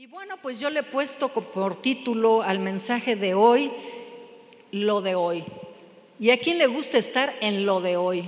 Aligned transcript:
Y 0.00 0.06
bueno, 0.06 0.38
pues 0.40 0.58
yo 0.58 0.70
le 0.70 0.80
he 0.80 0.82
puesto 0.82 1.28
por 1.28 1.76
título 1.76 2.40
al 2.40 2.58
mensaje 2.58 3.16
de 3.16 3.34
hoy, 3.34 3.70
lo 4.72 5.02
de 5.02 5.14
hoy. 5.14 5.44
¿Y 6.18 6.30
a 6.30 6.38
quién 6.38 6.56
le 6.56 6.68
gusta 6.68 6.96
estar 6.96 7.30
en 7.42 7.66
lo 7.66 7.82
de 7.82 7.98
hoy? 7.98 8.24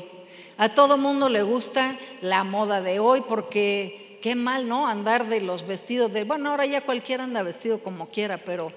A 0.58 0.74
todo 0.74 0.98
mundo 0.98 1.30
le 1.30 1.40
gusta 1.42 1.98
la 2.20 2.44
moda 2.44 2.82
de 2.82 2.98
hoy 2.98 3.22
porque 3.26 4.18
qué 4.20 4.34
mal, 4.34 4.68
¿no? 4.68 4.86
Andar 4.86 5.28
de 5.28 5.40
los 5.40 5.66
vestidos 5.66 6.12
de, 6.12 6.24
bueno, 6.24 6.50
ahora 6.50 6.66
ya 6.66 6.82
cualquiera 6.82 7.24
anda 7.24 7.42
vestido 7.42 7.82
como 7.82 8.10
quiera, 8.10 8.36
pero 8.36 8.70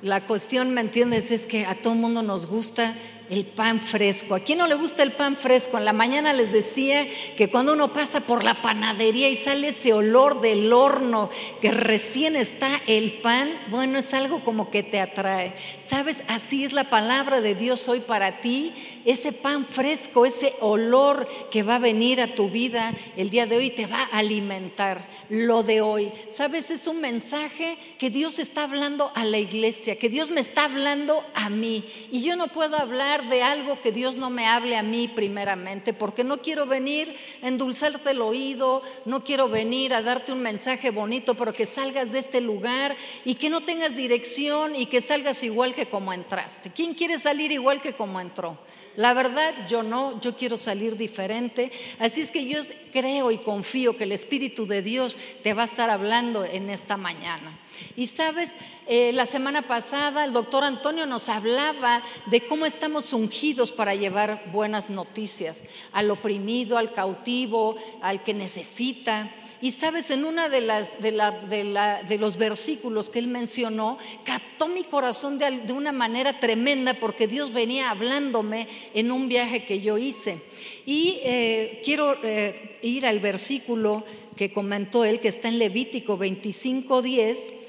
la 0.00 0.24
cuestión, 0.24 0.70
¿me 0.70 0.82
entiendes? 0.82 1.32
Es 1.32 1.46
que 1.46 1.66
a 1.66 1.74
todo 1.74 1.96
mundo 1.96 2.22
nos 2.22 2.46
gusta 2.46 2.94
el 3.30 3.46
pan 3.46 3.80
fresco. 3.80 4.34
¿A 4.34 4.40
quién 4.40 4.58
no 4.58 4.66
le 4.66 4.74
gusta 4.74 5.02
el 5.02 5.12
pan 5.12 5.36
fresco? 5.36 5.78
En 5.78 5.84
la 5.84 5.92
mañana 5.92 6.32
les 6.32 6.52
decía 6.52 7.06
que 7.36 7.48
cuando 7.48 7.72
uno 7.72 7.92
pasa 7.92 8.20
por 8.20 8.42
la 8.42 8.60
panadería 8.60 9.28
y 9.28 9.36
sale 9.36 9.68
ese 9.68 9.92
olor 9.92 10.40
del 10.40 10.72
horno 10.72 11.30
que 11.60 11.70
recién 11.70 12.34
está 12.34 12.68
el 12.86 13.20
pan, 13.20 13.50
bueno, 13.68 13.98
es 13.98 14.12
algo 14.14 14.40
como 14.40 14.68
que 14.70 14.82
te 14.82 15.00
atrae. 15.00 15.54
¿Sabes? 15.80 16.22
Así 16.26 16.64
es 16.64 16.72
la 16.72 16.90
palabra 16.90 17.40
de 17.40 17.54
Dios 17.54 17.88
hoy 17.88 18.00
para 18.00 18.40
ti. 18.40 18.74
Ese 19.04 19.32
pan 19.32 19.64
fresco, 19.64 20.26
ese 20.26 20.54
olor 20.60 21.28
que 21.50 21.62
va 21.62 21.76
a 21.76 21.78
venir 21.78 22.20
a 22.20 22.34
tu 22.34 22.50
vida 22.50 22.92
el 23.16 23.30
día 23.30 23.46
de 23.46 23.56
hoy 23.56 23.70
te 23.70 23.86
va 23.86 24.02
a 24.12 24.18
alimentar. 24.18 25.08
Lo 25.28 25.62
de 25.62 25.80
hoy. 25.80 26.10
¿Sabes? 26.32 26.70
Es 26.70 26.88
un 26.88 27.00
mensaje 27.00 27.78
que 27.98 28.10
Dios 28.10 28.40
está 28.40 28.64
hablando 28.64 29.12
a 29.14 29.24
la 29.24 29.38
iglesia, 29.38 29.96
que 29.96 30.08
Dios 30.08 30.32
me 30.32 30.40
está 30.40 30.64
hablando 30.64 31.24
a 31.34 31.48
mí. 31.48 31.84
Y 32.10 32.22
yo 32.22 32.34
no 32.34 32.48
puedo 32.48 32.76
hablar 32.76 33.19
de 33.22 33.42
algo 33.42 33.80
que 33.80 33.92
Dios 33.92 34.16
no 34.16 34.30
me 34.30 34.46
hable 34.46 34.76
a 34.76 34.82
mí 34.82 35.08
primeramente, 35.08 35.92
porque 35.92 36.24
no 36.24 36.40
quiero 36.40 36.66
venir 36.66 37.14
a 37.42 37.48
endulzarte 37.48 38.10
el 38.10 38.20
oído, 38.20 38.82
no 39.04 39.24
quiero 39.24 39.48
venir 39.48 39.94
a 39.94 40.02
darte 40.02 40.32
un 40.32 40.40
mensaje 40.40 40.90
bonito, 40.90 41.34
pero 41.34 41.52
que 41.52 41.66
salgas 41.66 42.12
de 42.12 42.18
este 42.18 42.40
lugar 42.40 42.96
y 43.24 43.34
que 43.34 43.50
no 43.50 43.62
tengas 43.62 43.96
dirección 43.96 44.76
y 44.76 44.86
que 44.86 45.00
salgas 45.00 45.42
igual 45.42 45.74
que 45.74 45.86
como 45.86 46.12
entraste. 46.12 46.70
¿Quién 46.70 46.94
quiere 46.94 47.18
salir 47.18 47.52
igual 47.52 47.80
que 47.80 47.92
como 47.92 48.20
entró? 48.20 48.58
La 49.00 49.14
verdad, 49.14 49.54
yo 49.66 49.82
no, 49.82 50.20
yo 50.20 50.36
quiero 50.36 50.58
salir 50.58 50.94
diferente. 50.98 51.72
Así 51.98 52.20
es 52.20 52.30
que 52.30 52.44
yo 52.44 52.60
creo 52.92 53.30
y 53.30 53.38
confío 53.38 53.96
que 53.96 54.04
el 54.04 54.12
Espíritu 54.12 54.66
de 54.66 54.82
Dios 54.82 55.16
te 55.42 55.54
va 55.54 55.62
a 55.62 55.64
estar 55.64 55.88
hablando 55.88 56.44
en 56.44 56.68
esta 56.68 56.98
mañana. 56.98 57.58
Y 57.96 58.08
sabes, 58.08 58.52
eh, 58.86 59.12
la 59.14 59.24
semana 59.24 59.66
pasada 59.66 60.22
el 60.26 60.34
doctor 60.34 60.64
Antonio 60.64 61.06
nos 61.06 61.30
hablaba 61.30 62.02
de 62.26 62.42
cómo 62.42 62.66
estamos 62.66 63.14
ungidos 63.14 63.72
para 63.72 63.94
llevar 63.94 64.44
buenas 64.52 64.90
noticias 64.90 65.64
al 65.92 66.10
oprimido, 66.10 66.76
al 66.76 66.92
cautivo, 66.92 67.76
al 68.02 68.22
que 68.22 68.34
necesita. 68.34 69.30
Y 69.62 69.72
sabes, 69.72 70.10
en 70.10 70.24
una 70.24 70.48
de, 70.48 70.62
las, 70.62 71.00
de, 71.02 71.12
la, 71.12 71.32
de, 72.02 72.18
los 72.18 72.38
versículos 72.38 73.10
que 73.10 73.18
él 73.18 73.26
mencionó, 73.28 73.98
captó 74.24 74.68
mi 74.68 74.84
corazón 74.84 75.38
de, 75.38 75.72
una 75.72 75.92
manera 75.92 76.40
tremenda 76.40 76.94
porque 76.94 77.26
Dios 77.26 77.52
venía 77.52 77.90
hablándome 77.90 78.66
en 78.94 79.12
un 79.12 79.28
viaje 79.28 79.64
que 79.64 79.82
yo 79.82 79.98
hice. 79.98 80.38
Y 80.86 81.20
eh, 81.24 81.82
quiero 81.84 82.16
eh, 82.22 82.78
ir 82.80 83.04
al 83.04 83.20
versículo 83.20 84.04
que 84.34 84.50
comentó 84.50 85.04
él, 85.04 85.20
que 85.20 85.28
está 85.28 85.48
en 85.48 85.58
Levítico 85.58 86.18
25:10, 86.18 87.59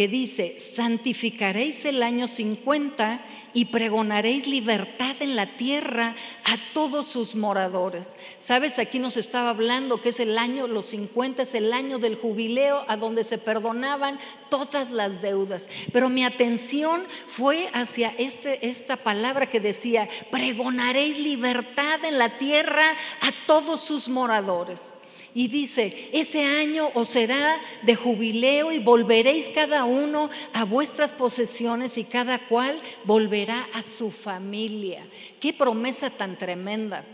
que 0.00 0.08
dice, 0.08 0.54
santificaréis 0.56 1.84
el 1.84 2.02
año 2.02 2.26
50 2.26 3.20
y 3.52 3.66
pregonaréis 3.66 4.46
libertad 4.46 5.14
en 5.20 5.36
la 5.36 5.44
tierra 5.44 6.16
a 6.46 6.56
todos 6.72 7.06
sus 7.06 7.34
moradores. 7.34 8.16
Sabes, 8.38 8.78
aquí 8.78 8.98
nos 8.98 9.18
estaba 9.18 9.50
hablando 9.50 10.00
que 10.00 10.08
es 10.08 10.18
el 10.18 10.38
año, 10.38 10.68
los 10.68 10.86
50 10.86 11.42
es 11.42 11.52
el 11.52 11.74
año 11.74 11.98
del 11.98 12.16
jubileo 12.16 12.82
a 12.88 12.96
donde 12.96 13.24
se 13.24 13.36
perdonaban 13.36 14.18
todas 14.48 14.90
las 14.90 15.20
deudas. 15.20 15.68
Pero 15.92 16.08
mi 16.08 16.24
atención 16.24 17.04
fue 17.26 17.68
hacia 17.74 18.08
este, 18.16 18.70
esta 18.70 18.96
palabra 18.96 19.50
que 19.50 19.60
decía, 19.60 20.08
pregonaréis 20.30 21.18
libertad 21.18 22.02
en 22.06 22.16
la 22.16 22.38
tierra 22.38 22.92
a 22.92 23.46
todos 23.46 23.82
sus 23.82 24.08
moradores. 24.08 24.92
Y 25.34 25.48
dice, 25.48 26.10
ese 26.12 26.42
año 26.44 26.90
os 26.94 27.08
será 27.08 27.60
de 27.82 27.94
jubileo 27.94 28.72
y 28.72 28.78
volveréis 28.78 29.48
cada 29.48 29.84
uno 29.84 30.28
a 30.52 30.64
vuestras 30.64 31.12
posesiones 31.12 31.98
y 31.98 32.04
cada 32.04 32.38
cual 32.48 32.80
volverá 33.04 33.68
a 33.74 33.82
su 33.82 34.10
familia. 34.10 35.06
Qué 35.38 35.52
promesa 35.52 36.10
tan 36.10 36.36
tremenda. 36.36 37.04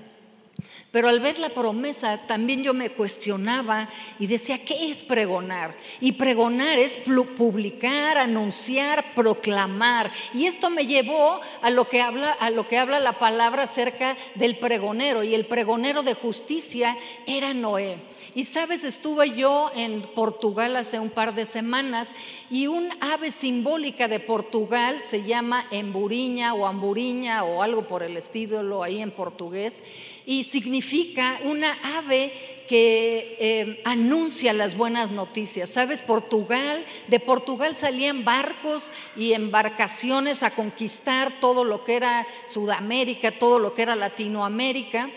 Pero 0.91 1.09
al 1.09 1.21
ver 1.21 1.38
la 1.38 1.50
promesa 1.50 2.27
también 2.27 2.62
yo 2.62 2.72
me 2.72 2.91
cuestionaba 2.91 3.88
y 4.19 4.27
decía, 4.27 4.59
¿qué 4.59 4.91
es 4.91 5.04
pregonar? 5.04 5.77
Y 6.00 6.12
pregonar 6.12 6.78
es 6.78 6.99
publicar, 7.37 8.16
anunciar, 8.16 9.15
proclamar. 9.15 10.10
Y 10.32 10.47
esto 10.47 10.71
me 10.71 10.87
llevó 10.87 11.41
a 11.60 11.71
lo 11.71 11.88
que 11.88 12.00
habla, 12.00 12.31
a 12.31 12.49
lo 12.50 12.66
que 12.66 12.78
habla 12.78 12.99
la 13.00 13.19
palabra 13.19 13.65
acerca 13.65 14.16
del 14.37 14.59
pregonero. 14.59 15.22
Y 15.22 15.34
el 15.34 15.44
pregonero 15.44 16.03
de 16.03 16.15
justicia 16.15 16.97
era 17.27 17.53
Noé. 17.53 17.98
Y 18.37 18.45
sabes, 18.45 18.85
estuve 18.85 19.31
yo 19.31 19.71
en 19.75 20.03
Portugal 20.03 20.77
hace 20.77 21.01
un 21.01 21.09
par 21.09 21.35
de 21.35 21.47
semanas 21.47 22.09
y 22.51 22.67
un 22.67 22.91
ave 23.01 23.33
simbólica 23.33 24.09
de 24.09 24.21
Portugal 24.21 25.01
se 25.01 25.23
llama 25.23 25.65
emburiña 25.71 26.53
o 26.53 26.67
amburiña 26.67 27.45
o 27.45 27.63
algo 27.63 27.87
por 27.87 28.03
el 28.03 28.15
estilo 28.15 28.83
ahí 28.83 29.01
en 29.01 29.11
portugués 29.11 29.83
y 30.27 30.45
significa 30.45 31.41
una 31.45 31.79
ave 31.97 32.31
que 32.69 33.39
eh, 33.41 33.81
anuncia 33.87 34.53
las 34.53 34.77
buenas 34.77 35.13
noticias. 35.13 35.71
¿Sabes? 35.71 36.03
Portugal, 36.03 36.85
de 37.09 37.21
Portugal 37.21 37.75
salían 37.75 38.27
barcos 38.27 38.91
y 39.17 39.33
embarcaciones 39.33 40.43
a 40.43 40.51
conquistar 40.51 41.41
todo 41.41 41.65
lo 41.65 41.85
que 41.85 41.97
era 41.97 42.27
Sudamérica, 42.47 43.31
todo 43.31 43.59
lo 43.59 43.73
que 43.73 43.81
era 43.81 43.97
Latinoamérica. 43.97 45.09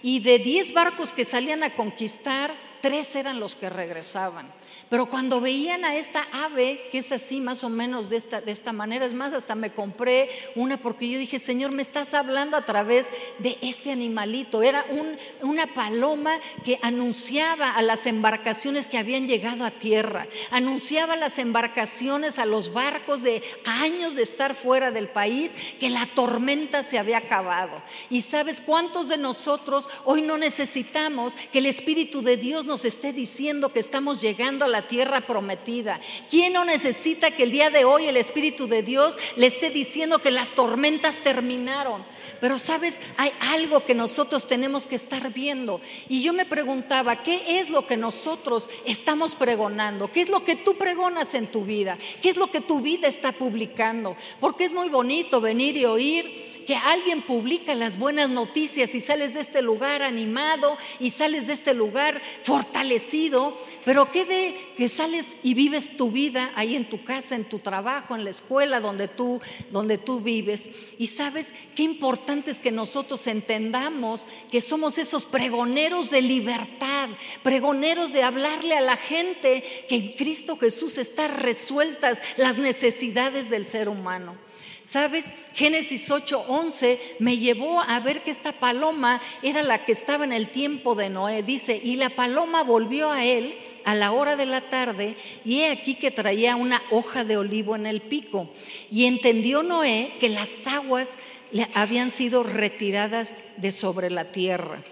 Y 0.00 0.20
de 0.20 0.38
10 0.38 0.74
barcos 0.74 1.12
que 1.12 1.24
salían 1.24 1.64
a 1.64 1.74
conquistar, 1.74 2.67
tres 2.80 3.14
eran 3.16 3.40
los 3.40 3.56
que 3.56 3.70
regresaban. 3.70 4.52
Pero 4.88 5.06
cuando 5.06 5.40
veían 5.40 5.84
a 5.84 5.96
esta 5.96 6.26
ave, 6.32 6.88
que 6.90 6.98
es 6.98 7.12
así 7.12 7.40
más 7.40 7.62
o 7.62 7.68
menos 7.68 8.08
de 8.08 8.16
esta, 8.16 8.40
de 8.40 8.52
esta 8.52 8.72
manera, 8.72 9.04
es 9.04 9.12
más, 9.12 9.34
hasta 9.34 9.54
me 9.54 9.70
compré 9.70 10.30
una 10.54 10.78
porque 10.78 11.08
yo 11.08 11.18
dije, 11.18 11.38
Señor, 11.38 11.72
me 11.72 11.82
estás 11.82 12.14
hablando 12.14 12.56
a 12.56 12.64
través 12.64 13.06
de 13.38 13.58
este 13.60 13.92
animalito. 13.92 14.62
Era 14.62 14.84
un, 14.88 15.18
una 15.42 15.66
paloma 15.74 16.32
que 16.64 16.78
anunciaba 16.82 17.72
a 17.72 17.82
las 17.82 18.06
embarcaciones 18.06 18.86
que 18.86 18.96
habían 18.96 19.26
llegado 19.26 19.64
a 19.64 19.70
tierra, 19.70 20.26
anunciaba 20.50 21.16
las 21.16 21.38
embarcaciones, 21.38 22.38
a 22.38 22.46
los 22.46 22.72
barcos 22.72 23.22
de 23.22 23.42
años 23.82 24.14
de 24.14 24.22
estar 24.22 24.54
fuera 24.54 24.90
del 24.90 25.08
país, 25.08 25.52
que 25.78 25.90
la 25.90 26.06
tormenta 26.06 26.82
se 26.82 26.98
había 26.98 27.18
acabado. 27.18 27.82
Y 28.08 28.22
sabes 28.22 28.62
cuántos 28.64 29.08
de 29.08 29.18
nosotros 29.18 29.88
hoy 30.04 30.22
no 30.22 30.38
necesitamos 30.38 31.34
que 31.52 31.58
el 31.58 31.66
Espíritu 31.66 32.22
de 32.22 32.36
Dios 32.36 32.64
nos 32.68 32.84
esté 32.84 33.12
diciendo 33.12 33.72
que 33.72 33.80
estamos 33.80 34.20
llegando 34.20 34.64
a 34.64 34.68
la 34.68 34.86
tierra 34.86 35.22
prometida. 35.22 35.98
¿Quién 36.30 36.52
no 36.52 36.64
necesita 36.64 37.32
que 37.32 37.42
el 37.42 37.50
día 37.50 37.70
de 37.70 37.84
hoy 37.84 38.04
el 38.06 38.16
Espíritu 38.16 38.68
de 38.68 38.84
Dios 38.84 39.18
le 39.36 39.46
esté 39.46 39.70
diciendo 39.70 40.20
que 40.20 40.30
las 40.30 40.50
tormentas 40.50 41.16
terminaron? 41.24 42.04
Pero 42.40 42.58
sabes, 42.58 42.98
hay 43.16 43.32
algo 43.52 43.84
que 43.84 43.94
nosotros 43.94 44.46
tenemos 44.46 44.86
que 44.86 44.94
estar 44.94 45.32
viendo. 45.32 45.80
Y 46.08 46.22
yo 46.22 46.32
me 46.32 46.46
preguntaba, 46.46 47.22
¿qué 47.22 47.58
es 47.58 47.70
lo 47.70 47.86
que 47.86 47.96
nosotros 47.96 48.68
estamos 48.84 49.34
pregonando? 49.34 50.12
¿Qué 50.12 50.20
es 50.20 50.28
lo 50.28 50.44
que 50.44 50.54
tú 50.54 50.76
pregonas 50.76 51.34
en 51.34 51.48
tu 51.48 51.64
vida? 51.64 51.98
¿Qué 52.22 52.28
es 52.28 52.36
lo 52.36 52.50
que 52.50 52.60
tu 52.60 52.80
vida 52.80 53.08
está 53.08 53.32
publicando? 53.32 54.16
Porque 54.38 54.64
es 54.64 54.72
muy 54.72 54.88
bonito 54.88 55.40
venir 55.40 55.76
y 55.76 55.86
oír 55.86 56.57
que 56.68 56.76
alguien 56.76 57.22
publica 57.22 57.74
las 57.74 57.98
buenas 57.98 58.28
noticias 58.28 58.94
y 58.94 59.00
sales 59.00 59.32
de 59.32 59.40
este 59.40 59.62
lugar 59.62 60.02
animado 60.02 60.76
y 61.00 61.08
sales 61.08 61.46
de 61.46 61.54
este 61.54 61.72
lugar 61.72 62.20
fortalecido, 62.42 63.56
pero 63.86 64.12
qué 64.12 64.26
de 64.26 64.54
que 64.76 64.90
sales 64.90 65.28
y 65.42 65.54
vives 65.54 65.96
tu 65.96 66.10
vida 66.10 66.50
ahí 66.56 66.76
en 66.76 66.90
tu 66.90 67.04
casa, 67.04 67.36
en 67.36 67.46
tu 67.46 67.60
trabajo, 67.60 68.14
en 68.14 68.22
la 68.22 68.28
escuela 68.28 68.80
donde 68.80 69.08
tú, 69.08 69.40
donde 69.70 69.96
tú 69.96 70.20
vives. 70.20 70.68
Y 70.98 71.06
sabes 71.06 71.54
qué 71.74 71.84
importante 71.84 72.50
es 72.50 72.60
que 72.60 72.70
nosotros 72.70 73.26
entendamos 73.28 74.26
que 74.50 74.60
somos 74.60 74.98
esos 74.98 75.24
pregoneros 75.24 76.10
de 76.10 76.20
libertad, 76.20 77.08
pregoneros 77.42 78.12
de 78.12 78.24
hablarle 78.24 78.76
a 78.76 78.82
la 78.82 78.98
gente 78.98 79.64
que 79.88 79.94
en 79.94 80.12
Cristo 80.12 80.58
Jesús 80.58 80.98
están 80.98 81.34
resueltas 81.38 82.20
las 82.36 82.58
necesidades 82.58 83.48
del 83.48 83.66
ser 83.66 83.88
humano. 83.88 84.36
¿Sabes? 84.82 85.26
Génesis 85.54 86.10
8:11 86.10 86.98
me 87.18 87.36
llevó 87.36 87.80
a 87.80 88.00
ver 88.00 88.22
que 88.22 88.30
esta 88.30 88.52
paloma 88.52 89.20
era 89.42 89.62
la 89.62 89.84
que 89.84 89.92
estaba 89.92 90.24
en 90.24 90.32
el 90.32 90.48
tiempo 90.48 90.94
de 90.94 91.10
Noé. 91.10 91.42
Dice, 91.42 91.80
y 91.82 91.96
la 91.96 92.10
paloma 92.10 92.62
volvió 92.62 93.10
a 93.10 93.24
él 93.24 93.54
a 93.84 93.94
la 93.94 94.12
hora 94.12 94.36
de 94.36 94.46
la 94.46 94.62
tarde 94.62 95.16
y 95.44 95.60
he 95.60 95.70
aquí 95.70 95.94
que 95.94 96.10
traía 96.10 96.56
una 96.56 96.82
hoja 96.90 97.24
de 97.24 97.36
olivo 97.36 97.76
en 97.76 97.86
el 97.86 98.00
pico. 98.00 98.50
Y 98.90 99.06
entendió 99.06 99.62
Noé 99.62 100.12
que 100.20 100.28
las 100.28 100.66
aguas 100.66 101.10
le 101.52 101.66
habían 101.74 102.10
sido 102.10 102.42
retiradas 102.42 103.34
de 103.56 103.70
sobre 103.72 104.10
la 104.10 104.30
tierra. 104.32 104.82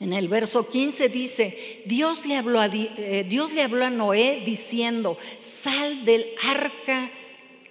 En 0.00 0.12
el 0.12 0.28
verso 0.28 0.68
15 0.68 1.08
dice, 1.08 1.82
Dios 1.86 2.26
le 2.26 2.36
habló 2.36 2.60
a, 2.60 2.66
eh, 2.66 3.24
Dios 3.28 3.52
le 3.52 3.62
habló 3.62 3.84
a 3.84 3.90
Noé 3.90 4.42
diciendo, 4.44 5.16
sal 5.38 6.04
del 6.04 6.26
arca 6.50 7.10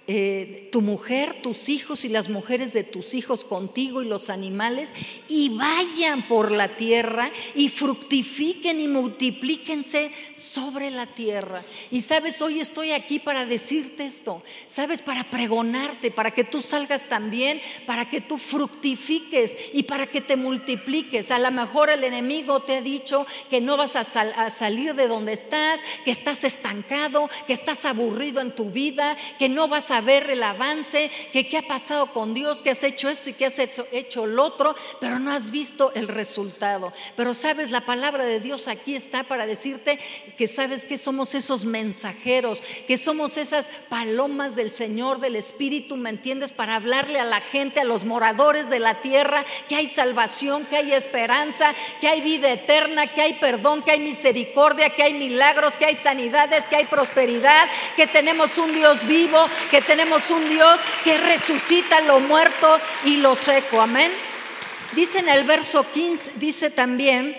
eh, 0.06 0.68
tu 0.70 0.82
mujer, 0.82 1.40
tus 1.42 1.70
hijos 1.70 2.04
y 2.04 2.10
las 2.10 2.28
mujeres 2.28 2.74
de 2.74 2.84
tus 2.84 3.14
hijos 3.14 3.44
contigo 3.44 4.02
y 4.02 4.06
los 4.06 4.28
animales, 4.28 4.90
y 5.28 5.56
vayan 5.56 6.28
por 6.28 6.50
la 6.50 6.76
tierra 6.76 7.30
y 7.54 7.70
fructifiquen 7.70 8.80
y 8.80 8.88
multiplíquense 8.88 10.10
sobre 10.34 10.90
la 10.90 11.06
tierra. 11.06 11.64
Y 11.90 12.02
sabes, 12.02 12.42
hoy 12.42 12.60
estoy 12.60 12.92
aquí 12.92 13.18
para 13.18 13.46
decirte 13.46 14.04
esto, 14.04 14.42
sabes, 14.68 15.00
para 15.00 15.24
pregonarte, 15.24 16.10
para 16.10 16.32
que 16.32 16.44
tú 16.44 16.60
salgas 16.60 17.08
también, 17.08 17.60
para 17.86 18.08
que 18.10 18.20
tú 18.20 18.36
fructifiques 18.36 19.52
y 19.72 19.84
para 19.84 20.06
que 20.06 20.20
te 20.20 20.36
multipliques. 20.36 21.30
A 21.30 21.38
lo 21.38 21.50
mejor 21.50 21.88
el 21.88 22.04
enemigo 22.04 22.60
te 22.60 22.76
ha 22.76 22.82
dicho 22.82 23.26
que 23.48 23.62
no 23.62 23.78
vas 23.78 23.96
a, 23.96 24.00
a 24.02 24.50
salir 24.50 24.94
de 24.94 25.08
donde 25.08 25.32
estás, 25.32 25.80
que 26.04 26.10
estás 26.10 26.44
estancado, 26.44 27.30
que 27.46 27.54
estás 27.54 27.86
aburrido 27.86 28.42
en 28.42 28.54
tu 28.54 28.70
vida, 28.70 29.16
que 29.38 29.48
no 29.48 29.66
vas 29.66 29.90
a 29.90 29.93
ver 30.00 30.30
el 30.30 30.42
avance, 30.42 31.10
que 31.32 31.48
qué 31.48 31.58
ha 31.58 31.62
pasado 31.62 32.06
con 32.12 32.34
Dios, 32.34 32.62
que 32.62 32.70
has 32.70 32.82
hecho 32.82 33.08
esto 33.08 33.30
y 33.30 33.34
que 33.34 33.46
has 33.46 33.58
hecho, 33.58 33.86
hecho 33.92 34.26
lo 34.26 34.44
otro, 34.44 34.74
pero 35.00 35.18
no 35.18 35.32
has 35.32 35.50
visto 35.50 35.92
el 35.94 36.08
resultado. 36.08 36.92
Pero 37.16 37.34
sabes, 37.34 37.70
la 37.70 37.82
palabra 37.82 38.24
de 38.24 38.40
Dios 38.40 38.68
aquí 38.68 38.94
está 38.94 39.24
para 39.24 39.46
decirte 39.46 39.98
que 40.36 40.46
sabes 40.46 40.84
que 40.84 40.98
somos 40.98 41.34
esos 41.34 41.64
mensajeros, 41.64 42.62
que 42.86 42.98
somos 42.98 43.36
esas 43.36 43.66
palomas 43.88 44.56
del 44.56 44.72
Señor, 44.72 45.20
del 45.20 45.36
Espíritu, 45.36 45.96
¿me 45.96 46.10
entiendes? 46.10 46.52
Para 46.52 46.76
hablarle 46.76 47.20
a 47.20 47.24
la 47.24 47.40
gente, 47.40 47.80
a 47.80 47.84
los 47.84 48.04
moradores 48.04 48.70
de 48.70 48.78
la 48.78 49.00
tierra, 49.00 49.44
que 49.68 49.76
hay 49.76 49.88
salvación, 49.88 50.64
que 50.66 50.76
hay 50.76 50.92
esperanza, 50.92 51.74
que 52.00 52.08
hay 52.08 52.20
vida 52.20 52.50
eterna, 52.50 53.06
que 53.06 53.22
hay 53.22 53.34
perdón, 53.34 53.82
que 53.82 53.92
hay 53.92 54.00
misericordia, 54.00 54.90
que 54.90 55.02
hay 55.02 55.14
milagros, 55.14 55.76
que 55.76 55.86
hay 55.86 55.94
sanidades, 55.94 56.66
que 56.66 56.76
hay 56.76 56.84
prosperidad, 56.84 57.68
que 57.96 58.06
tenemos 58.06 58.58
un 58.58 58.72
Dios 58.72 59.06
vivo, 59.06 59.38
que 59.70 59.80
tenemos 59.86 60.30
un 60.30 60.48
Dios 60.48 60.80
que 61.02 61.18
resucita 61.18 62.00
lo 62.02 62.20
muerto 62.20 62.80
y 63.04 63.16
lo 63.18 63.34
seco. 63.34 63.80
Amén. 63.80 64.10
Dice 64.92 65.18
en 65.18 65.28
el 65.28 65.44
verso 65.44 65.90
15, 65.90 66.32
dice 66.36 66.70
también 66.70 67.36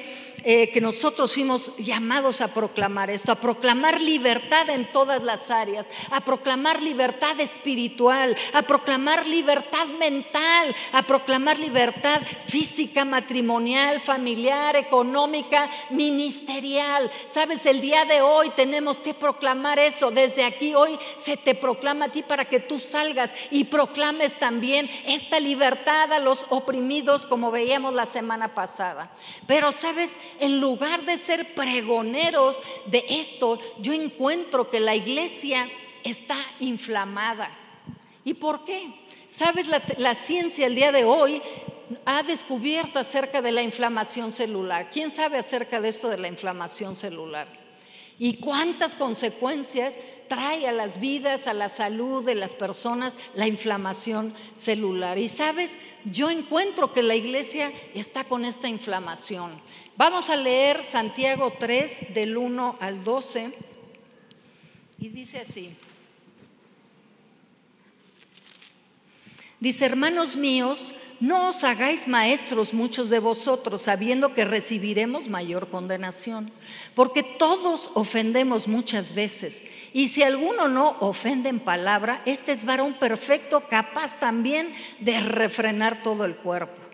eh, 0.48 0.70
que 0.70 0.80
nosotros 0.80 1.34
fuimos 1.34 1.76
llamados 1.78 2.40
a 2.40 2.54
proclamar 2.54 3.10
esto, 3.10 3.32
a 3.32 3.42
proclamar 3.42 4.00
libertad 4.00 4.70
en 4.70 4.92
todas 4.92 5.24
las 5.24 5.50
áreas, 5.50 5.88
a 6.12 6.22
proclamar 6.22 6.84
libertad 6.84 7.40
espiritual, 7.40 8.38
a 8.54 8.62
proclamar 8.62 9.26
libertad 9.26 9.88
mental, 9.98 10.76
a 10.92 11.02
proclamar 11.02 11.58
libertad 11.58 12.22
física, 12.46 13.06
matrimonial, 13.06 14.00
familiar, 14.00 14.76
económica, 14.76 15.68
ministerial. 15.90 17.10
Sabes, 17.28 17.66
el 17.66 17.82
día 17.82 18.06
de 18.06 18.22
hoy 18.22 18.52
tenemos 18.52 19.02
que 19.02 19.16
proclamar 19.16 19.80
eso. 19.80 20.12
Desde 20.12 20.46
aquí 20.46 20.76
hoy 20.76 21.00
se 21.18 21.38
te 21.38 21.56
proclama 21.56 22.06
a 22.06 22.12
ti 22.12 22.22
para 22.22 22.46
que 22.46 22.60
tú 22.60 22.80
salgas 22.80 23.34
y 23.50 23.64
proclames 23.64 24.38
también 24.38 24.88
esta 25.08 25.40
libertad 25.40 26.14
a 26.14 26.20
los 26.20 26.46
oprimidos 26.50 27.26
como 27.26 27.50
veíamos 27.50 27.96
la 27.96 28.06
semana 28.06 28.54
pasada. 28.54 29.10
Pero 29.48 29.72
sabes, 29.72 30.12
en 30.40 30.60
lugar 30.60 31.04
de 31.04 31.18
ser 31.18 31.54
pregoneros 31.56 32.62
de 32.86 33.06
esto, 33.10 33.60
yo 33.80 33.94
encuentro 33.94 34.70
que 34.70 34.80
la 34.80 34.96
iglesia 34.96 35.70
está 36.04 36.38
inflamada. 36.60 37.50
¿Y 38.24 38.34
por 38.36 38.66
qué? 38.66 38.94
Sabes, 39.28 39.68
la, 39.68 40.16
ciencia 40.16 40.66
el 40.66 40.76
día 40.76 40.92
de 40.92 41.04
hoy 41.04 41.42
ha 42.06 42.24
descubierto 42.24 43.00
acerca 43.00 43.42
de 43.42 43.52
la 43.52 43.62
inflamación 43.62 44.32
celular. 44.32 44.90
¿Quién 44.90 45.12
sabe 45.12 45.38
acerca 45.38 45.82
de 45.82 45.90
esto 45.90 46.10
de 46.10 46.18
la 46.18 46.28
inflamación 46.28 46.96
celular? 46.96 47.48
¿Y 48.18 48.38
cuántas 48.38 48.96
consecuencias 48.96 49.94
trae 50.30 50.68
a 50.68 50.72
las 50.72 51.00
vidas, 51.00 51.48
a 51.48 51.54
la 51.54 51.68
salud 51.70 52.26
de 52.26 52.36
las 52.36 52.54
personas 52.54 53.16
la 53.34 53.46
inflamación 53.46 54.34
celular? 54.54 55.18
Y 55.18 55.28
sabes, 55.28 55.72
yo 56.06 56.30
encuentro 56.30 56.94
que 56.94 57.04
la 57.04 57.16
iglesia 57.16 57.74
está 57.94 58.24
con 58.24 58.46
esta 58.46 58.70
inflamación. 58.70 59.62
Vamos 59.98 60.30
a 60.30 60.36
leer 60.36 60.84
Santiago 60.84 61.54
3 61.58 62.14
del 62.14 62.36
1 62.36 62.76
al 62.82 63.04
12 63.06 63.54
y 65.00 65.08
dice 65.08 65.40
así. 65.40 65.74
Dice, 69.62 69.86
hermanos 69.86 70.36
míos, 70.36 70.94
no 71.22 71.48
os 71.48 71.64
hagáis 71.64 72.10
maestros 72.10 72.74
muchos 72.74 73.10
de 73.10 73.20
vosotros, 73.20 73.84
sabiendo 73.84 74.34
que 74.34 74.44
recibiremos 74.44 75.30
mayor 75.30 75.70
condenación, 75.70 76.52
porque 76.94 77.24
todos 77.24 77.90
ofendemos 77.94 78.68
muchas 78.68 79.16
veces, 79.16 79.64
y 79.94 80.10
si 80.10 80.24
alguno 80.24 80.68
no 80.68 80.98
ofende 81.00 81.48
en 81.48 81.62
palabra, 81.62 82.22
este 82.26 82.52
es 82.52 82.66
varón 82.66 82.96
perfecto, 82.96 83.64
capaz 83.70 84.20
también 84.20 84.72
de 85.00 85.22
refrenar 85.22 86.02
todo 86.02 86.26
el 86.26 86.36
cuerpo. 86.36 86.85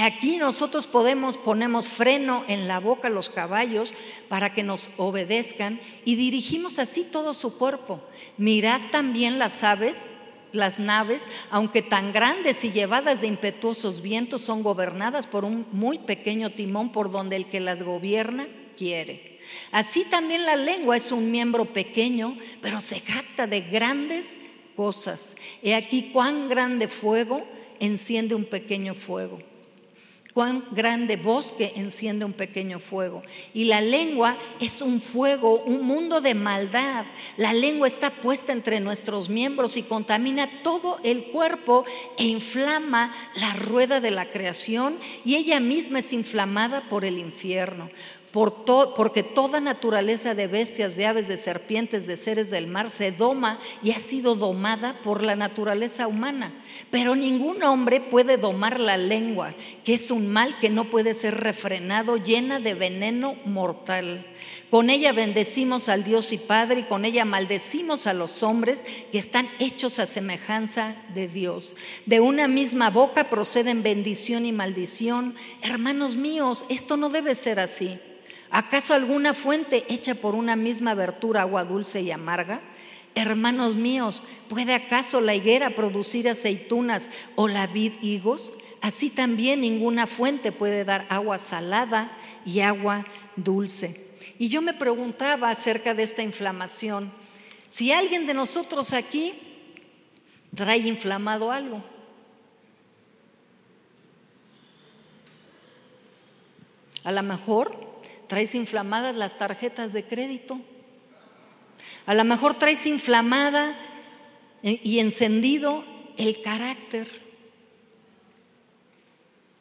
Aquí 0.00 0.38
nosotros 0.38 0.86
podemos, 0.86 1.36
ponemos 1.36 1.86
freno 1.86 2.44
en 2.48 2.66
la 2.66 2.80
boca 2.80 3.08
a 3.08 3.10
los 3.10 3.28
caballos 3.28 3.92
para 4.28 4.54
que 4.54 4.62
nos 4.62 4.88
obedezcan 4.96 5.80
y 6.06 6.16
dirigimos 6.16 6.78
así 6.78 7.04
todo 7.04 7.34
su 7.34 7.58
cuerpo. 7.58 8.00
Mirad 8.38 8.80
también 8.90 9.38
las 9.38 9.62
aves, 9.62 10.08
las 10.52 10.78
naves, 10.78 11.22
aunque 11.50 11.82
tan 11.82 12.12
grandes 12.12 12.64
y 12.64 12.72
llevadas 12.72 13.20
de 13.20 13.26
impetuosos 13.26 14.00
vientos, 14.00 14.40
son 14.40 14.62
gobernadas 14.62 15.26
por 15.26 15.44
un 15.44 15.66
muy 15.72 15.98
pequeño 15.98 16.50
timón 16.50 16.90
por 16.90 17.10
donde 17.10 17.36
el 17.36 17.46
que 17.46 17.60
las 17.60 17.82
gobierna 17.82 18.48
quiere. 18.76 19.38
Así 19.72 20.04
también 20.04 20.46
la 20.46 20.56
lengua 20.56 20.96
es 20.96 21.12
un 21.12 21.30
miembro 21.30 21.66
pequeño, 21.66 22.38
pero 22.62 22.80
se 22.80 23.00
jacta 23.00 23.46
de 23.46 23.60
grandes 23.60 24.38
cosas. 24.74 25.36
He 25.62 25.74
aquí 25.74 26.10
cuán 26.12 26.48
grande 26.48 26.88
fuego 26.88 27.46
enciende 27.78 28.34
un 28.34 28.46
pequeño 28.46 28.94
fuego 28.94 29.51
cuán 30.34 30.64
grande 30.70 31.16
bosque 31.16 31.72
enciende 31.76 32.24
un 32.24 32.32
pequeño 32.32 32.78
fuego. 32.78 33.22
Y 33.52 33.64
la 33.64 33.80
lengua 33.80 34.36
es 34.60 34.80
un 34.80 35.00
fuego, 35.00 35.62
un 35.64 35.84
mundo 35.84 36.20
de 36.20 36.34
maldad. 36.34 37.04
La 37.36 37.52
lengua 37.52 37.86
está 37.86 38.10
puesta 38.10 38.52
entre 38.52 38.80
nuestros 38.80 39.28
miembros 39.28 39.76
y 39.76 39.82
contamina 39.82 40.62
todo 40.62 40.98
el 41.04 41.24
cuerpo 41.24 41.84
e 42.18 42.24
inflama 42.24 43.12
la 43.36 43.52
rueda 43.54 44.00
de 44.00 44.10
la 44.10 44.30
creación 44.30 44.96
y 45.24 45.36
ella 45.36 45.60
misma 45.60 45.98
es 45.98 46.12
inflamada 46.12 46.88
por 46.88 47.04
el 47.04 47.18
infierno 47.18 47.90
porque 48.32 49.22
toda 49.22 49.60
naturaleza 49.60 50.34
de 50.34 50.46
bestias, 50.46 50.96
de 50.96 51.06
aves, 51.06 51.28
de 51.28 51.36
serpientes, 51.36 52.06
de 52.06 52.16
seres 52.16 52.50
del 52.50 52.66
mar 52.66 52.88
se 52.88 53.12
doma 53.12 53.58
y 53.82 53.90
ha 53.90 53.98
sido 53.98 54.34
domada 54.34 54.98
por 55.02 55.22
la 55.22 55.36
naturaleza 55.36 56.08
humana. 56.08 56.52
Pero 56.90 57.14
ningún 57.14 57.62
hombre 57.62 58.00
puede 58.00 58.38
domar 58.38 58.80
la 58.80 58.96
lengua, 58.96 59.54
que 59.84 59.94
es 59.94 60.10
un 60.10 60.28
mal 60.28 60.58
que 60.58 60.70
no 60.70 60.88
puede 60.88 61.12
ser 61.12 61.40
refrenado, 61.40 62.16
llena 62.16 62.58
de 62.58 62.72
veneno 62.72 63.36
mortal. 63.44 64.26
Con 64.70 64.88
ella 64.88 65.12
bendecimos 65.12 65.90
al 65.90 66.02
Dios 66.02 66.32
y 66.32 66.38
Padre 66.38 66.80
y 66.80 66.84
con 66.84 67.04
ella 67.04 67.26
maldecimos 67.26 68.06
a 68.06 68.14
los 68.14 68.42
hombres 68.42 68.82
que 69.12 69.18
están 69.18 69.46
hechos 69.58 69.98
a 69.98 70.06
semejanza 70.06 70.96
de 71.12 71.28
Dios. 71.28 71.72
De 72.06 72.20
una 72.20 72.48
misma 72.48 72.88
boca 72.88 73.28
proceden 73.28 73.82
bendición 73.82 74.46
y 74.46 74.52
maldición. 74.52 75.34
Hermanos 75.60 76.16
míos, 76.16 76.64
esto 76.70 76.96
no 76.96 77.10
debe 77.10 77.34
ser 77.34 77.60
así. 77.60 78.00
¿Acaso 78.52 78.92
alguna 78.92 79.32
fuente 79.32 79.86
hecha 79.88 80.14
por 80.14 80.34
una 80.34 80.56
misma 80.56 80.90
abertura 80.90 81.40
agua 81.40 81.64
dulce 81.64 82.02
y 82.02 82.10
amarga? 82.10 82.60
Hermanos 83.14 83.76
míos, 83.76 84.22
¿puede 84.50 84.74
acaso 84.74 85.22
la 85.22 85.34
higuera 85.34 85.74
producir 85.74 86.28
aceitunas 86.28 87.08
o 87.34 87.48
la 87.48 87.66
vid 87.66 87.94
higos? 88.02 88.52
Así 88.82 89.08
también 89.08 89.62
ninguna 89.62 90.06
fuente 90.06 90.52
puede 90.52 90.84
dar 90.84 91.06
agua 91.08 91.38
salada 91.38 92.12
y 92.44 92.60
agua 92.60 93.06
dulce. 93.36 94.06
Y 94.38 94.50
yo 94.50 94.60
me 94.60 94.74
preguntaba 94.74 95.48
acerca 95.48 95.94
de 95.94 96.02
esta 96.02 96.22
inflamación, 96.22 97.10
si 97.70 97.90
alguien 97.90 98.26
de 98.26 98.34
nosotros 98.34 98.92
aquí 98.92 99.32
trae 100.54 100.76
inflamado 100.78 101.50
algo. 101.50 101.82
A 107.02 107.12
lo 107.12 107.22
mejor 107.22 107.91
traes 108.32 108.54
inflamadas 108.54 109.14
las 109.14 109.36
tarjetas 109.36 109.92
de 109.92 110.04
crédito. 110.04 110.58
A 112.06 112.14
lo 112.14 112.24
mejor 112.24 112.54
traes 112.54 112.86
inflamada 112.86 113.78
y 114.62 115.00
encendido 115.00 115.84
el 116.16 116.40
carácter. 116.40 117.06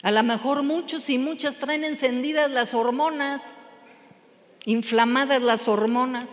A 0.03 0.11
lo 0.11 0.23
mejor 0.23 0.63
muchos 0.63 1.09
y 1.09 1.17
muchas 1.17 1.57
traen 1.57 1.83
encendidas 1.83 2.49
las 2.49 2.73
hormonas, 2.73 3.41
inflamadas 4.63 5.41
las 5.41 5.67
hormonas. 5.67 6.29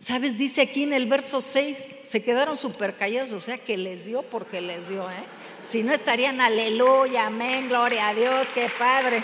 ¿Sabes? 0.00 0.38
Dice 0.38 0.62
aquí 0.62 0.82
en 0.82 0.92
el 0.92 1.06
verso 1.06 1.40
6, 1.40 1.86
se 2.02 2.24
quedaron 2.24 2.56
súper 2.56 2.96
callados, 2.96 3.30
o 3.30 3.38
sea 3.38 3.58
que 3.58 3.76
les 3.76 4.06
dio 4.06 4.22
porque 4.22 4.60
les 4.60 4.88
dio, 4.88 5.08
¿eh? 5.08 5.24
Si 5.66 5.84
no 5.84 5.92
estarían 5.92 6.40
aleluya, 6.40 7.28
amén, 7.28 7.68
gloria 7.68 8.08
a 8.08 8.14
Dios, 8.14 8.48
qué 8.52 8.68
padre. 8.76 9.22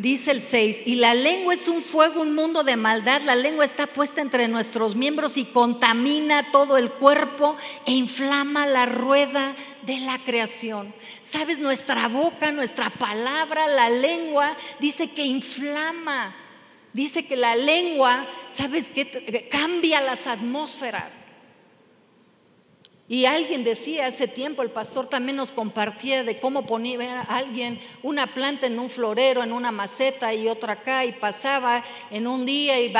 Dice 0.00 0.30
el 0.30 0.40
6, 0.40 0.84
y 0.86 0.94
la 0.94 1.12
lengua 1.12 1.52
es 1.52 1.68
un 1.68 1.82
fuego, 1.82 2.22
un 2.22 2.34
mundo 2.34 2.64
de 2.64 2.78
maldad. 2.78 3.20
La 3.20 3.36
lengua 3.36 3.66
está 3.66 3.86
puesta 3.86 4.22
entre 4.22 4.48
nuestros 4.48 4.96
miembros 4.96 5.36
y 5.36 5.44
contamina 5.44 6.50
todo 6.52 6.78
el 6.78 6.90
cuerpo 6.90 7.54
e 7.84 7.92
inflama 7.92 8.66
la 8.66 8.86
rueda 8.86 9.54
de 9.82 10.00
la 10.00 10.16
creación. 10.16 10.94
Sabes, 11.20 11.58
nuestra 11.58 12.08
boca, 12.08 12.50
nuestra 12.50 12.88
palabra, 12.88 13.66
la 13.66 13.90
lengua, 13.90 14.56
dice 14.78 15.10
que 15.10 15.26
inflama. 15.26 16.34
Dice 16.94 17.26
que 17.26 17.36
la 17.36 17.54
lengua, 17.54 18.26
¿sabes 18.50 18.90
qué? 18.90 19.50
Cambia 19.52 20.00
las 20.00 20.26
atmósferas. 20.26 21.12
Y 23.10 23.24
alguien 23.24 23.64
decía 23.64 24.06
hace 24.06 24.28
tiempo, 24.28 24.62
el 24.62 24.70
pastor 24.70 25.04
también 25.04 25.34
nos 25.34 25.50
compartía 25.50 26.22
de 26.22 26.38
cómo 26.38 26.64
ponía 26.64 27.22
alguien 27.22 27.80
una 28.04 28.32
planta 28.32 28.68
en 28.68 28.78
un 28.78 28.88
florero, 28.88 29.42
en 29.42 29.52
una 29.52 29.72
maceta 29.72 30.32
y 30.32 30.46
otra 30.46 30.74
acá, 30.74 31.04
y 31.04 31.10
pasaba 31.10 31.82
en 32.12 32.28
un 32.28 32.46
día 32.46 32.78
y, 32.78 32.92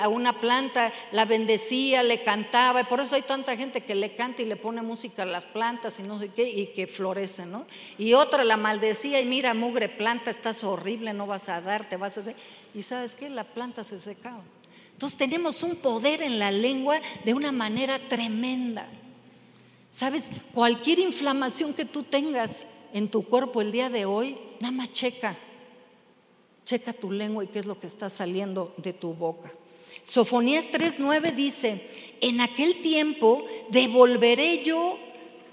a 0.00 0.08
una 0.08 0.40
planta 0.40 0.90
la 1.12 1.26
bendecía, 1.26 2.02
le 2.02 2.22
cantaba, 2.22 2.80
y 2.80 2.84
por 2.84 3.00
eso 3.00 3.16
hay 3.16 3.20
tanta 3.20 3.54
gente 3.54 3.82
que 3.82 3.94
le 3.94 4.14
canta 4.14 4.40
y 4.40 4.46
le 4.46 4.56
pone 4.56 4.80
música 4.80 5.24
a 5.24 5.26
las 5.26 5.44
plantas 5.44 6.00
y 6.00 6.04
no 6.04 6.18
sé 6.18 6.30
qué, 6.30 6.48
y 6.48 6.68
que 6.68 6.86
florecen, 6.86 7.52
¿no? 7.52 7.66
Y 7.98 8.14
otra 8.14 8.44
la 8.44 8.56
maldecía 8.56 9.20
y 9.20 9.26
mira, 9.26 9.52
mugre 9.52 9.90
planta, 9.90 10.30
estás 10.30 10.64
horrible, 10.64 11.12
no 11.12 11.26
vas 11.26 11.50
a 11.50 11.60
dar, 11.60 11.86
te 11.86 11.98
vas 11.98 12.16
a 12.16 12.22
hacer. 12.22 12.36
Y 12.74 12.80
sabes 12.80 13.14
qué, 13.14 13.28
la 13.28 13.44
planta 13.44 13.84
se 13.84 14.00
secaba. 14.00 14.42
Entonces 14.94 15.18
tenemos 15.18 15.62
un 15.62 15.76
poder 15.76 16.22
en 16.22 16.38
la 16.38 16.50
lengua 16.50 16.98
de 17.26 17.34
una 17.34 17.52
manera 17.52 17.98
tremenda. 17.98 18.88
Sabes, 19.90 20.28
cualquier 20.54 21.00
inflamación 21.00 21.74
que 21.74 21.84
tú 21.84 22.04
tengas 22.04 22.58
en 22.94 23.08
tu 23.08 23.24
cuerpo 23.24 23.60
el 23.60 23.72
día 23.72 23.90
de 23.90 24.04
hoy, 24.04 24.38
nada 24.60 24.72
más 24.72 24.92
checa. 24.92 25.36
Checa 26.64 26.92
tu 26.92 27.10
lengua 27.10 27.42
y 27.42 27.48
qué 27.48 27.58
es 27.58 27.66
lo 27.66 27.80
que 27.80 27.88
está 27.88 28.08
saliendo 28.08 28.72
de 28.76 28.92
tu 28.92 29.14
boca. 29.14 29.52
Sofonías 30.04 30.70
3:9 30.70 31.34
dice, 31.34 31.84
en 32.20 32.40
aquel 32.40 32.80
tiempo 32.82 33.44
devolveré 33.70 34.62
yo 34.62 34.96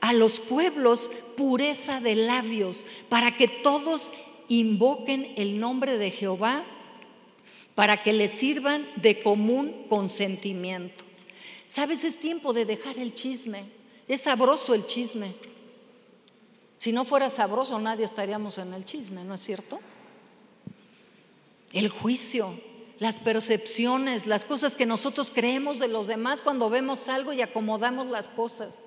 a 0.02 0.14
los 0.14 0.40
pueblos 0.40 1.10
pureza 1.36 2.00
de 2.00 2.16
labios, 2.16 2.86
para 3.10 3.36
que 3.36 3.48
todos 3.48 4.12
invoquen 4.50 5.34
el 5.36 5.60
nombre 5.60 5.98
de 5.98 6.12
Jehová, 6.12 6.64
para 7.74 8.04
que 8.04 8.14
les 8.14 8.32
sirvan 8.32 8.88
de 8.98 9.20
común 9.20 9.86
consentimiento. 9.90 11.06
Sabes, 11.66 12.04
es 12.04 12.20
tiempo 12.20 12.54
de 12.54 12.66
dejar 12.66 13.00
el 13.00 13.16
chisme. 13.16 13.77
Es 14.08 14.22
sabroso 14.22 14.74
el 14.74 14.86
chisme. 14.86 15.34
Si 16.78 16.92
no 16.92 17.06
fuera 17.06 17.30
sabroso, 17.30 17.80
nadie 17.80 18.06
estaríamos 18.06 18.58
en 18.58 18.74
el 18.74 18.86
chisme, 18.86 19.24
¿no 19.24 19.34
es 19.34 19.42
cierto? 19.42 19.80
El 21.74 21.90
juicio, 21.90 22.58
las 23.00 23.20
percepciones, 23.20 24.28
las 24.28 24.46
cosas 24.46 24.76
que 24.76 24.86
nosotros 24.86 25.32
creemos 25.34 25.80
de 25.80 25.88
los 25.88 26.08
demás 26.08 26.42
cuando 26.42 26.70
vemos 26.70 27.10
algo 27.10 27.34
y 27.34 27.42
acomodamos 27.42 28.08
las 28.08 28.30
cosas. 28.30 28.80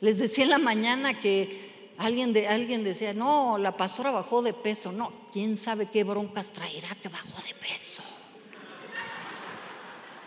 Les 0.00 0.18
decía 0.18 0.44
en 0.44 0.50
la 0.50 0.58
mañana 0.58 1.18
que 1.18 1.92
alguien, 1.98 2.36
alguien 2.48 2.84
decía, 2.84 3.14
no, 3.14 3.58
la 3.58 3.76
pastora 3.76 4.10
bajó 4.10 4.42
de 4.42 4.52
peso. 4.52 4.92
No, 4.92 5.10
quién 5.32 5.56
sabe 5.56 5.86
qué 5.86 6.04
broncas 6.04 6.52
traerá 6.52 6.94
que 6.96 7.08
bajó 7.08 7.42
de 7.42 7.54
peso. 7.54 7.95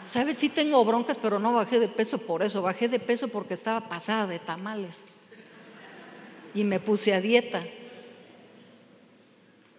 ¿Sabes? 0.09 0.37
Sí 0.37 0.49
tengo 0.49 0.83
broncas, 0.83 1.19
pero 1.21 1.37
no 1.37 1.53
bajé 1.53 1.77
de 1.77 1.87
peso 1.87 2.17
por 2.17 2.41
eso. 2.41 2.63
Bajé 2.63 2.87
de 2.87 2.99
peso 2.99 3.27
porque 3.27 3.53
estaba 3.53 3.89
pasada 3.89 4.25
de 4.25 4.39
tamales. 4.39 4.97
Y 6.55 6.63
me 6.63 6.79
puse 6.79 7.13
a 7.13 7.21
dieta. 7.21 7.63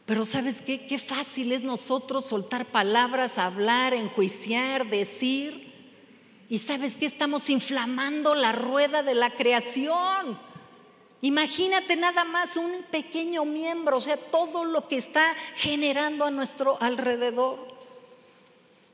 Pero 0.06 0.25
¿sabes 0.25 0.62
qué? 0.62 0.87
Qué 0.87 1.00
fácil 1.00 1.50
es 1.50 1.64
nosotros 1.64 2.26
soltar 2.26 2.66
palabras, 2.66 3.38
hablar, 3.38 3.92
enjuiciar, 3.92 4.87
decir. 4.87 5.72
Y 6.49 6.58
¿sabes 6.58 6.94
qué? 6.94 7.06
Estamos 7.06 7.50
inflamando 7.50 8.37
la 8.37 8.52
rueda 8.52 9.02
de 9.02 9.16
la 9.16 9.30
creación. 9.30 10.38
Imagínate 11.22 11.96
nada 11.96 12.22
más 12.22 12.56
un 12.56 12.84
pequeño 12.92 13.44
miembro, 13.44 13.96
o 13.96 14.00
sea, 14.00 14.16
todo 14.16 14.64
lo 14.64 14.87
que 14.87 14.96
está 14.96 15.34
generando 15.56 16.25
a 16.25 16.30
nuestro 16.30 16.78
alrededor 16.80 17.79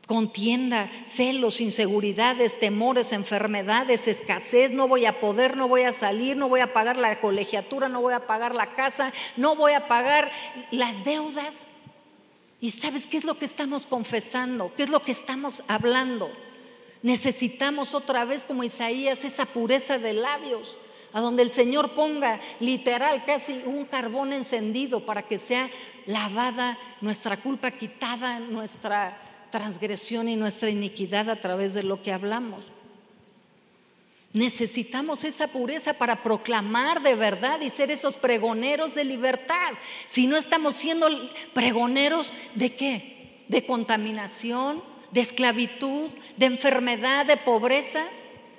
contienda, 0.06 0.88
celos, 1.04 1.60
inseguridades, 1.60 2.58
temores, 2.58 3.12
enfermedades, 3.12 4.06
escasez, 4.06 4.72
no 4.72 4.86
voy 4.86 5.04
a 5.04 5.20
poder, 5.20 5.56
no 5.56 5.66
voy 5.66 5.82
a 5.82 5.92
salir, 5.92 6.36
no 6.36 6.48
voy 6.48 6.60
a 6.60 6.72
pagar 6.72 6.96
la 6.96 7.20
colegiatura, 7.20 7.88
no 7.88 8.00
voy 8.00 8.14
a 8.14 8.26
pagar 8.26 8.54
la 8.54 8.74
casa, 8.74 9.12
no 9.36 9.56
voy 9.56 9.72
a 9.72 9.88
pagar 9.88 10.30
las 10.70 11.04
deudas. 11.04 11.52
¿Y 12.60 12.70
sabes 12.70 13.06
qué 13.06 13.16
es 13.16 13.24
lo 13.24 13.36
que 13.36 13.44
estamos 13.44 13.84
confesando? 13.84 14.72
¿Qué 14.76 14.84
es 14.84 14.90
lo 14.90 15.02
que 15.02 15.12
estamos 15.12 15.64
hablando? 15.66 16.30
Necesitamos 17.02 17.92
otra 17.94 18.24
vez, 18.24 18.44
como 18.44 18.64
Isaías, 18.64 19.24
esa 19.24 19.44
pureza 19.44 19.98
de 19.98 20.14
labios, 20.14 20.76
a 21.12 21.20
donde 21.20 21.42
el 21.42 21.50
Señor 21.50 21.90
ponga 21.90 22.38
literal 22.60 23.24
casi 23.24 23.60
un 23.66 23.84
carbón 23.84 24.32
encendido 24.32 25.04
para 25.04 25.22
que 25.22 25.38
sea 25.38 25.68
lavada 26.06 26.78
nuestra 27.00 27.36
culpa, 27.36 27.72
quitada 27.72 28.38
nuestra 28.38 29.25
transgresión 29.56 30.28
y 30.28 30.36
nuestra 30.36 30.68
iniquidad 30.68 31.30
a 31.30 31.40
través 31.40 31.72
de 31.72 31.82
lo 31.82 32.02
que 32.02 32.12
hablamos. 32.12 32.66
Necesitamos 34.34 35.24
esa 35.24 35.48
pureza 35.48 35.94
para 35.94 36.22
proclamar 36.22 37.00
de 37.00 37.14
verdad 37.14 37.62
y 37.62 37.70
ser 37.70 37.90
esos 37.90 38.18
pregoneros 38.18 38.94
de 38.94 39.04
libertad. 39.04 39.72
Si 40.06 40.26
no 40.26 40.36
estamos 40.36 40.74
siendo 40.74 41.08
pregoneros 41.54 42.34
de 42.54 42.76
qué? 42.76 43.44
De 43.48 43.64
contaminación, 43.64 44.84
de 45.10 45.22
esclavitud, 45.22 46.10
de 46.36 46.46
enfermedad, 46.46 47.24
de 47.24 47.38
pobreza. 47.38 48.06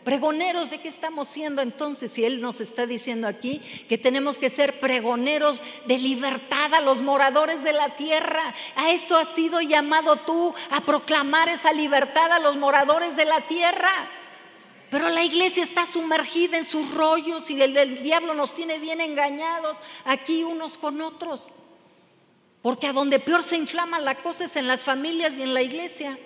Pregoneros 0.08 0.70
de 0.70 0.80
qué 0.80 0.88
estamos 0.88 1.28
siendo 1.28 1.62
entonces, 1.62 2.14
si 2.14 2.24
Él 2.24 2.40
nos 2.40 2.62
está 2.62 2.86
diciendo 2.86 3.28
aquí 3.28 3.60
que 3.90 3.98
tenemos 3.98 4.38
que 4.38 4.50
ser 4.50 4.80
pregoneros 4.80 5.62
de 5.86 5.98
libertad 5.98 6.74
a 6.76 6.80
los 6.80 7.02
moradores 7.02 7.62
de 7.62 7.74
la 7.74 7.90
tierra. 7.98 8.56
A 8.78 8.92
eso 8.92 9.18
has 9.18 9.28
sido 9.36 9.60
llamado 9.60 10.16
tú, 10.16 10.54
a 10.72 10.80
proclamar 10.80 11.50
esa 11.50 11.74
libertad 11.74 12.32
a 12.32 12.40
los 12.40 12.56
moradores 12.56 13.18
de 13.18 13.26
la 13.26 13.42
tierra. 13.48 13.92
Pero 14.90 15.10
la 15.10 15.26
iglesia 15.26 15.62
está 15.62 15.86
sumergida 15.86 16.56
en 16.56 16.64
sus 16.64 16.94
rollos 16.94 17.52
y 17.52 17.62
el, 17.62 18.02
diablo 18.02 18.34
nos 18.34 18.54
tiene 18.54 18.80
bien 18.80 19.02
engañados 19.02 19.78
aquí 20.06 20.42
unos 20.42 20.78
con 20.78 21.02
otros. 21.02 21.50
Porque 22.62 22.88
a 22.88 22.94
donde 22.94 23.20
peor 23.20 23.44
se 23.44 23.58
inflama 23.58 24.00
la 24.00 24.16
cosa 24.24 24.46
es 24.46 24.56
en 24.56 24.68
las 24.68 24.86
familias 24.86 25.38
y 25.38 25.42
en 25.42 25.54
la 25.54 25.64
iglesia. 25.64 26.18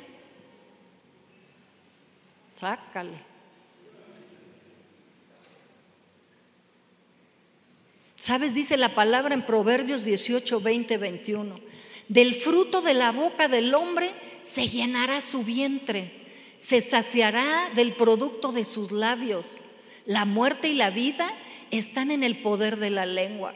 Sácale. 2.54 3.31
¿Sabes? 8.22 8.54
Dice 8.54 8.78
la 8.78 8.94
palabra 8.94 9.34
en 9.34 9.44
Proverbios 9.44 10.04
18, 10.04 10.62
20, 10.62 11.00
21. 11.00 11.60
Del 12.08 12.36
fruto 12.36 12.84
de 12.84 12.94
la 12.94 13.12
boca 13.12 13.48
del 13.48 13.74
hombre 13.74 14.13
se 14.44 14.68
llenará 14.68 15.22
su 15.22 15.42
vientre, 15.44 16.12
se 16.60 16.82
saciará 16.82 17.72
del 17.74 17.96
producto 17.96 18.51
de 18.51 18.63
sus 18.63 18.92
labios. 18.92 19.58
La 20.06 20.25
muerte 20.25 20.68
y 20.68 20.75
la 20.75 20.92
vida 20.92 21.34
están 21.72 22.12
en 22.12 22.22
el 22.22 22.44
poder 22.44 22.78
de 22.78 22.92
la 22.92 23.08
lengua. 23.08 23.56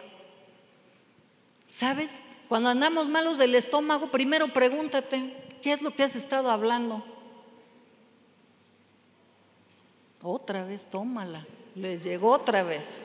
¿Sabes? 1.67 2.09
Cuando 2.49 2.69
andamos 2.69 3.07
malos 3.07 3.37
del 3.37 3.53
estómago, 3.53 4.09
primero 4.09 4.51
pregúntate, 4.51 5.31
¿qué 5.61 5.73
es 5.73 5.83
lo 5.83 5.93
que 5.93 6.01
has 6.01 6.15
estado 6.15 6.49
hablando? 6.49 7.05
Otra 10.23 10.65
vez, 10.65 10.87
tómala. 10.89 11.45
Les 11.75 12.03
llegó 12.03 12.31
otra 12.31 12.63
vez. 12.63 12.95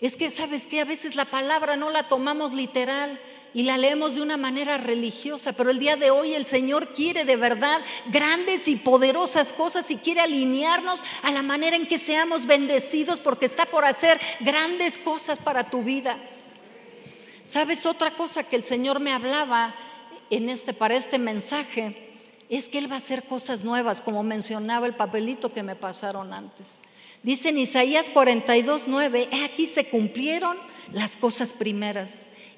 Es 0.00 0.16
que, 0.16 0.30
¿sabes 0.30 0.66
que 0.66 0.80
A 0.80 0.84
veces 0.84 1.16
la 1.16 1.24
palabra 1.24 1.76
no 1.76 1.90
la 1.90 2.08
tomamos 2.08 2.52
literal 2.52 3.18
y 3.54 3.62
la 3.62 3.78
leemos 3.78 4.14
de 4.14 4.20
una 4.20 4.36
manera 4.36 4.76
religiosa, 4.76 5.54
pero 5.54 5.70
el 5.70 5.78
día 5.78 5.96
de 5.96 6.10
hoy 6.10 6.34
el 6.34 6.44
Señor 6.44 6.92
quiere 6.92 7.24
de 7.24 7.36
verdad 7.36 7.80
grandes 8.08 8.68
y 8.68 8.76
poderosas 8.76 9.54
cosas 9.54 9.90
y 9.90 9.96
quiere 9.96 10.20
alinearnos 10.20 11.02
a 11.22 11.30
la 11.30 11.42
manera 11.42 11.74
en 11.74 11.86
que 11.86 11.98
seamos 11.98 12.44
bendecidos 12.44 13.18
porque 13.18 13.46
está 13.46 13.64
por 13.64 13.86
hacer 13.86 14.20
grandes 14.40 14.98
cosas 14.98 15.38
para 15.38 15.70
tu 15.70 15.82
vida. 15.82 16.18
¿Sabes 17.46 17.86
otra 17.86 18.10
cosa 18.10 18.42
que 18.42 18.56
el 18.56 18.62
Señor 18.62 19.00
me 19.00 19.14
hablaba 19.14 19.74
en 20.28 20.50
este 20.50 20.74
para 20.74 20.94
este 20.94 21.18
mensaje? 21.18 22.12
Es 22.50 22.68
que 22.68 22.76
él 22.76 22.90
va 22.90 22.96
a 22.96 22.98
hacer 22.98 23.22
cosas 23.24 23.64
nuevas, 23.64 24.02
como 24.02 24.22
mencionaba 24.22 24.86
el 24.86 24.94
papelito 24.94 25.54
que 25.54 25.62
me 25.62 25.76
pasaron 25.76 26.34
antes. 26.34 26.76
Dice 27.26 27.48
en 27.48 27.58
Isaías 27.58 28.08
42, 28.10 28.84
9, 28.86 29.26
aquí 29.44 29.66
se 29.66 29.86
cumplieron 29.86 30.56
las 30.92 31.16
cosas 31.16 31.52
primeras. 31.52 32.10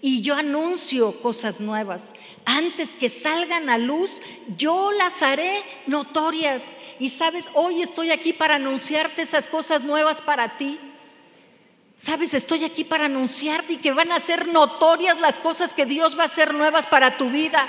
Y 0.03 0.21
yo 0.21 0.35
anuncio 0.35 1.23
cosas 1.23 1.59
nuevas. 1.59 2.13
Antes 2.45 2.91
que 2.95 3.09
salgan 3.09 3.71
a 3.71 3.79
luz, 3.79 4.21
yo 4.59 4.93
las 4.93 5.23
haré 5.23 5.65
notorias. 5.87 6.65
Y 6.99 7.09
sabes, 7.09 7.47
hoy 7.55 7.81
estoy 7.81 8.11
aquí 8.11 8.35
para 8.35 8.57
anunciarte 8.57 9.23
esas 9.23 9.49
cosas 9.49 9.85
nuevas 9.85 10.21
para 10.21 10.59
ti. 10.59 10.79
Sabes, 11.97 12.35
estoy 12.35 12.65
aquí 12.65 12.85
para 12.85 13.07
anunciarte 13.07 13.73
y 13.73 13.79
que 13.79 13.93
van 13.93 14.13
a 14.13 14.21
ser 14.21 14.49
notorias 14.49 15.19
las 15.19 15.39
cosas 15.39 15.73
que 15.73 15.87
Dios 15.87 16.19
va 16.19 16.25
a 16.25 16.27
hacer 16.27 16.53
nuevas 16.53 16.85
para 16.85 17.17
tu 17.17 17.31
vida. 17.31 17.67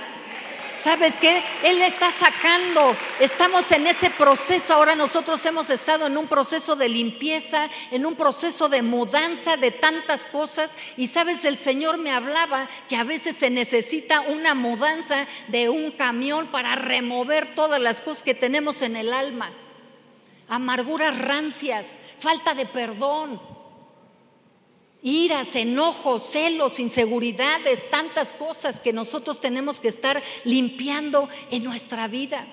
¿Sabes 0.82 1.18
qué? 1.18 1.44
Él 1.64 1.82
está 1.82 2.10
sacando. 2.12 2.96
Estamos 3.20 3.70
en 3.72 3.88
ese 3.88 4.10
proceso. 4.12 4.74
Ahora 4.74 4.96
nosotros 4.96 5.46
hemos 5.46 5.70
estado 5.70 6.08
en 6.08 6.18
un 6.18 6.28
proceso 6.28 6.76
de 6.76 6.88
limpieza, 6.88 7.70
en 7.92 8.06
un 8.06 8.16
proceso 8.16 8.70
de 8.70 8.82
mudanza 8.82 9.58
de 9.58 9.72
tantas 9.72 10.26
cosas. 10.26 10.72
Y 10.96 11.08
sabes, 11.08 11.44
el 11.44 11.58
Señor 11.58 11.98
me 11.98 12.12
hablaba 12.12 12.70
que 12.88 12.96
a 12.96 13.04
veces 13.04 13.36
se 13.36 13.50
necesita 13.50 14.22
una 14.22 14.54
mudanza 14.54 15.28
de 15.50 15.68
un 15.68 15.92
camión 15.92 16.48
para 16.48 16.76
remover 16.76 17.54
todas 17.56 17.82
las 17.82 18.00
cosas 18.00 18.24
que 18.24 18.34
tenemos 18.34 18.82
en 18.82 18.96
el 18.96 19.12
alma. 19.12 19.52
Amarguras 20.48 21.20
rancias, 21.20 21.88
falta 22.20 22.54
de 22.54 22.66
perdón, 22.66 23.42
iras, 25.02 25.56
enojos, 25.56 26.24
celos, 26.24 26.80
inseguridades, 26.80 27.90
tantas 27.90 28.34
cosas 28.34 28.80
que 28.80 28.94
nosotros 28.94 29.40
tenemos 29.40 29.80
que 29.80 29.88
estar 29.88 30.22
limpiando 30.44 31.30
en 31.52 31.64
nuestra 31.64 32.08
vida. 32.08 32.48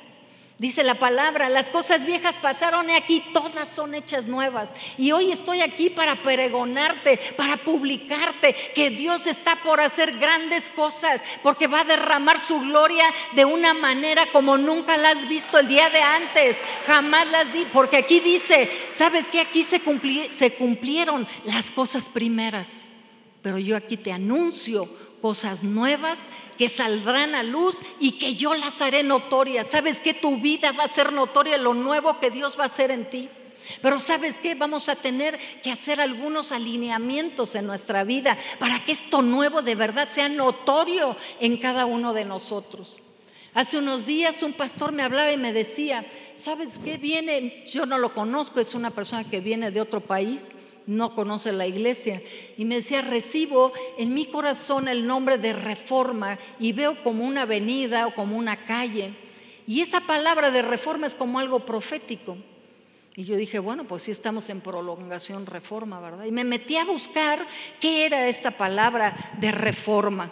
Dice 0.59 0.83
la 0.83 0.95
palabra, 0.95 1.49
las 1.49 1.69
cosas 1.69 2.07
viejas 2.07 2.35
pasaron 2.41 2.89
y 2.89 2.95
aquí, 2.95 3.23
todas 3.35 3.69
son 3.69 3.95
hechas 3.95 4.27
nuevas. 4.27 4.71
Y 4.97 5.13
hoy 5.13 5.31
estoy 5.31 5.61
aquí 5.61 5.91
para 5.91 6.17
pregonarte, 6.17 7.19
para 7.37 7.57
publicarte 7.59 8.55
que 8.75 8.91
Dios 8.91 9.27
está 9.27 9.57
por 9.57 9.81
hacer 9.81 10.19
grandes 10.19 10.71
cosas, 10.71 11.21
porque 11.43 11.67
va 11.67 11.81
a 11.81 11.85
derramar 11.85 12.41
su 12.41 12.59
gloria 12.61 13.05
de 13.33 13.45
una 13.45 13.75
manera 13.75 14.33
como 14.33 14.57
nunca 14.57 14.97
la 14.97 15.11
has 15.11 15.29
visto 15.29 15.59
el 15.59 15.69
día 15.69 15.91
de 15.91 16.01
antes. 16.01 16.57
Jamás 16.87 17.31
las 17.31 17.53
di, 17.53 17.67
porque 17.73 17.99
aquí 17.99 18.21
dice, 18.21 18.71
¿sabes 18.93 19.29
que 19.29 19.47
Aquí 19.47 19.63
se, 19.63 19.81
se 20.33 20.55
cumplieron 20.55 21.27
las 21.45 21.71
cosas 21.71 22.09
primeras. 22.09 22.67
Pero 23.43 23.59
yo 23.59 23.77
aquí 23.77 23.97
te 23.97 24.13
anuncio 24.13 24.91
cosas 25.27 25.65
nuevas 25.65 26.21
que 26.57 26.69
saldrán 26.69 27.35
a 27.35 27.43
luz 27.43 27.79
y 27.99 28.13
que 28.13 28.37
yo 28.37 28.55
las 28.55 28.81
haré 28.81 29.03
notorias. 29.03 29.67
¿Sabes 29.67 29.99
que 29.99 30.15
tu 30.15 30.37
vida 30.37 30.71
va 30.71 30.85
a 30.85 30.89
ser 30.89 31.13
notoria, 31.13 31.59
lo 31.59 31.75
nuevo 31.75 32.21
que 32.21 32.31
Dios 32.31 32.57
va 32.57 32.63
a 32.63 32.67
hacer 32.67 32.93
en 32.93 33.11
ti? 33.11 33.29
Pero 33.83 33.99
sabes 33.99 34.39
qué, 34.39 34.55
vamos 34.55 34.89
a 34.89 34.95
tener 34.95 35.37
que 35.65 35.73
hacer 35.73 36.01
algunos 36.01 36.53
alineamientos 36.53 37.57
en 37.57 37.67
nuestra 37.67 38.05
vida 38.05 38.39
para 38.61 38.79
que 38.79 38.93
esto 38.93 39.21
nuevo 39.21 39.63
de 39.63 39.75
verdad 39.75 40.09
sea 40.09 40.29
notorio 40.29 41.17
en 41.41 41.57
cada 41.57 41.87
uno 41.87 42.13
de 42.13 42.25
nosotros. 42.25 42.97
Hace 43.53 43.79
unos 43.79 44.07
días 44.07 44.45
un 44.45 44.53
pastor 44.53 44.93
me 44.93 45.03
hablaba 45.03 45.33
y 45.33 45.39
me 45.39 45.53
decía, 45.53 46.07
¿sabes 46.39 46.69
qué 46.85 46.99
viene? 46.99 47.65
Yo 47.67 47.85
no 47.85 47.99
lo 47.99 48.15
conozco, 48.15 48.61
es 48.61 48.77
una 48.77 48.93
persona 48.93 49.29
que 49.29 49.41
viene 49.41 49.73
de 49.73 49.81
otro 49.81 50.01
país 50.03 50.51
no 50.87 51.15
conoce 51.15 51.53
la 51.53 51.67
iglesia. 51.67 52.23
Y 52.57 52.65
me 52.65 52.77
decía, 52.77 53.03
recibo 53.03 53.73
en 53.99 54.15
mi 54.15 54.27
corazón 54.27 54.89
el 54.89 55.07
nombre 55.07 55.39
de 55.39 55.53
reforma 55.53 56.39
y 56.59 56.73
veo 56.73 57.03
como 57.03 57.25
una 57.25 57.43
avenida 57.43 58.07
o 58.07 58.15
como 58.15 58.37
una 58.37 58.65
calle. 58.65 59.13
Y 59.67 59.81
esa 59.81 60.01
palabra 60.01 60.51
de 60.51 60.63
reforma 60.63 61.07
es 61.07 61.15
como 61.15 61.39
algo 61.39 61.65
profético. 61.65 62.37
Y 63.17 63.25
yo 63.25 63.37
dije, 63.37 63.59
bueno, 63.59 63.85
pues 63.85 64.05
sí 64.05 64.11
estamos 64.11 64.49
en 64.51 64.61
prolongación 64.61 65.47
reforma, 65.47 66.01
¿verdad? 66.01 66.27
Y 66.27 66.33
me 66.33 66.45
metí 66.45 66.77
a 66.77 66.85
buscar 66.85 67.45
qué 67.81 68.05
era 68.05 68.29
esta 68.29 68.51
palabra 68.51 69.17
de 69.41 69.53
reforma. 69.53 70.31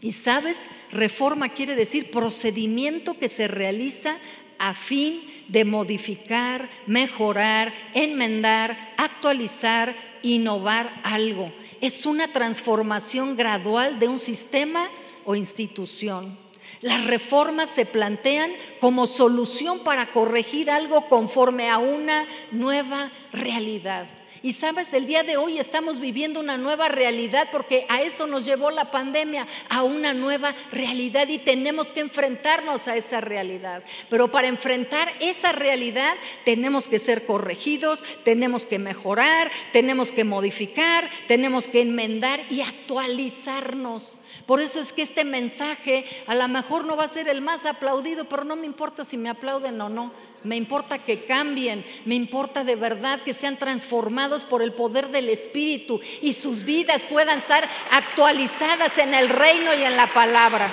Y 0.00 0.12
sabes, 0.12 0.60
reforma 0.90 1.48
quiere 1.48 1.74
decir 1.74 2.10
procedimiento 2.10 3.18
que 3.18 3.28
se 3.28 3.48
realiza 3.48 4.16
a 4.58 4.74
fin 4.74 5.22
de 5.48 5.64
modificar, 5.64 6.68
mejorar, 6.86 7.72
enmendar, 7.94 8.94
actualizar, 8.96 9.94
innovar 10.22 10.90
algo. 11.02 11.52
Es 11.80 12.06
una 12.06 12.28
transformación 12.28 13.36
gradual 13.36 13.98
de 13.98 14.08
un 14.08 14.18
sistema 14.18 14.88
o 15.24 15.34
institución. 15.34 16.38
Las 16.80 17.06
reformas 17.06 17.68
se 17.68 17.84
plantean 17.84 18.52
como 18.80 19.06
solución 19.06 19.80
para 19.80 20.12
corregir 20.12 20.70
algo 20.70 21.08
conforme 21.08 21.68
a 21.68 21.78
una 21.78 22.26
nueva 22.52 23.10
realidad. 23.32 24.06
Y 24.42 24.54
sabes, 24.54 24.92
el 24.94 25.06
día 25.06 25.22
de 25.22 25.36
hoy 25.36 25.58
estamos 25.58 26.00
viviendo 26.00 26.40
una 26.40 26.56
nueva 26.56 26.88
realidad 26.88 27.48
porque 27.52 27.84
a 27.88 28.00
eso 28.00 28.26
nos 28.26 28.46
llevó 28.46 28.70
la 28.70 28.90
pandemia, 28.90 29.46
a 29.68 29.82
una 29.82 30.14
nueva 30.14 30.54
realidad 30.72 31.28
y 31.28 31.38
tenemos 31.38 31.92
que 31.92 32.00
enfrentarnos 32.00 32.88
a 32.88 32.96
esa 32.96 33.20
realidad. 33.20 33.82
Pero 34.08 34.30
para 34.30 34.48
enfrentar 34.48 35.12
esa 35.20 35.52
realidad 35.52 36.14
tenemos 36.44 36.88
que 36.88 36.98
ser 36.98 37.26
corregidos, 37.26 38.02
tenemos 38.24 38.64
que 38.64 38.78
mejorar, 38.78 39.50
tenemos 39.72 40.10
que 40.10 40.24
modificar, 40.24 41.08
tenemos 41.28 41.68
que 41.68 41.82
enmendar 41.82 42.40
y 42.48 42.62
actualizarnos. 42.62 44.14
Por 44.50 44.60
eso 44.60 44.80
es 44.80 44.92
que 44.92 45.02
este 45.02 45.24
mensaje 45.24 46.04
a 46.26 46.34
lo 46.34 46.48
mejor 46.48 46.84
no 46.84 46.96
va 46.96 47.04
a 47.04 47.08
ser 47.08 47.28
el 47.28 47.40
más 47.40 47.66
aplaudido, 47.66 48.24
pero 48.24 48.42
no 48.42 48.56
me 48.56 48.66
importa 48.66 49.04
si 49.04 49.16
me 49.16 49.28
aplauden 49.28 49.80
o 49.80 49.88
no. 49.88 50.12
Me 50.42 50.56
importa 50.56 50.98
que 50.98 51.24
cambien, 51.24 51.86
me 52.04 52.16
importa 52.16 52.64
de 52.64 52.74
verdad 52.74 53.22
que 53.22 53.32
sean 53.32 53.60
transformados 53.60 54.42
por 54.42 54.60
el 54.60 54.72
poder 54.72 55.06
del 55.10 55.28
Espíritu 55.28 56.00
y 56.20 56.32
sus 56.32 56.64
vidas 56.64 57.04
puedan 57.08 57.38
estar 57.38 57.62
actualizadas 57.92 58.98
en 58.98 59.14
el 59.14 59.28
reino 59.28 59.72
y 59.72 59.84
en 59.84 59.96
la 59.96 60.08
palabra. 60.08 60.68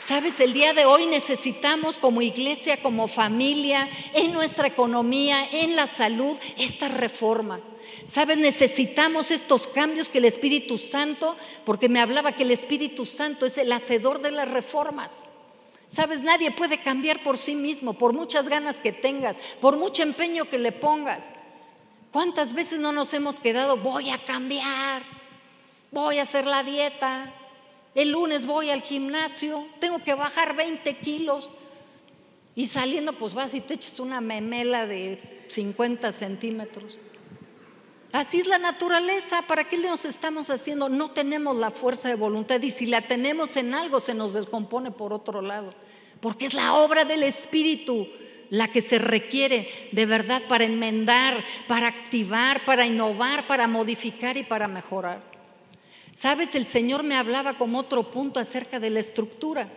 Sabes, 0.00 0.38
el 0.40 0.52
día 0.52 0.74
de 0.74 0.84
hoy 0.84 1.06
necesitamos 1.06 1.98
como 1.98 2.20
iglesia, 2.20 2.82
como 2.82 3.08
familia, 3.08 3.88
en 4.12 4.34
nuestra 4.34 4.66
economía, 4.66 5.48
en 5.50 5.76
la 5.76 5.86
salud, 5.86 6.36
esta 6.58 6.88
reforma. 6.88 7.58
Sabes, 8.08 8.38
necesitamos 8.38 9.30
estos 9.30 9.66
cambios 9.66 10.08
que 10.08 10.16
el 10.16 10.24
Espíritu 10.24 10.78
Santo, 10.78 11.36
porque 11.66 11.90
me 11.90 12.00
hablaba 12.00 12.32
que 12.32 12.42
el 12.42 12.50
Espíritu 12.50 13.04
Santo 13.04 13.44
es 13.44 13.58
el 13.58 13.70
hacedor 13.70 14.22
de 14.22 14.30
las 14.30 14.50
reformas. 14.50 15.24
Sabes, 15.88 16.22
nadie 16.22 16.50
puede 16.50 16.78
cambiar 16.78 17.22
por 17.22 17.36
sí 17.36 17.54
mismo, 17.54 17.92
por 17.92 18.14
muchas 18.14 18.48
ganas 18.48 18.78
que 18.78 18.92
tengas, 18.92 19.36
por 19.60 19.76
mucho 19.76 20.02
empeño 20.02 20.48
que 20.48 20.58
le 20.58 20.72
pongas. 20.72 21.32
¿Cuántas 22.10 22.54
veces 22.54 22.80
no 22.80 22.92
nos 22.92 23.12
hemos 23.12 23.40
quedado, 23.40 23.76
voy 23.76 24.08
a 24.08 24.16
cambiar, 24.16 25.02
voy 25.90 26.18
a 26.18 26.22
hacer 26.22 26.46
la 26.46 26.62
dieta, 26.62 27.34
el 27.94 28.12
lunes 28.12 28.46
voy 28.46 28.70
al 28.70 28.80
gimnasio, 28.80 29.66
tengo 29.80 30.02
que 30.02 30.14
bajar 30.14 30.56
20 30.56 30.96
kilos 30.96 31.50
y 32.54 32.68
saliendo 32.68 33.12
pues 33.12 33.34
vas 33.34 33.52
y 33.52 33.60
te 33.60 33.74
echas 33.74 34.00
una 34.00 34.22
memela 34.22 34.86
de 34.86 35.44
50 35.50 36.10
centímetros? 36.14 36.96
Así 38.12 38.40
es 38.40 38.46
la 38.46 38.58
naturaleza, 38.58 39.42
¿para 39.42 39.64
qué 39.64 39.76
nos 39.76 40.06
estamos 40.06 40.48
haciendo? 40.48 40.88
No 40.88 41.10
tenemos 41.10 41.56
la 41.56 41.70
fuerza 41.70 42.08
de 42.08 42.14
voluntad 42.14 42.60
y 42.62 42.70
si 42.70 42.86
la 42.86 43.02
tenemos 43.02 43.56
en 43.56 43.74
algo 43.74 44.00
se 44.00 44.14
nos 44.14 44.32
descompone 44.32 44.90
por 44.90 45.12
otro 45.12 45.42
lado, 45.42 45.74
porque 46.20 46.46
es 46.46 46.54
la 46.54 46.74
obra 46.74 47.04
del 47.04 47.22
Espíritu 47.22 48.08
la 48.50 48.68
que 48.68 48.80
se 48.80 48.98
requiere 48.98 49.68
de 49.92 50.06
verdad 50.06 50.42
para 50.48 50.64
enmendar, 50.64 51.44
para 51.66 51.88
activar, 51.88 52.64
para 52.64 52.86
innovar, 52.86 53.46
para 53.46 53.68
modificar 53.68 54.38
y 54.38 54.42
para 54.42 54.68
mejorar. 54.68 55.22
Sabes, 56.16 56.54
el 56.54 56.66
Señor 56.66 57.02
me 57.02 57.14
hablaba 57.14 57.58
como 57.58 57.78
otro 57.78 58.10
punto 58.10 58.40
acerca 58.40 58.80
de 58.80 58.88
la 58.88 59.00
estructura. 59.00 59.68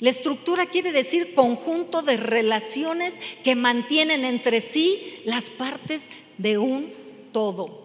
La 0.00 0.10
estructura 0.10 0.66
quiere 0.66 0.90
decir 0.90 1.34
conjunto 1.34 2.02
de 2.02 2.16
relaciones 2.16 3.14
que 3.44 3.54
mantienen 3.54 4.24
entre 4.24 4.60
sí 4.60 5.22
las 5.24 5.50
partes 5.50 6.08
de 6.36 6.58
un 6.58 7.03
todo. 7.34 7.84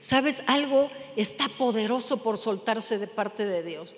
¿Sabes? 0.00 0.42
Algo 0.46 0.88
está 1.16 1.48
poderoso 1.48 2.22
por 2.22 2.38
soltarse 2.38 2.96
de 2.96 3.08
parte 3.08 3.44
de 3.44 3.62
Dios. 3.62 3.90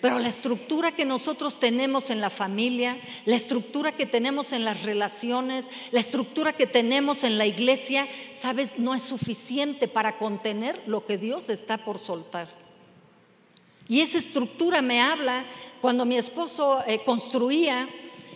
Pero 0.00 0.18
la 0.18 0.28
estructura 0.28 0.92
que 0.92 1.04
nosotros 1.04 1.60
tenemos 1.60 2.08
en 2.08 2.22
la 2.22 2.30
familia, 2.30 2.98
la 3.26 3.36
estructura 3.36 3.92
que 3.92 4.06
tenemos 4.06 4.54
en 4.54 4.64
las 4.64 4.84
relaciones, 4.84 5.66
la 5.90 6.00
estructura 6.00 6.54
que 6.54 6.66
tenemos 6.66 7.22
en 7.22 7.36
la 7.36 7.44
iglesia, 7.44 8.08
sabes, 8.32 8.78
no 8.78 8.94
es 8.94 9.02
suficiente 9.02 9.88
para 9.88 10.16
contener 10.16 10.80
lo 10.86 11.04
que 11.04 11.18
Dios 11.18 11.50
está 11.50 11.76
por 11.76 11.98
soltar. 11.98 12.48
Y 13.88 14.00
esa 14.00 14.16
estructura 14.16 14.80
me 14.80 15.02
habla 15.02 15.44
cuando 15.82 16.06
mi 16.06 16.16
esposo 16.16 16.82
eh, 16.86 17.00
construía, 17.04 17.86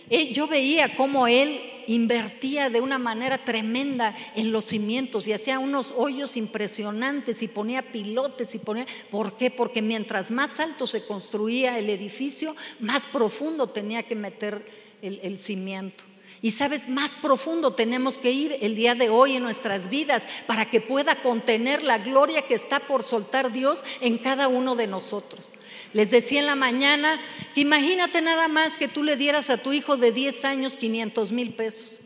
eh, 0.09 0.33
yo 0.33 0.47
veía 0.47 0.95
cómo 0.95 1.25
él 1.25 1.61
invertía 1.87 2.69
de 2.69 2.81
una 2.81 2.97
manera 2.97 3.43
tremenda 3.43 4.15
en 4.35 4.51
los 4.51 4.65
cimientos 4.65 5.27
y 5.27 5.33
hacía 5.33 5.59
unos 5.59 5.93
hoyos 5.95 6.37
impresionantes 6.37 7.41
y 7.43 7.47
ponía 7.47 7.91
pilotes 7.91 8.55
y 8.55 8.59
ponía... 8.59 8.85
¿Por 9.11 9.37
qué? 9.37 9.51
Porque 9.51 9.81
mientras 9.81 10.31
más 10.31 10.59
alto 10.59 10.87
se 10.87 11.05
construía 11.05 11.77
el 11.79 11.89
edificio, 11.89 12.55
más 12.79 13.05
profundo 13.05 13.67
tenía 13.67 14.03
que 14.03 14.15
meter 14.15 14.65
el, 15.01 15.19
el 15.23 15.37
cimiento. 15.37 16.03
Y 16.45 16.51
sabes, 16.51 16.87
más 16.87 17.15
profundo 17.15 17.73
tenemos 17.73 18.19
que 18.19 18.31
ir 18.31 18.55
el 18.61 18.75
día 18.75 18.93
de 18.93 19.09
hoy 19.09 19.35
en 19.35 19.41
nuestras 19.41 19.89
vidas 19.89 20.27
para 20.45 20.69
que 20.69 20.79
pueda 20.79 21.15
contener 21.15 21.81
la 21.81 21.97
gloria 21.97 22.43
que 22.43 22.53
está 22.53 22.79
por 22.81 23.01
soltar 23.01 23.51
Dios 23.51 23.83
en 23.99 24.19
cada 24.19 24.47
uno 24.47 24.75
de 24.75 24.85
nosotros. 24.85 25.49
Les 25.91 26.11
decía 26.11 26.41
en 26.41 26.45
la 26.45 26.53
mañana 26.53 27.19
que 27.55 27.61
imagínate 27.61 28.21
nada 28.21 28.47
más 28.47 28.77
que 28.77 28.87
tú 28.87 29.01
le 29.01 29.17
dieras 29.17 29.49
a 29.49 29.57
tu 29.57 29.73
hijo 29.73 29.97
de 29.97 30.11
10 30.11 30.45
años 30.45 30.77
500 30.77 31.31
mil 31.31 31.55
pesos. 31.55 31.99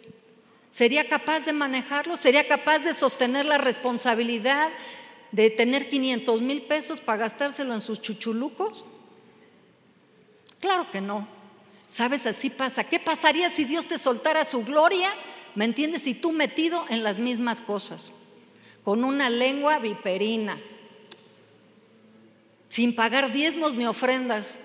¿Sería 0.70 1.10
capaz 1.10 1.42
de 1.42 1.52
manejarlo? 1.52 2.16
¿Sería 2.16 2.48
capaz 2.48 2.86
de 2.86 2.94
sostener 2.94 3.46
la 3.46 3.58
responsabilidad 3.58 4.72
de 5.34 5.50
tener 5.50 5.90
500 5.90 6.42
mil 6.42 6.62
pesos 6.62 7.02
para 7.02 7.18
gastárselo 7.18 7.74
en 7.74 7.82
sus 7.82 8.02
chuchulucos? 8.02 8.86
Claro 10.62 10.90
que 10.92 11.02
no. 11.02 11.39
¿Sabes? 11.90 12.28
Así 12.28 12.52
pasa. 12.52 12.84
¿Qué 12.84 13.00
pasaría 13.00 13.50
si 13.50 13.66
Dios 13.66 13.88
te 13.88 13.98
soltara 13.98 14.46
su 14.46 14.64
gloria? 14.64 15.10
¿Me 15.56 15.66
entiendes? 15.66 16.06
Y 16.06 16.14
tú 16.14 16.32
metido 16.32 16.86
en 16.90 17.04
las 17.04 17.18
mismas 17.18 17.60
cosas, 17.62 18.12
con 18.84 19.04
una 19.04 19.30
lengua 19.30 19.80
viperina, 19.80 20.56
sin 22.70 22.96
pagar 22.96 23.32
diezmos 23.32 23.76
ni 23.76 23.88
ofrendas, 23.88 24.60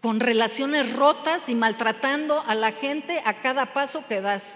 con 0.00 0.20
relaciones 0.20 0.94
rotas 0.94 1.48
y 1.48 1.56
maltratando 1.56 2.40
a 2.46 2.54
la 2.54 2.70
gente 2.70 3.20
a 3.24 3.42
cada 3.42 3.74
paso 3.74 4.06
que 4.06 4.20
das. 4.20 4.54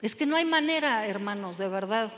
Es 0.00 0.14
que 0.14 0.24
no 0.24 0.36
hay 0.36 0.46
manera, 0.46 1.06
hermanos, 1.06 1.58
de 1.58 1.68
verdad. 1.68 2.10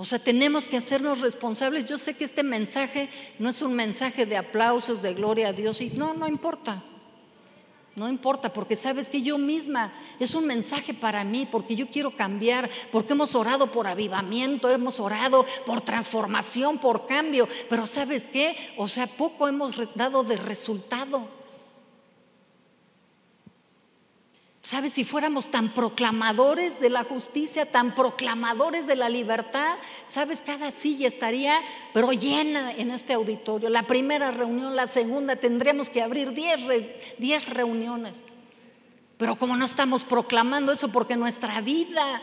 O 0.00 0.04
sea, 0.06 0.18
tenemos 0.18 0.66
que 0.66 0.78
hacernos 0.78 1.20
responsables. 1.20 1.84
Yo 1.84 1.98
sé 1.98 2.14
que 2.14 2.24
este 2.24 2.42
mensaje 2.42 3.10
no 3.38 3.50
es 3.50 3.60
un 3.60 3.74
mensaje 3.74 4.24
de 4.24 4.38
aplausos, 4.38 5.02
de 5.02 5.12
gloria 5.12 5.48
a 5.48 5.52
Dios. 5.52 5.82
Y 5.82 5.90
no, 5.90 6.14
no 6.14 6.26
importa. 6.26 6.82
No 7.96 8.08
importa, 8.08 8.50
porque 8.50 8.76
sabes 8.76 9.10
que 9.10 9.20
yo 9.20 9.36
misma 9.36 9.92
es 10.18 10.34
un 10.34 10.46
mensaje 10.46 10.94
para 10.94 11.22
mí, 11.22 11.46
porque 11.52 11.76
yo 11.76 11.90
quiero 11.90 12.16
cambiar, 12.16 12.70
porque 12.90 13.12
hemos 13.12 13.34
orado 13.34 13.70
por 13.70 13.86
avivamiento, 13.86 14.70
hemos 14.70 15.00
orado 15.00 15.44
por 15.66 15.82
transformación, 15.82 16.78
por 16.78 17.04
cambio. 17.04 17.46
Pero 17.68 17.86
sabes 17.86 18.26
qué? 18.26 18.56
O 18.78 18.88
sea, 18.88 19.06
poco 19.06 19.48
hemos 19.48 19.94
dado 19.94 20.22
de 20.22 20.38
resultado. 20.38 21.28
¿Sabes? 24.70 24.92
Si 24.92 25.04
fuéramos 25.04 25.50
tan 25.50 25.70
proclamadores 25.70 26.78
de 26.78 26.90
la 26.90 27.02
justicia, 27.02 27.66
tan 27.66 27.92
proclamadores 27.92 28.86
de 28.86 28.94
la 28.94 29.08
libertad, 29.08 29.76
¿sabes? 30.08 30.44
Cada 30.46 30.70
silla 30.70 31.08
estaría, 31.08 31.58
pero 31.92 32.12
llena 32.12 32.70
en 32.70 32.92
este 32.92 33.14
auditorio. 33.14 33.68
La 33.68 33.88
primera 33.88 34.30
reunión, 34.30 34.76
la 34.76 34.86
segunda, 34.86 35.34
tendremos 35.34 35.90
que 35.90 36.02
abrir 36.02 36.34
diez 36.34 37.48
reuniones. 37.48 38.22
Pero 39.16 39.34
como 39.34 39.56
no 39.56 39.64
estamos 39.64 40.04
proclamando 40.04 40.70
eso, 40.70 40.92
porque 40.92 41.16
nuestra 41.16 41.60
vida 41.62 42.22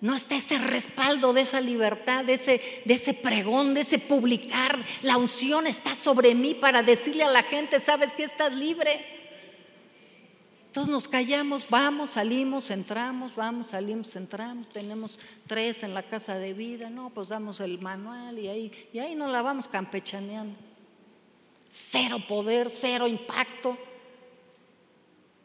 no 0.00 0.14
está 0.14 0.36
ese 0.36 0.58
respaldo 0.58 1.32
de 1.32 1.40
esa 1.40 1.60
libertad, 1.60 2.24
de 2.24 2.34
ese, 2.34 2.82
de 2.84 2.94
ese 2.94 3.14
pregón, 3.14 3.74
de 3.74 3.80
ese 3.80 3.98
publicar, 3.98 4.78
la 5.02 5.16
unción 5.16 5.66
está 5.66 5.92
sobre 5.96 6.36
mí 6.36 6.54
para 6.54 6.84
decirle 6.84 7.24
a 7.24 7.32
la 7.32 7.42
gente, 7.42 7.80
¿sabes 7.80 8.12
que 8.12 8.22
estás 8.22 8.54
libre? 8.54 9.23
Entonces 10.74 10.92
nos 10.92 11.06
callamos, 11.06 11.70
vamos, 11.70 12.10
salimos, 12.10 12.68
entramos, 12.72 13.36
vamos, 13.36 13.68
salimos, 13.68 14.16
entramos, 14.16 14.68
tenemos 14.70 15.20
tres 15.46 15.84
en 15.84 15.94
la 15.94 16.02
casa 16.02 16.36
de 16.36 16.52
vida, 16.52 16.90
no, 16.90 17.10
pues 17.10 17.28
damos 17.28 17.60
el 17.60 17.78
manual 17.78 18.40
y 18.40 18.48
ahí, 18.48 18.88
y 18.92 18.98
ahí 18.98 19.14
nos 19.14 19.30
la 19.30 19.40
vamos 19.40 19.68
campechaneando. 19.68 20.52
Cero 21.70 22.16
poder, 22.26 22.70
cero 22.70 23.06
impacto. 23.06 23.78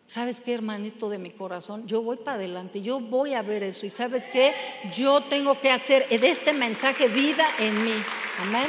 ¿Sabes 0.08 0.40
qué, 0.40 0.56
hermanito 0.56 1.12
de 1.12 1.20
mi 1.20 1.30
corazón? 1.30 1.86
Yo 1.86 2.02
voy 2.02 2.18
para 2.18 2.38
adelante, 2.38 2.82
yo 2.82 3.00
voy 3.00 3.36
a 3.36 3.44
ver 3.44 3.62
eso. 3.62 3.86
Y 3.86 3.92
sabes 3.92 4.26
qué? 4.26 4.56
Yo 4.92 5.22
tengo 5.22 5.62
que 5.62 5.70
hacer 5.70 6.10
de 6.10 6.28
este 6.28 6.54
mensaje 6.54 7.08
vida 7.08 7.46
en 7.60 7.84
mí. 7.84 7.94
Amén. 8.42 8.68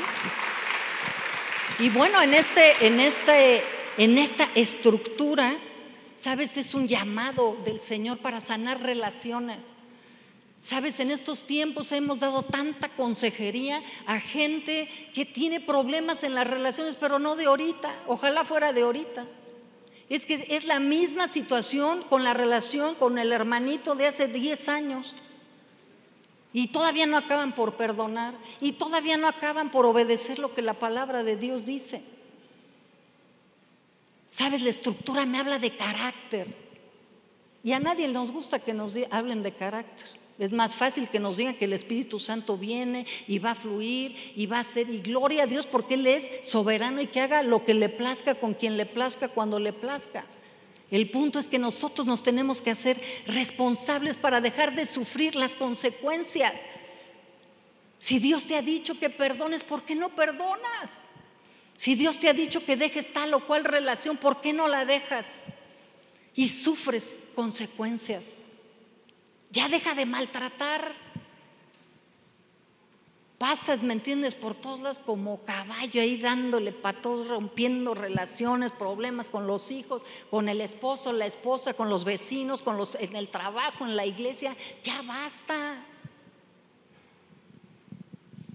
Y 1.78 1.88
bueno, 1.88 2.20
en, 2.20 2.34
este, 2.34 2.86
en, 2.86 3.00
este, 3.00 3.64
en 3.96 4.18
esta 4.18 4.46
estructura 4.54 5.56
Sabes, 6.20 6.58
es 6.58 6.74
un 6.74 6.86
llamado 6.86 7.56
del 7.64 7.80
Señor 7.80 8.18
para 8.18 8.42
sanar 8.42 8.82
relaciones. 8.82 9.64
Sabes, 10.60 11.00
en 11.00 11.10
estos 11.10 11.46
tiempos 11.46 11.92
hemos 11.92 12.20
dado 12.20 12.42
tanta 12.42 12.90
consejería 12.90 13.82
a 14.04 14.20
gente 14.20 14.86
que 15.14 15.24
tiene 15.24 15.60
problemas 15.60 16.22
en 16.22 16.34
las 16.34 16.46
relaciones, 16.46 16.96
pero 16.96 17.18
no 17.18 17.36
de 17.36 17.46
ahorita. 17.46 17.90
Ojalá 18.06 18.44
fuera 18.44 18.74
de 18.74 18.82
ahorita. 18.82 19.26
Es 20.10 20.26
que 20.26 20.44
es 20.50 20.66
la 20.66 20.78
misma 20.78 21.26
situación 21.26 22.02
con 22.02 22.22
la 22.22 22.34
relación 22.34 22.96
con 22.96 23.16
el 23.16 23.32
hermanito 23.32 23.94
de 23.94 24.08
hace 24.08 24.28
10 24.28 24.68
años. 24.68 25.14
Y 26.52 26.68
todavía 26.68 27.06
no 27.06 27.16
acaban 27.16 27.54
por 27.54 27.76
perdonar. 27.76 28.34
Y 28.60 28.72
todavía 28.72 29.16
no 29.16 29.26
acaban 29.26 29.70
por 29.70 29.86
obedecer 29.86 30.38
lo 30.38 30.52
que 30.52 30.60
la 30.60 30.74
palabra 30.74 31.22
de 31.22 31.36
Dios 31.36 31.64
dice. 31.64 32.02
Sabes, 34.30 34.62
la 34.62 34.70
estructura 34.70 35.26
me 35.26 35.38
habla 35.38 35.58
de 35.58 35.72
carácter. 35.72 36.46
Y 37.64 37.72
a 37.72 37.80
nadie 37.80 38.06
nos 38.06 38.30
gusta 38.30 38.60
que 38.60 38.72
nos 38.72 38.96
hablen 39.10 39.42
de 39.42 39.52
carácter. 39.52 40.06
Es 40.38 40.52
más 40.52 40.76
fácil 40.76 41.10
que 41.10 41.18
nos 41.18 41.36
digan 41.36 41.56
que 41.56 41.64
el 41.64 41.72
Espíritu 41.72 42.20
Santo 42.20 42.56
viene 42.56 43.04
y 43.26 43.40
va 43.40 43.50
a 43.50 43.54
fluir 43.56 44.14
y 44.36 44.46
va 44.46 44.60
a 44.60 44.64
ser, 44.64 44.88
y 44.88 45.00
gloria 45.00 45.42
a 45.42 45.46
Dios 45.46 45.66
porque 45.66 45.94
Él 45.94 46.06
es 46.06 46.48
soberano 46.48 47.02
y 47.02 47.08
que 47.08 47.20
haga 47.20 47.42
lo 47.42 47.64
que 47.64 47.74
le 47.74 47.88
plazca 47.88 48.36
con 48.36 48.54
quien 48.54 48.76
le 48.76 48.86
plazca 48.86 49.28
cuando 49.28 49.58
le 49.58 49.72
plazca. 49.72 50.24
El 50.92 51.10
punto 51.10 51.40
es 51.40 51.48
que 51.48 51.58
nosotros 51.58 52.06
nos 52.06 52.22
tenemos 52.22 52.62
que 52.62 52.70
hacer 52.70 53.02
responsables 53.26 54.16
para 54.16 54.40
dejar 54.40 54.76
de 54.76 54.86
sufrir 54.86 55.34
las 55.34 55.56
consecuencias. 55.56 56.54
Si 57.98 58.20
Dios 58.20 58.46
te 58.46 58.56
ha 58.56 58.62
dicho 58.62 58.96
que 58.98 59.10
perdones, 59.10 59.64
¿por 59.64 59.82
qué 59.82 59.96
no 59.96 60.14
perdonas? 60.14 61.00
Si 61.80 61.94
Dios 61.94 62.18
te 62.18 62.28
ha 62.28 62.34
dicho 62.34 62.62
que 62.62 62.76
dejes 62.76 63.10
tal 63.10 63.32
o 63.32 63.46
cual 63.46 63.64
relación, 63.64 64.18
¿por 64.18 64.42
qué 64.42 64.52
no 64.52 64.68
la 64.68 64.84
dejas? 64.84 65.40
Y 66.34 66.46
sufres 66.46 67.18
consecuencias. 67.34 68.34
Ya 69.48 69.66
deja 69.66 69.94
de 69.94 70.04
maltratar. 70.04 70.94
Pasas, 73.38 73.82
¿me 73.82 73.94
entiendes? 73.94 74.34
Por 74.34 74.52
todas 74.52 74.98
como 74.98 75.40
caballo 75.46 76.02
ahí 76.02 76.18
dándole 76.18 76.72
patos, 76.72 77.28
rompiendo 77.28 77.94
relaciones, 77.94 78.72
problemas 78.72 79.30
con 79.30 79.46
los 79.46 79.70
hijos, 79.70 80.02
con 80.30 80.50
el 80.50 80.60
esposo, 80.60 81.14
la 81.14 81.24
esposa, 81.24 81.72
con 81.72 81.88
los 81.88 82.04
vecinos, 82.04 82.62
con 82.62 82.76
los, 82.76 82.94
en 82.96 83.16
el 83.16 83.30
trabajo, 83.30 83.86
en 83.86 83.96
la 83.96 84.04
iglesia. 84.04 84.54
Ya 84.82 85.00
basta. 85.00 85.86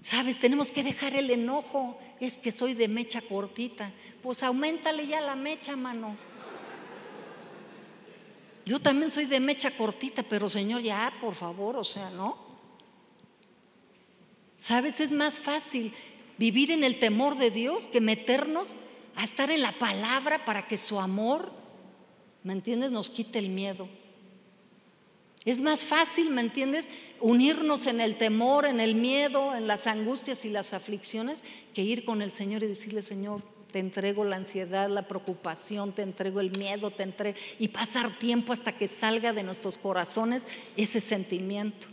Sabes, 0.06 0.38
tenemos 0.38 0.70
que 0.70 0.84
dejar 0.84 1.16
el 1.16 1.28
enojo. 1.32 1.98
Es 2.20 2.38
que 2.38 2.52
soy 2.52 2.74
de 2.74 2.86
mecha 2.86 3.20
cortita. 3.22 3.90
Pues 4.22 4.44
aumentale 4.44 5.04
ya 5.04 5.20
la 5.20 5.34
mecha, 5.34 5.74
mano. 5.74 6.14
Yo 8.64 8.78
también 8.78 9.10
soy 9.10 9.24
de 9.24 9.40
mecha 9.40 9.72
cortita, 9.72 10.22
pero 10.22 10.48
Señor, 10.48 10.82
ya, 10.82 11.12
por 11.20 11.34
favor, 11.34 11.74
o 11.76 11.82
sea, 11.82 12.10
¿no? 12.10 12.38
Sabes, 14.58 15.00
es 15.00 15.10
más 15.10 15.40
fácil 15.40 15.92
vivir 16.38 16.70
en 16.70 16.84
el 16.84 17.00
temor 17.00 17.36
de 17.36 17.50
Dios 17.50 17.88
que 17.88 18.00
meternos 18.00 18.76
a 19.16 19.24
estar 19.24 19.50
en 19.50 19.60
la 19.60 19.72
palabra 19.72 20.44
para 20.44 20.68
que 20.68 20.78
su 20.78 21.00
amor, 21.00 21.52
¿me 22.44 22.52
entiendes?, 22.52 22.92
nos 22.92 23.10
quite 23.10 23.40
el 23.40 23.48
miedo. 23.48 23.88
Es 25.46 25.60
más 25.60 25.84
fácil, 25.84 26.30
¿me 26.30 26.42
entiendes?, 26.42 26.90
unirnos 27.20 27.86
en 27.86 28.00
el 28.00 28.16
temor, 28.16 28.66
en 28.66 28.80
el 28.80 28.96
miedo, 28.96 29.54
en 29.54 29.66
las 29.66 29.86
angustias 29.86 30.44
y 30.44 30.50
las 30.50 30.74
aflicciones, 30.74 31.44
que 31.72 31.82
ir 31.82 32.04
con 32.04 32.20
el 32.20 32.32
Señor 32.32 32.64
y 32.64 32.66
decirle, 32.66 33.00
Señor, 33.02 33.42
te 33.70 33.78
entrego 33.78 34.24
la 34.24 34.36
ansiedad, 34.36 34.88
la 34.90 35.06
preocupación, 35.06 35.92
te 35.92 36.02
entrego 36.02 36.40
el 36.40 36.50
miedo, 36.58 36.90
te 36.90 37.04
entrego, 37.04 37.38
y 37.58 37.68
pasar 37.68 38.10
tiempo 38.18 38.52
hasta 38.52 38.72
que 38.72 38.88
salga 38.88 39.32
de 39.32 39.44
nuestros 39.44 39.78
corazones 39.78 40.46
ese 40.76 41.00
sentimiento. 41.00 41.88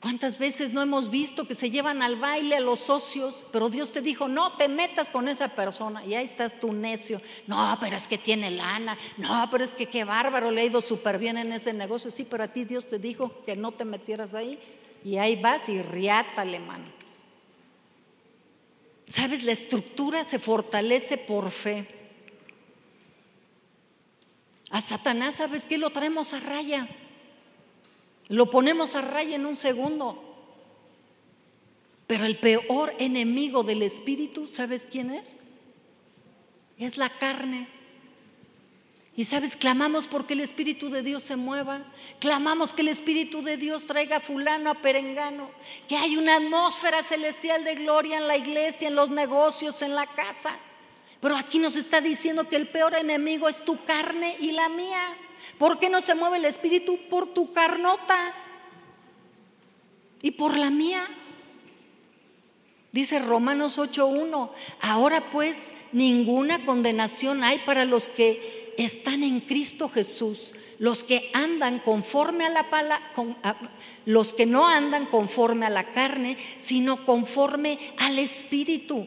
¿Cuántas 0.00 0.38
veces 0.38 0.72
no 0.72 0.80
hemos 0.80 1.10
visto 1.10 1.46
que 1.46 1.54
se 1.54 1.70
llevan 1.70 2.00
al 2.00 2.16
baile 2.16 2.56
a 2.56 2.60
los 2.60 2.80
socios, 2.80 3.44
pero 3.52 3.68
Dios 3.68 3.92
te 3.92 4.00
dijo, 4.00 4.28
no 4.28 4.56
te 4.56 4.66
metas 4.66 5.10
con 5.10 5.28
esa 5.28 5.48
persona? 5.48 6.02
Y 6.06 6.14
ahí 6.14 6.24
estás 6.24 6.58
tu 6.58 6.72
necio. 6.72 7.20
No, 7.46 7.76
pero 7.78 7.96
es 7.96 8.08
que 8.08 8.16
tiene 8.16 8.50
lana. 8.50 8.96
No, 9.18 9.46
pero 9.50 9.62
es 9.62 9.74
que 9.74 9.86
qué 9.86 10.04
bárbaro, 10.04 10.50
le 10.50 10.62
ha 10.62 10.64
ido 10.64 10.80
súper 10.80 11.18
bien 11.18 11.36
en 11.36 11.52
ese 11.52 11.74
negocio. 11.74 12.10
Sí, 12.10 12.26
pero 12.28 12.44
a 12.44 12.48
ti 12.48 12.64
Dios 12.64 12.88
te 12.88 12.98
dijo 12.98 13.44
que 13.44 13.56
no 13.56 13.72
te 13.72 13.84
metieras 13.84 14.32
ahí. 14.32 14.58
Y 15.04 15.18
ahí 15.18 15.36
vas 15.36 15.68
y 15.68 15.82
riátale, 15.82 16.60
mano. 16.60 16.86
¿Sabes? 19.06 19.44
La 19.44 19.52
estructura 19.52 20.24
se 20.24 20.38
fortalece 20.38 21.18
por 21.18 21.50
fe. 21.50 21.86
A 24.70 24.80
Satanás, 24.80 25.34
¿sabes 25.34 25.66
qué? 25.66 25.76
Lo 25.76 25.90
traemos 25.90 26.32
a 26.32 26.40
raya. 26.40 26.88
Lo 28.30 28.48
ponemos 28.48 28.94
a 28.94 29.02
raya 29.02 29.34
en 29.34 29.44
un 29.44 29.56
segundo. 29.56 30.22
Pero 32.06 32.24
el 32.24 32.38
peor 32.38 32.94
enemigo 33.00 33.64
del 33.64 33.82
espíritu, 33.82 34.46
¿sabes 34.46 34.86
quién 34.90 35.10
es? 35.10 35.36
Es 36.78 36.96
la 36.96 37.08
carne. 37.08 37.68
Y 39.16 39.24
sabes, 39.24 39.56
clamamos 39.56 40.06
porque 40.06 40.34
el 40.34 40.40
Espíritu 40.40 40.88
de 40.88 41.02
Dios 41.02 41.24
se 41.24 41.36
mueva. 41.36 41.82
Clamamos 42.20 42.72
que 42.72 42.82
el 42.82 42.88
Espíritu 42.88 43.42
de 43.42 43.56
Dios 43.56 43.84
traiga 43.84 44.16
a 44.16 44.20
fulano, 44.20 44.70
a 44.70 44.74
perengano. 44.74 45.50
Que 45.88 45.96
hay 45.96 46.16
una 46.16 46.36
atmósfera 46.36 47.02
celestial 47.02 47.64
de 47.64 47.74
gloria 47.74 48.18
en 48.18 48.28
la 48.28 48.36
iglesia, 48.36 48.88
en 48.88 48.94
los 48.94 49.10
negocios, 49.10 49.82
en 49.82 49.94
la 49.94 50.06
casa. 50.06 50.56
Pero 51.20 51.36
aquí 51.36 51.58
nos 51.58 51.74
está 51.74 52.00
diciendo 52.00 52.48
que 52.48 52.56
el 52.56 52.68
peor 52.68 52.94
enemigo 52.94 53.48
es 53.48 53.64
tu 53.64 53.84
carne 53.84 54.36
y 54.38 54.52
la 54.52 54.68
mía. 54.68 55.16
¿Por 55.58 55.78
qué 55.78 55.88
no 55.88 56.00
se 56.00 56.14
mueve 56.14 56.38
el 56.38 56.44
espíritu? 56.44 56.98
Por 57.08 57.34
tu 57.34 57.52
carnota 57.52 58.34
y 60.22 60.32
por 60.32 60.56
la 60.56 60.70
mía. 60.70 61.06
Dice 62.92 63.20
Romanos 63.20 63.78
8.1, 63.78 64.50
ahora 64.80 65.30
pues 65.30 65.70
ninguna 65.92 66.64
condenación 66.64 67.44
hay 67.44 67.58
para 67.60 67.84
los 67.84 68.08
que 68.08 68.74
están 68.78 69.22
en 69.22 69.40
Cristo 69.40 69.88
Jesús, 69.88 70.52
los 70.78 71.04
que 71.04 71.30
andan 71.32 71.78
conforme 71.78 72.46
a 72.46 72.50
la 72.50 72.68
palabra, 72.68 73.12
los 74.06 74.34
que 74.34 74.46
no 74.46 74.66
andan 74.66 75.06
conforme 75.06 75.66
a 75.66 75.70
la 75.70 75.92
carne, 75.92 76.36
sino 76.58 77.04
conforme 77.06 77.78
al 77.98 78.18
Espíritu. 78.18 79.06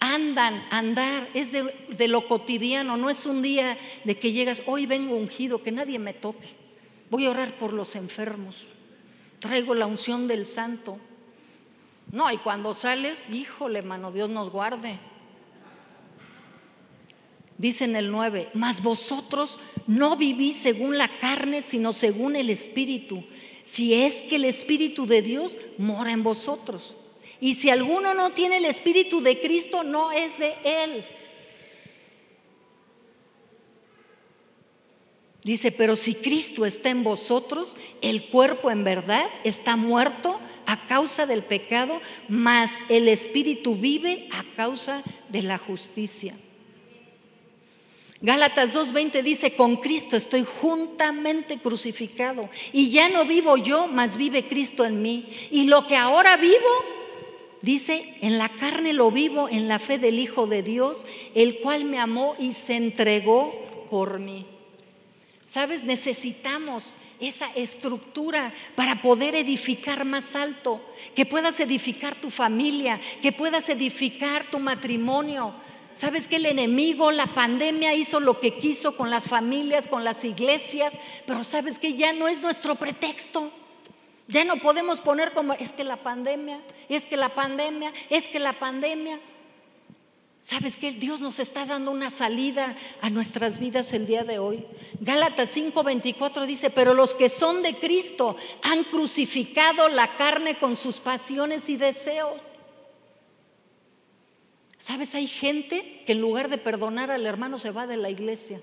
Andan, 0.00 0.62
andar, 0.70 1.28
es 1.34 1.52
de, 1.52 1.64
de 1.88 2.08
lo 2.08 2.28
cotidiano, 2.28 2.96
no 2.96 3.10
es 3.10 3.26
un 3.26 3.42
día 3.42 3.78
de 4.04 4.18
que 4.18 4.32
llegas, 4.32 4.62
hoy 4.66 4.86
vengo 4.86 5.16
ungido, 5.16 5.62
que 5.62 5.72
nadie 5.72 5.98
me 5.98 6.12
toque, 6.12 6.48
voy 7.10 7.26
a 7.26 7.30
orar 7.30 7.54
por 7.54 7.72
los 7.72 7.96
enfermos, 7.96 8.64
traigo 9.38 9.74
la 9.74 9.86
unción 9.86 10.28
del 10.28 10.46
santo. 10.46 10.98
No, 12.12 12.30
y 12.30 12.36
cuando 12.36 12.74
sales, 12.74 13.28
híjole, 13.30 13.82
mano, 13.82 14.12
Dios 14.12 14.30
nos 14.30 14.50
guarde. 14.50 14.98
Dice 17.56 17.84
en 17.84 17.96
el 17.96 18.10
9, 18.10 18.50
mas 18.54 18.82
vosotros 18.82 19.58
no 19.86 20.16
vivís 20.16 20.56
según 20.56 20.98
la 20.98 21.08
carne, 21.08 21.62
sino 21.62 21.92
según 21.92 22.36
el 22.36 22.50
Espíritu. 22.50 23.24
Si 23.62 23.94
es 23.94 24.22
que 24.24 24.36
el 24.36 24.44
Espíritu 24.44 25.06
de 25.06 25.22
Dios 25.22 25.58
mora 25.78 26.12
en 26.12 26.22
vosotros. 26.22 26.96
Y 27.40 27.54
si 27.54 27.70
alguno 27.70 28.14
no 28.14 28.32
tiene 28.32 28.58
el 28.58 28.64
Espíritu 28.64 29.20
de 29.20 29.40
Cristo, 29.40 29.84
no 29.84 30.12
es 30.12 30.38
de 30.38 30.54
Él. 30.64 31.04
Dice, 35.42 35.72
pero 35.72 35.94
si 35.94 36.14
Cristo 36.14 36.64
está 36.64 36.88
en 36.88 37.04
vosotros, 37.04 37.76
el 38.00 38.28
cuerpo 38.28 38.70
en 38.70 38.82
verdad 38.82 39.26
está 39.44 39.76
muerto 39.76 40.40
a 40.64 40.86
causa 40.86 41.26
del 41.26 41.42
pecado, 41.42 42.00
mas 42.28 42.72
el 42.88 43.08
Espíritu 43.08 43.76
vive 43.76 44.26
a 44.32 44.42
causa 44.56 45.02
de 45.28 45.42
la 45.42 45.58
justicia. 45.58 46.34
Gálatas 48.22 48.74
2.20 48.74 49.22
dice, 49.22 49.54
con 49.54 49.76
Cristo 49.76 50.16
estoy 50.16 50.44
juntamente 50.44 51.58
crucificado 51.58 52.48
y 52.72 52.88
ya 52.88 53.10
no 53.10 53.26
vivo 53.26 53.58
yo, 53.58 53.86
mas 53.86 54.16
vive 54.16 54.46
Cristo 54.46 54.86
en 54.86 55.02
mí. 55.02 55.28
Y 55.50 55.64
lo 55.64 55.86
que 55.86 55.96
ahora 55.96 56.38
vivo, 56.38 56.56
dice, 57.64 58.16
en 58.20 58.38
la 58.38 58.48
carne 58.48 58.92
lo 58.92 59.10
vivo 59.10 59.48
en 59.48 59.66
la 59.68 59.78
fe 59.78 59.98
del 59.98 60.18
Hijo 60.18 60.46
de 60.46 60.62
Dios, 60.62 61.04
el 61.34 61.58
cual 61.60 61.84
me 61.84 61.98
amó 61.98 62.36
y 62.38 62.52
se 62.52 62.74
entregó 62.74 63.52
por 63.90 64.18
mí. 64.18 64.46
¿Sabes? 65.44 65.84
Necesitamos 65.84 66.84
esa 67.20 67.46
estructura 67.54 68.52
para 68.74 69.00
poder 69.00 69.34
edificar 69.34 70.04
más 70.04 70.34
alto, 70.34 70.80
que 71.14 71.26
puedas 71.26 71.58
edificar 71.60 72.14
tu 72.14 72.30
familia, 72.30 73.00
que 73.22 73.32
puedas 73.32 73.68
edificar 73.68 74.44
tu 74.50 74.58
matrimonio. 74.58 75.54
¿Sabes 75.92 76.26
que 76.26 76.36
el 76.36 76.46
enemigo, 76.46 77.12
la 77.12 77.26
pandemia 77.26 77.94
hizo 77.94 78.18
lo 78.18 78.40
que 78.40 78.58
quiso 78.58 78.96
con 78.96 79.10
las 79.10 79.28
familias, 79.28 79.86
con 79.86 80.02
las 80.02 80.24
iglesias? 80.24 80.92
Pero 81.24 81.44
sabes 81.44 81.78
que 81.78 81.94
ya 81.94 82.12
no 82.12 82.26
es 82.26 82.42
nuestro 82.42 82.74
pretexto. 82.74 83.50
Ya 84.26 84.44
no 84.44 84.56
podemos 84.56 85.00
poner 85.00 85.32
como, 85.32 85.52
es 85.54 85.72
que 85.72 85.84
la 85.84 85.96
pandemia, 85.96 86.60
es 86.88 87.04
que 87.04 87.16
la 87.16 87.34
pandemia, 87.34 87.92
es 88.08 88.28
que 88.28 88.38
la 88.38 88.58
pandemia. 88.58 89.20
¿Sabes 90.40 90.76
que 90.76 90.92
Dios 90.92 91.20
nos 91.20 91.38
está 91.38 91.64
dando 91.64 91.90
una 91.90 92.10
salida 92.10 92.76
a 93.00 93.08
nuestras 93.08 93.58
vidas 93.58 93.94
el 93.94 94.06
día 94.06 94.24
de 94.24 94.38
hoy? 94.38 94.66
Gálatas 95.00 95.56
5:24 95.56 96.44
dice, 96.44 96.68
pero 96.68 96.92
los 96.92 97.14
que 97.14 97.30
son 97.30 97.62
de 97.62 97.78
Cristo 97.78 98.36
han 98.62 98.84
crucificado 98.84 99.88
la 99.88 100.16
carne 100.16 100.58
con 100.58 100.76
sus 100.76 100.96
pasiones 100.96 101.68
y 101.70 101.76
deseos. 101.76 102.40
¿Sabes? 104.76 105.14
Hay 105.14 105.26
gente 105.26 106.02
que 106.04 106.12
en 106.12 106.20
lugar 106.20 106.50
de 106.50 106.58
perdonar 106.58 107.10
al 107.10 107.24
hermano 107.24 107.56
se 107.56 107.70
va 107.70 107.86
de 107.86 107.96
la 107.96 108.10
iglesia. 108.10 108.60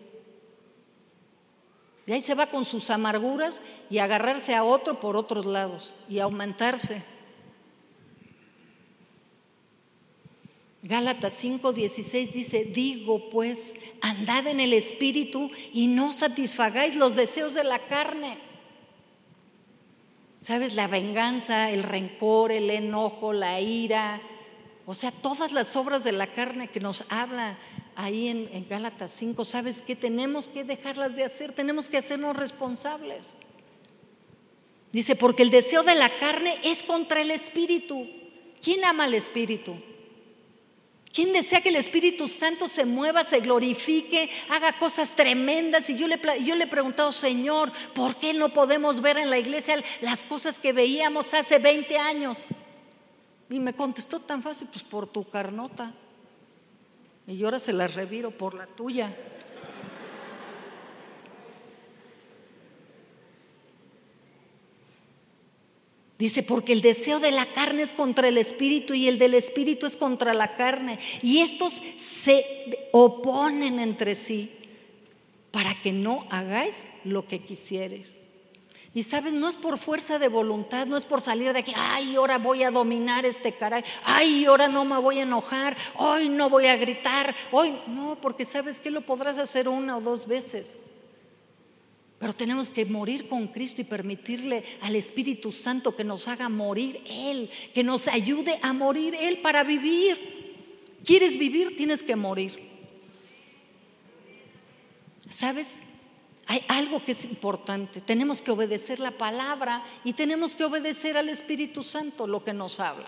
Y 2.12 2.13
ahí 2.13 2.21
se 2.21 2.36
va 2.36 2.47
con 2.47 2.65
sus 2.65 2.89
amarguras 2.89 3.62
y 3.89 4.00
agarrarse 4.00 4.54
a 4.54 4.65
otro 4.65 5.00
por 5.00 5.15
otros 5.15 5.45
lados 5.45 5.91
y 6.10 6.19
aumentarse. 6.19 7.02
Gálatas 10.84 11.41
5:16 11.41 12.32
dice, 12.34 12.65
digo 12.65 13.30
pues, 13.30 13.76
andad 14.02 14.45
en 14.47 14.60
el 14.60 14.74
Espíritu 14.74 15.52
y 15.71 15.88
no 15.88 16.12
satisfagáis 16.12 16.97
los 16.97 17.15
deseos 17.15 17.54
de 17.54 17.63
la 17.63 17.80
carne. 17.88 18.38
¿Sabes? 20.41 20.76
La 20.76 20.88
venganza, 20.88 21.71
el 21.71 21.84
rencor, 21.84 22.52
el 22.52 22.69
enojo, 22.71 23.32
la 23.32 23.62
ira, 23.62 24.21
o 24.86 24.93
sea, 24.93 25.12
todas 25.12 25.54
las 25.54 25.78
obras 25.78 26.04
de 26.04 26.12
la 26.12 26.28
carne 26.28 26.67
que 26.67 26.82
nos 26.82 27.06
habla 27.10 27.58
ahí 28.03 28.27
en, 28.27 28.49
en 28.51 28.67
Gálatas 28.67 29.11
5, 29.17 29.45
¿sabes 29.45 29.81
qué? 29.81 29.95
Tenemos 29.95 30.47
que 30.47 30.63
dejarlas 30.63 31.15
de 31.15 31.23
hacer, 31.23 31.51
tenemos 31.51 31.89
que 31.89 31.97
hacernos 31.97 32.35
responsables. 32.35 33.27
Dice, 34.91 35.15
porque 35.15 35.43
el 35.43 35.49
deseo 35.49 35.83
de 35.83 35.95
la 35.95 36.09
carne 36.19 36.59
es 36.63 36.83
contra 36.83 37.21
el 37.21 37.31
Espíritu. 37.31 38.09
¿Quién 38.61 38.83
ama 38.83 39.05
al 39.05 39.13
Espíritu? 39.13 39.75
¿Quién 41.13 41.33
desea 41.33 41.61
que 41.61 41.69
el 41.69 41.75
Espíritu 41.75 42.27
Santo 42.27 42.67
se 42.69 42.85
mueva, 42.85 43.25
se 43.25 43.41
glorifique, 43.41 44.29
haga 44.49 44.77
cosas 44.77 45.13
tremendas? 45.15 45.89
Y 45.89 45.95
yo 45.95 46.07
le, 46.07 46.19
yo 46.43 46.55
le 46.55 46.65
he 46.65 46.67
preguntado, 46.67 47.11
Señor, 47.11 47.71
¿por 47.93 48.15
qué 48.15 48.33
no 48.33 48.53
podemos 48.53 49.01
ver 49.01 49.17
en 49.17 49.29
la 49.29 49.37
iglesia 49.37 49.81
las 49.99 50.23
cosas 50.23 50.57
que 50.57 50.71
veíamos 50.71 51.33
hace 51.33 51.59
20 51.59 51.97
años? 51.97 52.45
Y 53.49 53.59
me 53.59 53.73
contestó 53.73 54.21
tan 54.21 54.41
fácil, 54.41 54.69
pues 54.71 54.83
por 54.83 55.05
tu 55.07 55.29
carnota. 55.29 55.93
Y 57.27 57.38
yo 57.38 57.47
ahora 57.47 57.60
se 57.60 57.73
la 57.73 57.88
reviro 57.88 58.31
por 58.31 58.53
la 58.53 58.67
tuya. 58.67 59.15
Dice, 66.21 66.43
porque 66.43 66.73
el 66.73 66.81
deseo 66.81 67.19
de 67.19 67.31
la 67.31 67.47
carne 67.47 67.81
es 67.81 67.93
contra 67.93 68.27
el 68.27 68.38
espíritu 68.38 68.93
y 68.93 69.07
el 69.07 69.17
del 69.17 69.34
espíritu 69.34 69.88
es 69.88 69.97
contra 69.97 70.36
la 70.36 70.55
carne. 70.55 70.99
Y 71.23 71.39
estos 71.39 71.81
se 71.97 72.89
oponen 72.91 73.79
entre 73.79 74.13
sí 74.13 74.51
para 75.49 75.73
que 75.81 75.91
no 75.91 76.27
hagáis 76.29 76.86
lo 77.03 77.25
que 77.25 77.39
quisieres. 77.39 78.20
Y 78.93 79.04
sabes, 79.04 79.34
no 79.34 79.47
es 79.47 79.56
por 79.56 79.77
fuerza 79.77 80.19
de 80.19 80.27
voluntad, 80.27 80.86
no 80.86 80.97
es 80.97 81.06
por 81.06 81.21
salir 81.21 81.54
de 81.54 81.60
aquí, 81.60 81.73
ay, 81.75 82.15
ahora 82.15 82.38
voy 82.38 82.63
a 82.63 82.71
dominar 82.71 83.25
este 83.25 83.54
caray, 83.54 83.84
ay, 84.04 84.43
ahora 84.43 84.67
no 84.67 84.84
me 84.84 84.99
voy 84.99 85.19
a 85.19 85.23
enojar, 85.23 85.77
hoy 85.95 86.27
no 86.27 86.49
voy 86.49 86.65
a 86.65 86.75
gritar, 86.75 87.34
hoy 87.51 87.73
no, 87.88 88.17
porque 88.19 88.43
sabes 88.43 88.82
que 88.82 88.91
lo 88.91 89.01
podrás 89.01 89.38
hacer 89.38 89.69
una 89.69 89.95
o 89.95 90.01
dos 90.01 90.27
veces. 90.27 90.75
Pero 92.19 92.34
tenemos 92.34 92.69
que 92.69 92.86
morir 92.86 93.30
con 93.30 93.47
Cristo 93.47 93.82
y 93.82 93.86
permitirle 93.86 94.63
al 94.82 94.95
Espíritu 94.95 95.54
Santo 95.54 95.95
que 95.95 96.04
nos 96.04 96.27
haga 96.27 96.49
morir 96.49 97.01
Él, 97.10 97.49
que 97.73 97.84
nos 97.84 98.10
ayude 98.10 98.60
a 98.62 98.73
morir 98.73 99.15
Él 99.15 99.39
para 99.39 99.63
vivir. 99.63 100.19
¿Quieres 101.04 101.39
vivir? 101.39 101.75
Tienes 101.75 102.04
que 102.04 102.15
morir. 102.15 102.69
¿Sabes? 105.30 105.77
Hay 106.47 106.63
algo 106.67 107.04
que 107.04 107.13
es 107.13 107.23
importante. 107.25 108.01
Tenemos 108.01 108.41
que 108.41 108.51
obedecer 108.51 108.99
la 108.99 109.12
palabra 109.12 109.84
y 110.04 110.13
tenemos 110.13 110.56
que 110.56 110.65
obedecer 110.65 111.17
al 111.17 111.30
Espíritu 111.30 111.84
Santo 111.84 112.27
lo 112.27 112.43
que 112.43 112.54
nos 112.54 112.80
habla. 112.80 113.08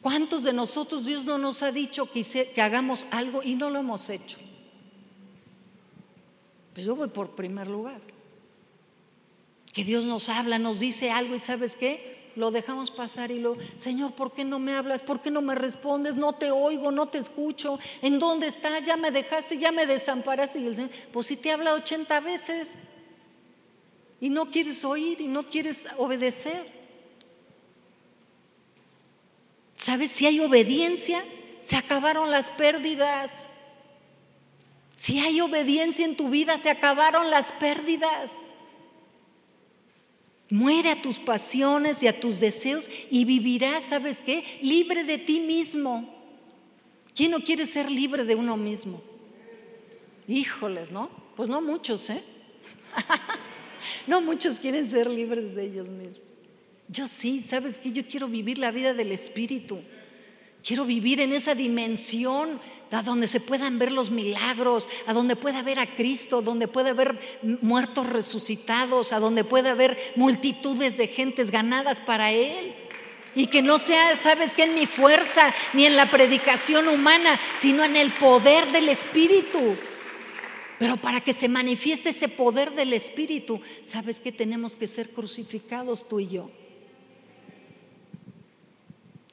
¿Cuántos 0.00 0.44
de 0.44 0.52
nosotros 0.52 1.06
Dios 1.06 1.24
no 1.24 1.38
nos 1.38 1.62
ha 1.62 1.72
dicho 1.72 2.10
que, 2.10 2.54
hagamos 2.62 3.06
algo 3.10 3.42
y 3.42 3.54
no 3.54 3.70
lo 3.70 3.80
hemos 3.80 4.08
hecho? 4.08 4.38
Pues 6.74 6.86
yo 6.86 6.94
voy 6.94 7.08
por 7.08 7.34
primer 7.34 7.66
lugar. 7.66 8.00
Que 9.72 9.82
Dios 9.82 10.04
nos 10.04 10.28
habla, 10.28 10.58
nos 10.58 10.78
dice 10.78 11.10
algo 11.10 11.34
y 11.34 11.40
sabes 11.40 11.74
qué? 11.74 12.15
Lo 12.36 12.50
dejamos 12.50 12.90
pasar 12.90 13.30
y 13.30 13.40
lo, 13.40 13.56
Señor, 13.78 14.12
¿por 14.12 14.32
qué 14.32 14.44
no 14.44 14.58
me 14.58 14.74
hablas? 14.74 15.00
¿Por 15.00 15.22
qué 15.22 15.30
no 15.30 15.40
me 15.40 15.54
respondes? 15.54 16.16
No 16.16 16.34
te 16.34 16.50
oigo, 16.50 16.90
no 16.90 17.06
te 17.06 17.16
escucho. 17.16 17.78
¿En 18.02 18.18
dónde 18.18 18.46
estás? 18.46 18.84
Ya 18.84 18.98
me 18.98 19.10
dejaste, 19.10 19.56
ya 19.56 19.72
me 19.72 19.86
desamparaste. 19.86 20.58
Y 20.58 20.66
el 20.66 20.76
Señor, 20.76 20.90
pues 21.12 21.28
si 21.28 21.36
te 21.36 21.50
habla 21.50 21.72
80 21.72 22.20
veces 22.20 22.68
y 24.20 24.28
no 24.28 24.50
quieres 24.50 24.84
oír 24.84 25.20
y 25.22 25.28
no 25.28 25.48
quieres 25.48 25.88
obedecer. 25.96 26.70
¿Sabes? 29.74 30.10
Si 30.10 30.26
hay 30.26 30.38
obediencia, 30.40 31.24
se 31.60 31.76
acabaron 31.76 32.30
las 32.30 32.50
pérdidas. 32.50 33.46
Si 34.94 35.20
hay 35.20 35.40
obediencia 35.40 36.04
en 36.04 36.16
tu 36.16 36.28
vida, 36.28 36.58
se 36.58 36.68
acabaron 36.68 37.30
las 37.30 37.52
pérdidas. 37.52 38.30
Muere 40.50 40.90
a 40.90 41.02
tus 41.02 41.18
pasiones 41.18 42.02
y 42.02 42.08
a 42.08 42.20
tus 42.20 42.38
deseos 42.38 42.88
y 43.10 43.24
vivirás, 43.24 43.84
¿sabes 43.88 44.20
qué? 44.20 44.44
Libre 44.62 45.02
de 45.02 45.18
ti 45.18 45.40
mismo. 45.40 46.14
¿Quién 47.14 47.32
no 47.32 47.40
quiere 47.40 47.66
ser 47.66 47.90
libre 47.90 48.24
de 48.24 48.34
uno 48.34 48.56
mismo? 48.56 49.02
Híjoles, 50.28 50.90
¿no? 50.90 51.10
Pues 51.34 51.48
no 51.48 51.60
muchos, 51.60 52.10
¿eh? 52.10 52.22
no 54.06 54.20
muchos 54.20 54.60
quieren 54.60 54.88
ser 54.88 55.08
libres 55.08 55.54
de 55.54 55.64
ellos 55.64 55.88
mismos. 55.88 56.20
Yo 56.88 57.08
sí, 57.08 57.40
¿sabes 57.40 57.78
qué? 57.78 57.90
Yo 57.90 58.06
quiero 58.06 58.28
vivir 58.28 58.58
la 58.58 58.70
vida 58.70 58.94
del 58.94 59.10
Espíritu. 59.10 59.80
Quiero 60.62 60.84
vivir 60.84 61.20
en 61.20 61.32
esa 61.32 61.54
dimensión 61.54 62.60
a 62.90 63.02
donde 63.02 63.28
se 63.28 63.40
puedan 63.40 63.78
ver 63.78 63.92
los 63.92 64.10
milagros, 64.10 64.88
a 65.06 65.12
donde 65.12 65.36
pueda 65.36 65.62
ver 65.62 65.78
a 65.78 65.86
Cristo, 65.86 66.42
donde 66.42 66.68
pueda 66.68 66.90
haber 66.90 67.18
muertos 67.60 68.08
resucitados, 68.08 69.12
a 69.12 69.18
donde 69.18 69.44
pueda 69.44 69.72
haber 69.72 69.98
multitudes 70.16 70.96
de 70.96 71.08
gentes 71.08 71.50
ganadas 71.50 72.00
para 72.00 72.30
Él. 72.30 72.74
Y 73.34 73.48
que 73.48 73.60
no 73.60 73.78
sea, 73.78 74.16
sabes 74.16 74.54
que 74.54 74.64
en 74.64 74.74
mi 74.74 74.86
fuerza 74.86 75.52
ni 75.74 75.84
en 75.84 75.96
la 75.96 76.10
predicación 76.10 76.88
humana, 76.88 77.38
sino 77.58 77.84
en 77.84 77.96
el 77.96 78.10
poder 78.12 78.72
del 78.72 78.88
Espíritu. 78.88 79.76
Pero 80.78 80.96
para 80.96 81.20
que 81.20 81.32
se 81.32 81.48
manifieste 81.48 82.10
ese 82.10 82.28
poder 82.28 82.70
del 82.72 82.92
Espíritu, 82.92 83.60
sabes 83.84 84.20
que 84.20 84.32
tenemos 84.32 84.76
que 84.76 84.86
ser 84.86 85.10
crucificados 85.10 86.08
tú 86.08 86.20
y 86.20 86.28
yo. 86.28 86.50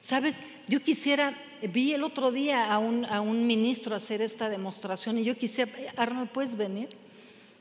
Sabes, 0.00 0.40
yo 0.68 0.80
quisiera, 0.80 1.34
vi 1.62 1.94
el 1.94 2.04
otro 2.04 2.30
día 2.30 2.72
a 2.72 2.78
un, 2.78 3.04
a 3.04 3.20
un 3.20 3.46
ministro 3.46 3.94
hacer 3.94 4.22
esta 4.22 4.48
demostración 4.48 5.18
y 5.18 5.24
yo 5.24 5.36
quisiera, 5.36 5.70
Arnold, 5.96 6.30
¿puedes 6.30 6.56
venir? 6.56 6.88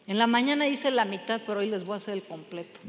En 0.08 0.18
la 0.18 0.28
mañana 0.28 0.68
hice 0.68 0.92
la 0.92 1.06
mitad, 1.06 1.42
pero 1.46 1.60
hoy 1.60 1.70
les 1.70 1.86
voy 1.86 1.94
a 1.94 1.98
hacer 1.98 2.16
el 2.16 2.24
completo. 2.24 2.80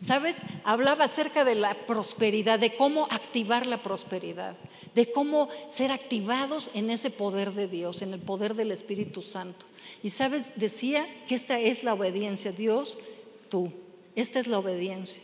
¿Sabes? 0.00 0.36
Hablaba 0.64 1.04
acerca 1.04 1.44
de 1.44 1.54
la 1.54 1.74
prosperidad, 1.74 2.58
de 2.58 2.76
cómo 2.76 3.04
activar 3.10 3.66
la 3.66 3.82
prosperidad, 3.82 4.56
de 4.94 5.10
cómo 5.10 5.48
ser 5.68 5.90
activados 5.90 6.70
en 6.74 6.90
ese 6.90 7.10
poder 7.10 7.52
de 7.52 7.66
Dios, 7.66 8.02
en 8.02 8.14
el 8.14 8.20
poder 8.20 8.54
del 8.54 8.70
Espíritu 8.70 9.22
Santo. 9.22 9.66
Y 10.02 10.10
sabes, 10.10 10.52
decía 10.54 11.06
que 11.26 11.34
esta 11.34 11.58
es 11.58 11.82
la 11.82 11.94
obediencia, 11.94 12.52
Dios, 12.52 12.96
tú, 13.48 13.72
esta 14.14 14.38
es 14.38 14.46
la 14.46 14.58
obediencia. 14.58 15.22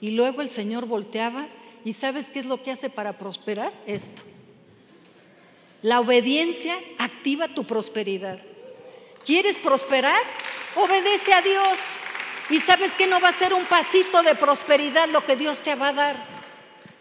Y 0.00 0.10
luego 0.10 0.42
el 0.42 0.48
Señor 0.48 0.86
volteaba 0.86 1.48
y 1.86 1.92
sabes 1.92 2.30
qué 2.30 2.40
es 2.40 2.46
lo 2.46 2.60
que 2.60 2.72
hace 2.72 2.90
para 2.90 3.16
prosperar? 3.16 3.72
Esto. 3.86 4.22
La 5.82 6.00
obediencia 6.00 6.74
activa 6.98 7.46
tu 7.46 7.62
prosperidad. 7.62 8.40
¿Quieres 9.24 9.56
prosperar? 9.58 10.20
Obedece 10.74 11.32
a 11.32 11.42
Dios. 11.42 11.78
Y 12.50 12.58
sabes 12.58 12.92
que 12.96 13.06
no 13.06 13.20
va 13.20 13.28
a 13.28 13.32
ser 13.32 13.54
un 13.54 13.64
pasito 13.66 14.24
de 14.24 14.34
prosperidad 14.34 15.08
lo 15.10 15.24
que 15.24 15.36
Dios 15.36 15.58
te 15.58 15.76
va 15.76 15.90
a 15.90 15.92
dar. 15.92 16.35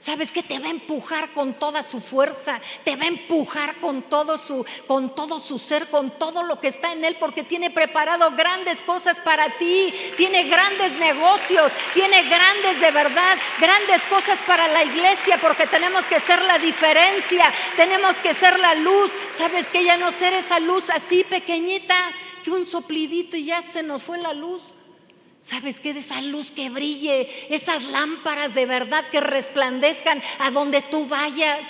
¿Sabes 0.06 0.30
que 0.30 0.44
te 0.44 0.60
va 0.60 0.68
a 0.68 0.70
empujar 0.70 1.32
con 1.32 1.56
toda 1.56 1.82
su 1.82 2.00
fuerza? 2.00 2.62
Te 2.84 2.96
va 2.96 3.06
a 3.06 3.08
empujar 3.08 3.78
con 3.78 4.04
todo 4.04 4.38
su 4.38 4.64
con 4.86 5.16
todo 5.16 5.40
su 5.40 5.58
ser, 5.58 5.88
con 5.90 6.12
todo 6.20 6.44
lo 6.44 6.60
que 6.60 6.68
está 6.68 6.94
en 6.94 7.04
él 7.04 7.18
porque 7.20 7.44
tiene 7.44 7.72
preparado 7.72 8.30
grandes 8.36 8.84
cosas 8.84 9.20
para 9.20 9.58
ti, 9.58 9.92
tiene 10.16 10.44
grandes 10.44 10.92
negocios, 11.00 11.72
tiene 11.96 12.22
grandes 12.22 12.82
de 12.82 12.92
verdad, 12.92 13.36
grandes 13.60 14.06
cosas 14.06 14.38
para 14.46 14.68
la 14.68 14.84
iglesia 14.84 15.40
porque 15.42 15.66
tenemos 15.66 16.06
que 16.06 16.20
ser 16.20 16.40
la 16.44 16.60
diferencia, 16.60 17.52
tenemos 17.76 18.18
que 18.18 18.36
ser 18.36 18.60
la 18.60 18.76
luz. 18.76 19.10
¿Sabes 19.36 19.72
que 19.72 19.84
ya 19.84 19.98
no 19.98 20.12
ser 20.12 20.34
esa 20.34 20.60
luz 20.60 20.88
así 20.92 21.24
pequeñita 21.24 21.96
que 22.44 22.52
un 22.52 22.68
soplidito 22.68 23.38
y 23.38 23.46
ya 23.46 23.64
se 23.64 23.82
nos 23.82 24.04
fue 24.04 24.20
la 24.20 24.34
luz? 24.34 24.75
¿Sabes 25.48 25.80
qué? 25.80 25.94
De 25.94 26.00
esa 26.00 26.22
luz 26.22 26.50
que 26.50 26.72
brille, 26.72 27.30
esas 27.54 27.84
lámparas 27.90 28.56
de 28.56 28.66
verdad 28.66 29.06
que 29.12 29.22
resplandezcan 29.22 30.22
a 30.40 30.50
donde 30.50 30.82
tú 30.82 31.06
vayas. 31.06 31.62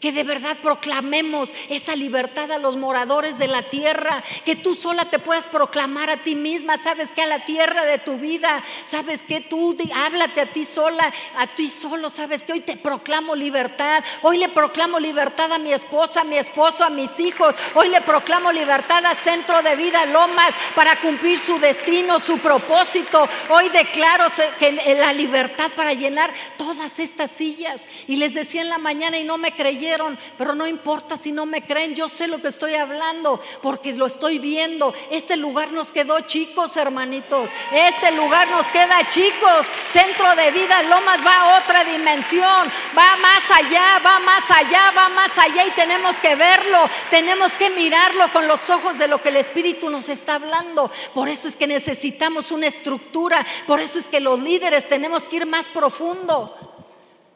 Que 0.00 0.12
de 0.12 0.22
verdad 0.22 0.56
proclamemos 0.62 1.50
esa 1.68 1.96
libertad 1.96 2.52
a 2.52 2.58
los 2.58 2.76
moradores 2.76 3.38
de 3.38 3.48
la 3.48 3.62
tierra, 3.62 4.22
que 4.44 4.54
tú 4.54 4.74
sola 4.74 5.06
te 5.06 5.18
puedas 5.18 5.46
proclamar 5.46 6.08
a 6.10 6.18
ti 6.18 6.36
misma, 6.36 6.78
sabes 6.78 7.12
que 7.12 7.22
a 7.22 7.26
la 7.26 7.44
tierra 7.44 7.84
de 7.84 7.98
tu 7.98 8.18
vida, 8.18 8.62
sabes 8.86 9.22
que 9.22 9.40
tú 9.40 9.76
háblate 9.94 10.40
a 10.40 10.52
ti 10.52 10.64
sola, 10.64 11.12
a 11.36 11.46
ti 11.48 11.68
solo, 11.68 12.10
sabes 12.10 12.44
que 12.44 12.52
hoy 12.52 12.60
te 12.60 12.76
proclamo 12.76 13.34
libertad, 13.34 14.04
hoy 14.22 14.38
le 14.38 14.48
proclamo 14.48 15.00
libertad 15.00 15.52
a 15.52 15.58
mi 15.58 15.72
esposa, 15.72 16.20
a 16.20 16.24
mi 16.24 16.36
esposo, 16.36 16.84
a 16.84 16.90
mis 16.90 17.18
hijos, 17.18 17.54
hoy 17.74 17.88
le 17.88 18.00
proclamo 18.02 18.52
libertad 18.52 19.04
a 19.04 19.14
Centro 19.14 19.62
de 19.62 19.74
Vida 19.74 20.06
Lomas 20.06 20.54
para 20.74 21.00
cumplir 21.00 21.38
su 21.38 21.58
destino, 21.58 22.20
su 22.20 22.38
propósito, 22.38 23.28
hoy 23.50 23.68
declaro 23.70 24.26
que 24.58 24.72
la 24.72 25.12
libertad 25.12 25.70
para 25.74 25.92
llenar 25.92 26.32
todas 26.56 26.98
estas 26.98 27.30
sillas. 27.30 27.86
Y 28.06 28.16
les 28.16 28.34
decía 28.34 28.62
en 28.62 28.68
la 28.68 28.78
mañana 28.78 29.18
y 29.18 29.24
no 29.24 29.38
me 29.38 29.52
creyeron 29.52 29.87
pero 30.36 30.54
no 30.54 30.66
importa 30.66 31.16
si 31.16 31.32
no 31.32 31.46
me 31.46 31.62
creen, 31.62 31.94
yo 31.94 32.08
sé 32.08 32.28
lo 32.28 32.40
que 32.40 32.48
estoy 32.48 32.74
hablando 32.74 33.40
porque 33.62 33.92
lo 33.94 34.06
estoy 34.06 34.38
viendo. 34.38 34.94
Este 35.10 35.36
lugar 35.36 35.72
nos 35.72 35.92
quedó 35.92 36.20
chicos, 36.20 36.76
hermanitos. 36.76 37.50
Este 37.72 38.12
lugar 38.12 38.48
nos 38.48 38.66
queda 38.66 39.08
chicos. 39.08 39.66
Centro 39.92 40.34
de 40.34 40.50
vida 40.50 40.82
Lomas 40.84 41.24
va 41.24 41.40
a 41.40 41.58
otra 41.58 41.84
dimensión, 41.84 42.68
va 42.96 43.16
más 43.16 43.50
allá, 43.50 43.98
va 44.04 44.18
más 44.20 44.50
allá, 44.50 44.90
va 44.96 45.08
más 45.08 45.36
allá 45.38 45.64
y 45.64 45.70
tenemos 45.70 46.16
que 46.16 46.34
verlo, 46.36 46.88
tenemos 47.10 47.52
que 47.56 47.70
mirarlo 47.70 48.30
con 48.32 48.46
los 48.46 48.68
ojos 48.70 48.98
de 48.98 49.08
lo 49.08 49.20
que 49.20 49.30
el 49.30 49.36
Espíritu 49.36 49.90
nos 49.90 50.08
está 50.08 50.34
hablando. 50.34 50.90
Por 51.14 51.28
eso 51.28 51.48
es 51.48 51.56
que 51.56 51.66
necesitamos 51.66 52.52
una 52.52 52.66
estructura, 52.66 53.44
por 53.66 53.80
eso 53.80 53.98
es 53.98 54.06
que 54.06 54.20
los 54.20 54.40
líderes 54.40 54.88
tenemos 54.88 55.24
que 55.24 55.36
ir 55.36 55.46
más 55.46 55.68
profundo. 55.68 56.54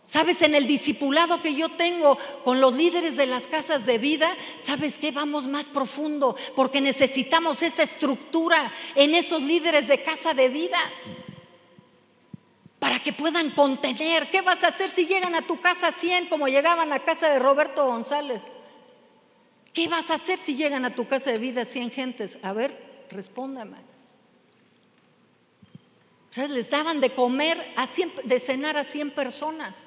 Sabes, 0.04 0.42
en 0.42 0.54
el 0.56 0.66
discipulado 0.66 1.40
que 1.40 1.54
yo 1.54 1.70
tengo 1.70 2.18
con 2.44 2.60
los 2.60 2.74
líderes 2.74 3.16
de 3.16 3.26
las 3.26 3.46
casas 3.46 3.86
de 3.86 3.98
vida, 3.98 4.36
¿sabes 4.60 4.98
qué? 4.98 5.12
Vamos 5.12 5.46
más 5.46 5.66
profundo 5.66 6.36
porque 6.56 6.80
necesitamos 6.80 7.62
esa 7.62 7.84
estructura 7.84 8.72
en 8.96 9.14
esos 9.14 9.42
líderes 9.42 9.86
de 9.86 10.02
casa 10.02 10.34
de 10.34 10.48
vida 10.48 10.78
para 12.80 12.98
que 12.98 13.12
puedan 13.12 13.50
contener. 13.50 14.28
¿Qué 14.28 14.40
vas 14.40 14.64
a 14.64 14.68
hacer 14.68 14.90
si 14.90 15.06
llegan 15.06 15.36
a 15.36 15.46
tu 15.46 15.60
casa 15.60 15.92
100 15.92 16.26
como 16.26 16.48
llegaban 16.48 16.92
a 16.92 17.04
casa 17.04 17.28
de 17.28 17.38
Roberto 17.38 17.86
González? 17.86 18.42
¿Qué 19.72 19.86
vas 19.86 20.10
a 20.10 20.14
hacer 20.14 20.40
si 20.40 20.56
llegan 20.56 20.84
a 20.84 20.96
tu 20.96 21.06
casa 21.06 21.30
de 21.30 21.38
vida 21.38 21.64
100 21.64 21.92
gentes? 21.92 22.38
A 22.42 22.52
ver, 22.52 23.06
respóndame. 23.08 23.76
¿Sabes? 26.30 26.50
Les 26.50 26.70
daban 26.70 27.00
de 27.00 27.10
comer, 27.10 27.72
a 27.76 27.86
de 28.24 28.40
cenar 28.40 28.76
a 28.76 28.82
100 28.82 29.12
personas. 29.12 29.80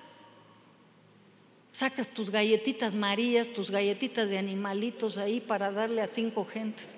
Sacas 1.75 2.11
tus 2.11 2.29
galletitas 2.29 2.95
marías, 2.95 3.51
tus 3.51 3.69
galletitas 3.69 4.29
de 4.29 4.37
animalitos 4.37 5.17
ahí 5.17 5.41
para 5.41 5.73
darle 5.73 6.01
a 6.01 6.07
cinco 6.07 6.45
gentes. 6.45 6.95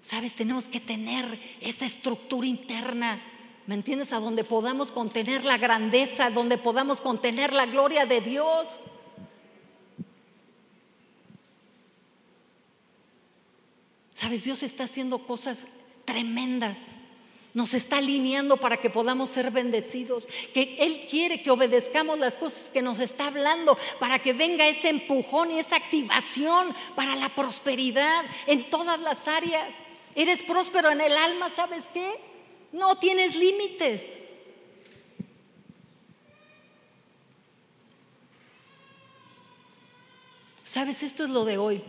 Sabes, 0.00 0.34
tenemos 0.34 0.66
que 0.66 0.80
tener 0.80 1.26
esa 1.60 1.84
estructura 1.84 2.46
interna, 2.46 3.20
¿me 3.66 3.74
entiendes? 3.74 4.14
A 4.14 4.18
donde 4.18 4.44
podamos 4.44 4.90
contener 4.90 5.44
la 5.44 5.58
grandeza, 5.58 6.30
donde 6.30 6.56
podamos 6.56 7.02
contener 7.02 7.52
la 7.52 7.66
gloria 7.66 8.06
de 8.06 8.22
Dios. 8.22 8.80
Sabes, 14.14 14.44
Dios 14.44 14.62
está 14.62 14.84
haciendo 14.84 15.26
cosas 15.26 15.66
tremendas. 16.06 16.92
Nos 17.58 17.74
está 17.74 17.96
alineando 17.96 18.56
para 18.56 18.76
que 18.76 18.88
podamos 18.88 19.30
ser 19.30 19.50
bendecidos. 19.50 20.28
Que 20.54 20.76
Él 20.78 21.08
quiere 21.10 21.42
que 21.42 21.50
obedezcamos 21.50 22.16
las 22.16 22.36
cosas 22.36 22.70
que 22.70 22.82
nos 22.82 23.00
está 23.00 23.26
hablando 23.26 23.76
para 23.98 24.20
que 24.20 24.32
venga 24.32 24.68
ese 24.68 24.90
empujón 24.90 25.50
y 25.50 25.58
esa 25.58 25.74
activación 25.74 26.72
para 26.94 27.16
la 27.16 27.28
prosperidad 27.30 28.24
en 28.46 28.70
todas 28.70 29.00
las 29.00 29.26
áreas. 29.26 29.74
Eres 30.14 30.44
próspero 30.44 30.92
en 30.92 31.00
el 31.00 31.16
alma, 31.16 31.50
¿sabes 31.50 31.86
qué? 31.92 32.20
No 32.70 32.96
tienes 32.96 33.34
límites. 33.34 34.18
¿Sabes? 40.62 41.02
Esto 41.02 41.24
es 41.24 41.30
lo 41.30 41.44
de 41.44 41.58
hoy. 41.58 41.82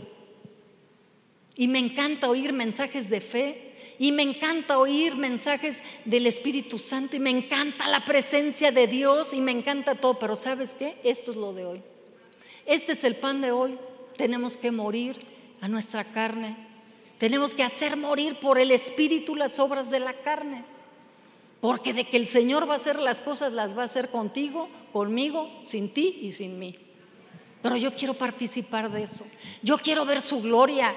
Y 1.58 1.68
me 1.68 1.78
encanta 1.78 2.28
oír 2.28 2.54
mensajes 2.54 3.12
de 3.12 3.22
fe 3.22 3.69
y 4.00 4.14
me 4.14 4.24
encanta 4.24 4.80
oír 4.80 5.18
mensajes 5.18 5.82
del 6.06 6.26
Espíritu 6.26 6.80
Santo 6.80 7.18
y 7.18 7.20
me 7.20 7.30
encanta 7.30 7.88
la 7.90 8.06
presencia 8.06 8.72
de 8.72 8.88
Dios 8.88 9.34
y 9.34 9.42
me 9.42 9.52
encanta 9.52 9.96
todo, 9.96 10.18
pero 10.18 10.38
¿sabes 10.38 10.74
qué? 10.74 10.98
Esto 11.04 11.32
es 11.32 11.38
lo 11.38 11.54
de 11.54 11.66
hoy. 11.66 11.84
Este 12.66 12.94
es 12.94 13.04
el 13.04 13.18
pan 13.18 13.42
de 13.42 13.52
hoy. 13.52 13.78
Tenemos 14.16 14.56
que 14.56 14.72
morir 14.72 15.18
a 15.60 15.68
nuestra 15.68 16.06
carne. 16.06 16.56
Tenemos 17.18 17.54
que 17.54 17.64
hacer 17.64 17.98
morir 17.98 18.40
por 18.40 18.58
el 18.58 18.72
Espíritu 18.72 19.36
las 19.36 19.60
obras 19.60 19.90
de 19.90 20.00
la 20.00 20.14
carne. 20.14 20.64
Porque 21.60 21.94
de 21.94 22.06
que 22.06 22.16
el 22.16 22.26
Señor 22.26 22.70
va 22.70 22.76
a 22.76 22.78
hacer 22.78 23.00
las 23.00 23.20
cosas, 23.20 23.52
las 23.52 23.78
va 23.78 23.82
a 23.82 23.86
hacer 23.86 24.10
contigo, 24.10 24.70
conmigo, 24.94 25.52
sin 25.66 25.94
ti 25.94 26.20
y 26.22 26.32
sin 26.32 26.58
mí. 26.58 26.74
Pero 27.62 27.76
yo 27.76 27.94
quiero 27.94 28.14
participar 28.14 28.90
de 28.90 29.04
eso. 29.04 29.26
Yo 29.62 29.78
quiero 29.78 30.06
ver 30.06 30.22
su 30.22 30.42
gloria. 30.42 30.96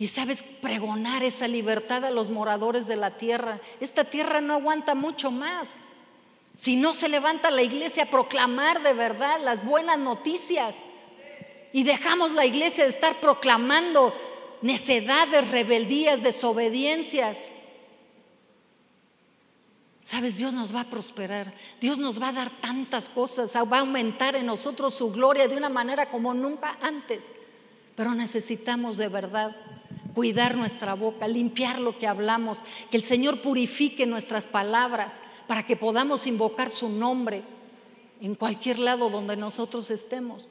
Y 0.00 0.06
sabes, 0.06 0.42
pregonar 0.62 1.22
esa 1.22 1.46
libertad 1.46 2.06
a 2.06 2.10
los 2.10 2.30
moradores 2.30 2.86
de 2.86 2.96
la 2.96 3.18
tierra. 3.18 3.60
Esta 3.80 4.02
tierra 4.02 4.40
no 4.40 4.54
aguanta 4.54 4.94
mucho 4.94 5.30
más. 5.30 5.68
Si 6.56 6.74
no 6.74 6.94
se 6.94 7.10
levanta 7.10 7.50
la 7.50 7.60
iglesia 7.60 8.04
a 8.04 8.10
proclamar 8.10 8.82
de 8.82 8.94
verdad 8.94 9.38
las 9.42 9.62
buenas 9.62 9.98
noticias 9.98 10.76
y 11.74 11.82
dejamos 11.82 12.32
la 12.32 12.46
iglesia 12.46 12.84
de 12.84 12.90
estar 12.90 13.20
proclamando 13.20 14.14
necedades, 14.62 15.48
rebeldías, 15.50 16.22
desobediencias, 16.22 17.36
Sabes, 20.02 20.38
Dios 20.38 20.54
nos 20.54 20.74
va 20.74 20.80
a 20.80 20.90
prosperar, 20.90 21.54
Dios 21.80 21.98
nos 21.98 22.20
va 22.20 22.30
a 22.30 22.32
dar 22.32 22.50
tantas 22.50 23.08
cosas, 23.08 23.54
va 23.54 23.76
a 23.76 23.80
aumentar 23.80 24.34
en 24.34 24.46
nosotros 24.46 24.94
su 24.94 25.12
gloria 25.12 25.46
de 25.46 25.56
una 25.56 25.68
manera 25.68 26.08
como 26.10 26.34
nunca 26.34 26.76
antes. 26.82 27.26
Pero 27.94 28.14
necesitamos 28.14 28.96
de 28.96 29.06
verdad 29.06 29.54
cuidar 30.20 30.54
nuestra 30.54 30.92
boca, 30.92 31.26
limpiar 31.26 31.78
lo 31.78 31.96
que 31.96 32.06
hablamos, 32.06 32.58
que 32.90 32.98
el 32.98 33.02
Señor 33.02 33.40
purifique 33.40 34.04
nuestras 34.04 34.46
palabras 34.46 35.12
para 35.46 35.62
que 35.62 35.76
podamos 35.76 36.26
invocar 36.26 36.68
su 36.68 36.90
nombre 36.90 37.42
en 38.20 38.34
cualquier 38.34 38.80
lado 38.80 39.08
donde 39.08 39.34
nosotros 39.38 39.90
estemos. 39.90 40.46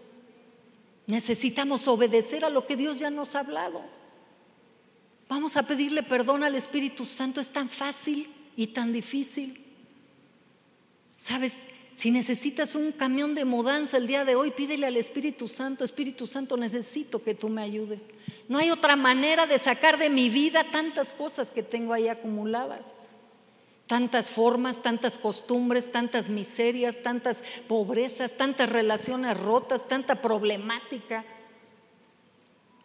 Necesitamos 1.06 1.88
obedecer 1.88 2.44
a 2.46 2.50
lo 2.50 2.66
que 2.66 2.76
Dios 2.78 2.98
ya 2.98 3.12
nos 3.12 3.36
ha 3.36 3.42
hablado. 3.42 3.84
Vamos 5.28 5.56
a 5.56 5.62
pedirle 5.62 6.02
perdón 6.02 6.44
al 6.44 6.56
Espíritu 6.56 7.06
Santo, 7.06 7.40
es 7.40 7.52
tan 7.52 7.70
fácil 7.70 8.28
y 8.56 8.66
tan 8.66 8.92
difícil. 8.92 9.64
Sabes, 11.16 11.58
si 12.00 12.12
necesitas 12.12 12.76
un 12.76 12.94
camión 12.94 13.36
de 13.36 13.44
mudanza 13.44 13.98
el 13.98 14.08
día 14.08 14.24
de 14.24 14.38
hoy, 14.38 14.52
pídele 14.52 14.88
al 14.88 14.96
Espíritu 14.96 15.50
Santo, 15.50 15.84
Espíritu 15.84 16.28
Santo, 16.28 16.56
necesito 16.56 17.22
que 17.22 17.36
tú 17.36 17.50
me 17.50 17.62
ayudes. 17.62 18.00
No 18.48 18.58
hay 18.58 18.72
otra 18.72 18.96
manera 18.96 19.48
de 19.48 19.60
sacar 19.60 20.00
de 20.00 20.10
mi 20.10 20.30
vida 20.30 20.64
tantas 20.72 21.12
cosas 21.12 21.52
que 21.52 21.62
tengo 21.62 21.92
ahí 21.92 22.08
acumuladas. 22.08 22.94
Tantas 23.86 24.30
formas, 24.30 24.82
tantas 24.82 25.20
costumbres, 25.20 25.92
tantas 25.92 26.30
miserias, 26.30 27.02
tantas 27.02 27.44
pobrezas, 27.68 28.38
tantas 28.38 28.70
relaciones 28.70 29.38
rotas, 29.38 29.86
tanta 29.86 30.22
problemática 30.22 31.26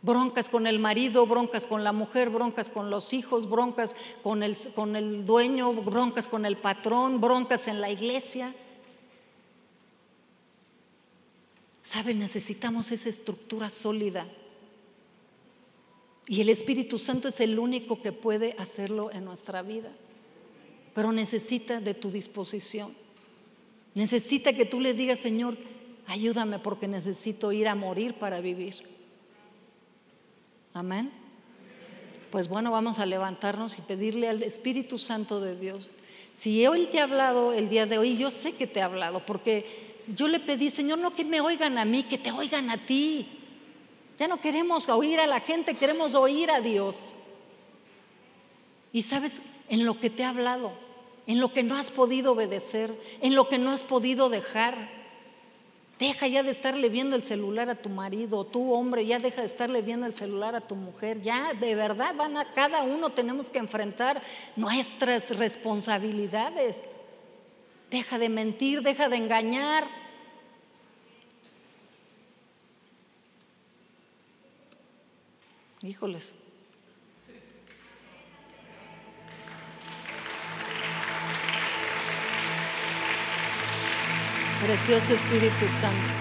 broncas 0.03 0.49
con 0.49 0.67
el 0.67 0.81
marido, 0.81 1.25
broncas 1.25 1.69
con 1.69 1.85
la 1.85 1.93
mujer, 1.93 2.31
broncas 2.31 2.69
con 2.69 2.91
los 2.91 3.13
hijos, 3.13 3.49
broncas 3.49 3.95
con 4.25 4.43
el, 4.43 4.57
con 4.75 4.97
el 4.97 5.25
dueño, 5.25 5.73
broncas 5.73 6.27
con 6.27 6.45
el 6.45 6.57
patrón, 6.57 7.21
broncas 7.21 7.69
en 7.69 7.81
la 7.81 7.91
iglesia. 7.91 8.55
¿Saben? 11.95 12.19
Necesitamos 12.19 12.91
esa 12.91 13.09
estructura 13.09 13.71
sólida. 13.71 14.27
Y 16.27 16.41
el 16.41 16.49
Espíritu 16.49 16.99
Santo 16.99 17.29
es 17.29 17.39
el 17.39 17.57
único 17.57 18.03
que 18.03 18.11
puede 18.11 18.57
hacerlo 18.59 19.13
en 19.13 19.25
nuestra 19.25 19.63
vida. 19.63 19.93
Pero 20.93 21.13
necesita 21.13 21.81
de 21.81 21.95
tu 21.95 22.11
disposición. 22.11 22.93
Necesita 23.95 24.55
que 24.55 24.65
tú 24.65 24.81
les 24.81 24.97
digas, 24.97 25.21
Señor, 25.21 25.57
ayúdame 26.09 26.59
porque 26.59 26.89
necesito 26.89 27.53
ir 27.53 27.69
a 27.69 27.77
morir 27.77 28.15
para 28.15 28.41
vivir. 28.41 28.75
Amén. 30.73 31.13
Pues 32.33 32.49
bueno, 32.49 32.73
vamos 32.73 32.99
a 32.99 33.07
levantarnos 33.07 33.79
y 33.79 33.83
pedirle 33.83 34.29
al 34.29 34.43
Espíritu 34.43 34.99
Santo 34.99 35.39
de 35.39 35.55
Dios. 35.57 35.91
Si 36.33 36.65
Él 36.65 36.89
te 36.91 36.99
ha 36.99 37.05
hablado 37.05 37.53
el 37.53 37.69
día 37.69 37.87
de 37.87 37.99
hoy, 37.99 38.17
yo 38.17 38.33
sé 38.33 38.55
que 38.55 38.67
te 38.67 38.83
ha 38.83 38.87
hablado, 38.87 39.25
porque 39.25 39.94
yo 40.09 40.29
le 40.29 40.41
pedí, 40.41 40.71
Señor, 40.71 40.99
no 40.99 41.15
que 41.15 41.25
me 41.25 41.41
oigan 41.41 41.79
a 41.79 41.85
mí, 41.85 42.03
que 42.03 42.19
te 42.19 42.33
oigan 42.33 42.71
a 42.71 42.77
ti. 42.77 43.27
Ya 44.19 44.29
no 44.29 44.41
queremos 44.41 44.89
oír 44.89 45.21
a 45.21 45.27
la 45.27 45.41
gente, 45.41 45.75
queremos 45.75 46.15
oír 46.15 46.51
a 46.51 46.61
Dios. 46.61 46.97
Y 48.93 49.03
sabes, 49.03 49.43
en 49.69 49.85
lo 49.85 49.99
que 49.99 50.11
te 50.11 50.25
ha 50.25 50.31
hablado, 50.31 50.73
en 51.27 51.41
lo 51.41 51.53
que 51.53 51.63
no 51.63 51.77
has 51.77 51.91
podido 51.91 52.33
obedecer, 52.33 52.99
en 53.21 53.35
lo 53.35 53.49
que 53.49 53.59
no 53.59 53.71
has 53.71 53.83
podido 53.83 54.29
dejar, 54.29 55.05
Deja 55.99 56.27
ya 56.27 56.43
de 56.43 56.51
estarle 56.51 56.89
viendo 56.89 57.15
el 57.15 57.23
celular 57.23 57.71
a 57.71 57.77
tu 57.77 57.89
marido, 57.89 58.45
tú 58.45 58.73
hombre, 58.73 59.07
ya 59.07 59.21
deja 59.21 59.43
de 59.43 59.47
estarle 59.47 59.81
viendo 59.81 60.07
el 60.07 60.15
celular 60.15 60.57
a 60.57 60.61
tu 60.61 60.75
mujer. 60.75 61.23
Ya 61.23 61.55
de 61.55 61.77
verdad 61.77 62.17
van 62.17 62.37
a 62.37 62.53
cada 62.53 62.83
uno 62.83 63.11
tenemos 63.11 63.49
que 63.49 63.61
enfrentar 63.61 64.21
nuestras 64.57 65.37
responsabilidades. 65.37 66.77
Deja 67.95 68.19
de 68.19 68.29
mentir, 68.29 68.83
deja 68.83 69.09
de 69.09 69.15
engañar. 69.15 69.87
Híjoles. 75.81 76.33
Precioso 84.61 85.15
Espíritu 85.15 85.67
Santo. 85.81 86.15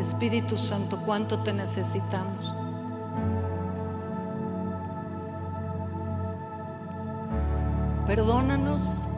Espíritu 0.00 0.56
Santo, 0.56 1.02
cuánto 1.04 1.42
te 1.42 1.52
necesitamos. 1.52 2.63
Perdónanos 8.06 9.08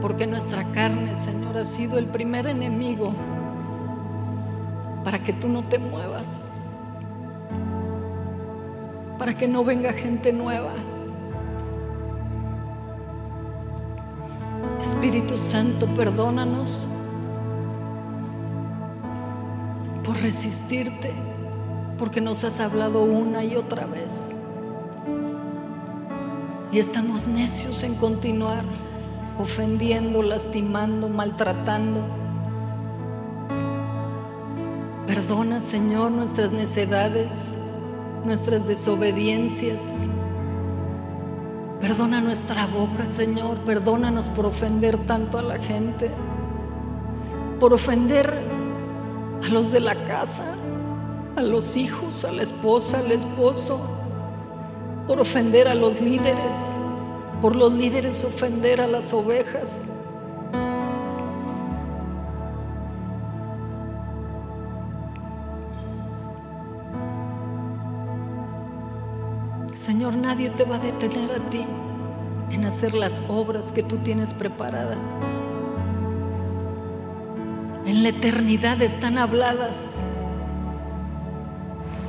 porque 0.00 0.26
nuestra 0.26 0.70
carne, 0.70 1.16
Señor, 1.16 1.56
ha 1.56 1.64
sido 1.64 1.98
el 1.98 2.04
primer 2.06 2.46
enemigo 2.46 3.14
para 5.02 5.18
que 5.18 5.32
tú 5.32 5.48
no 5.48 5.62
te 5.62 5.78
muevas, 5.78 6.44
para 9.18 9.34
que 9.34 9.48
no 9.48 9.64
venga 9.64 9.92
gente 9.94 10.30
nueva. 10.32 10.74
Espíritu 14.78 15.38
Santo, 15.38 15.86
perdónanos 15.94 16.82
por 20.04 20.16
resistirte, 20.18 21.14
porque 21.96 22.20
nos 22.20 22.44
has 22.44 22.60
hablado 22.60 23.02
una 23.02 23.42
y 23.42 23.56
otra 23.56 23.86
vez. 23.86 24.33
Y 26.74 26.78
estamos 26.78 27.26
necios 27.26 27.82
en 27.84 27.94
continuar 27.94 28.64
ofendiendo, 29.38 30.22
lastimando, 30.22 31.08
maltratando. 31.08 32.00
Perdona, 35.06 35.62
Señor, 35.62 36.10
nuestras 36.10 36.52
necedades, 36.52 37.54
nuestras 38.26 38.66
desobediencias 38.66 39.88
Perdona 41.84 42.22
nuestra 42.22 42.66
boca, 42.66 43.04
Señor. 43.04 43.58
Perdónanos 43.60 44.30
por 44.30 44.46
ofender 44.46 44.96
tanto 45.04 45.36
a 45.36 45.42
la 45.42 45.58
gente. 45.58 46.10
Por 47.60 47.74
ofender 47.74 48.32
a 49.44 49.48
los 49.52 49.70
de 49.70 49.80
la 49.80 49.94
casa, 50.06 50.56
a 51.36 51.42
los 51.42 51.76
hijos, 51.76 52.24
a 52.24 52.32
la 52.32 52.42
esposa, 52.42 53.00
al 53.00 53.12
esposo. 53.12 53.78
Por 55.06 55.20
ofender 55.20 55.68
a 55.68 55.74
los 55.74 56.00
líderes. 56.00 56.56
Por 57.40 57.56
los 57.56 57.72
líderes 57.72 58.24
ofender 58.24 58.80
a 58.80 58.86
las 58.86 59.12
ovejas. 59.12 59.80
Señor, 69.74 70.16
nadie 70.16 70.48
te 70.48 70.64
va 70.64 70.76
a 70.76 70.78
detener 70.78 71.30
a 71.32 71.50
ti 71.50 71.66
en 72.50 72.64
hacer 72.64 72.94
las 72.94 73.20
obras 73.28 73.70
que 73.70 73.82
tú 73.82 73.98
tienes 73.98 74.32
preparadas. 74.32 74.98
En 77.84 78.02
la 78.02 78.08
eternidad 78.08 78.80
están 78.80 79.18
habladas, 79.18 79.84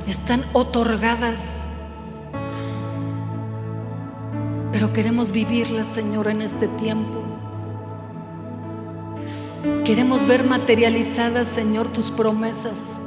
están 0.06 0.42
otorgadas, 0.54 1.65
queremos 4.92 5.32
vivirlas, 5.32 5.86
Señor, 5.86 6.28
en 6.28 6.42
este 6.42 6.68
tiempo. 6.68 7.22
Queremos 9.84 10.26
ver 10.26 10.44
materializadas, 10.44 11.48
Señor, 11.48 11.88
tus 11.88 12.10
promesas. 12.10 13.00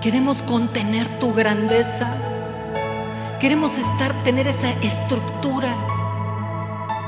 Queremos 0.00 0.42
contener 0.42 1.08
tu 1.18 1.32
grandeza. 1.32 2.12
Queremos 3.40 3.78
estar, 3.78 4.12
tener 4.24 4.46
esa 4.46 4.70
estructura 4.82 5.74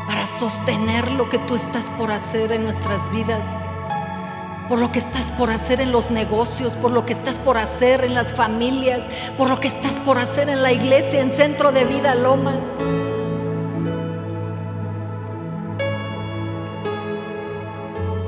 para 0.06 0.26
sostener 0.26 1.10
lo 1.12 1.28
que 1.28 1.38
tú 1.38 1.54
estás 1.54 1.84
por 1.98 2.10
hacer 2.10 2.52
en 2.52 2.64
nuestras 2.64 3.10
vidas, 3.12 3.46
por 4.68 4.78
lo 4.78 4.90
que 4.90 4.98
estás 4.98 5.30
por 5.32 5.50
hacer 5.50 5.80
en 5.80 5.92
los 5.92 6.10
negocios, 6.10 6.76
por 6.76 6.90
lo 6.90 7.04
que 7.04 7.12
estás 7.12 7.38
por 7.38 7.58
hacer 7.58 8.04
en 8.04 8.14
las 8.14 8.32
familias, 8.32 9.02
por 9.36 9.50
lo 9.50 9.60
que 9.60 9.68
estás 9.68 10.00
por 10.00 10.18
hacer 10.18 10.48
en 10.48 10.62
la 10.62 10.72
iglesia, 10.72 11.20
en 11.20 11.30
Centro 11.30 11.72
de 11.72 11.84
Vida 11.84 12.14
Lomas. 12.14 12.64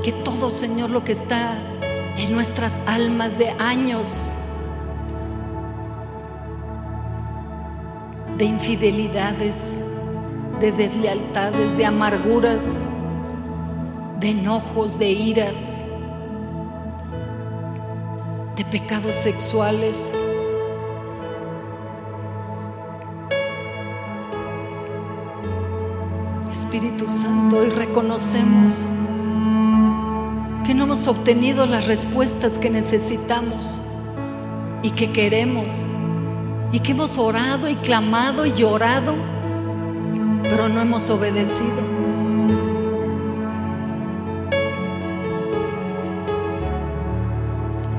Que 0.03 0.13
todo, 0.13 0.51
Señor, 0.51 0.91
lo 0.91 1.05
que 1.05 1.13
está 1.13 1.57
en 2.19 2.33
nuestras 2.33 2.73
almas 2.87 3.39
de 3.39 3.51
años 3.59 4.33
de 8.37 8.45
infidelidades, 8.45 9.81
de 10.61 10.71
deslealtades, 10.71 11.77
de 11.79 11.87
amarguras, 11.87 12.79
de 14.21 14.29
enojos, 14.29 14.99
de 14.99 15.09
iras, 15.09 15.71
de 18.57 18.65
pecados 18.65 19.15
sexuales. 19.15 20.11
Espíritu 26.51 27.07
Santo, 27.07 27.59
hoy 27.59 27.69
reconocemos 27.69 28.73
que 30.65 30.75
no 30.75 30.85
hemos 30.85 31.07
obtenido 31.07 31.67
las 31.67 31.87
respuestas 31.87 32.59
que 32.59 32.71
necesitamos 32.71 33.81
y 34.83 34.91
que 34.91 35.13
queremos 35.13 35.85
y 36.73 36.81
que 36.81 36.93
hemos 36.93 37.19
orado 37.19 37.69
y 37.69 37.77
clamado 37.77 38.47
y 38.47 38.53
llorado, 38.53 39.15
pero 40.43 40.69
no 40.69 40.81
hemos 40.81 41.09
obedecido. 41.11 41.86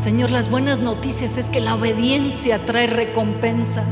Señor, 0.07 0.31
las 0.31 0.49
buenas 0.49 0.79
noticias 0.79 1.35
es 1.35 1.49
que 1.49 1.59
la 1.59 1.75
obediencia 1.75 2.65
trae 2.65 2.87
recompensa. 2.87 3.83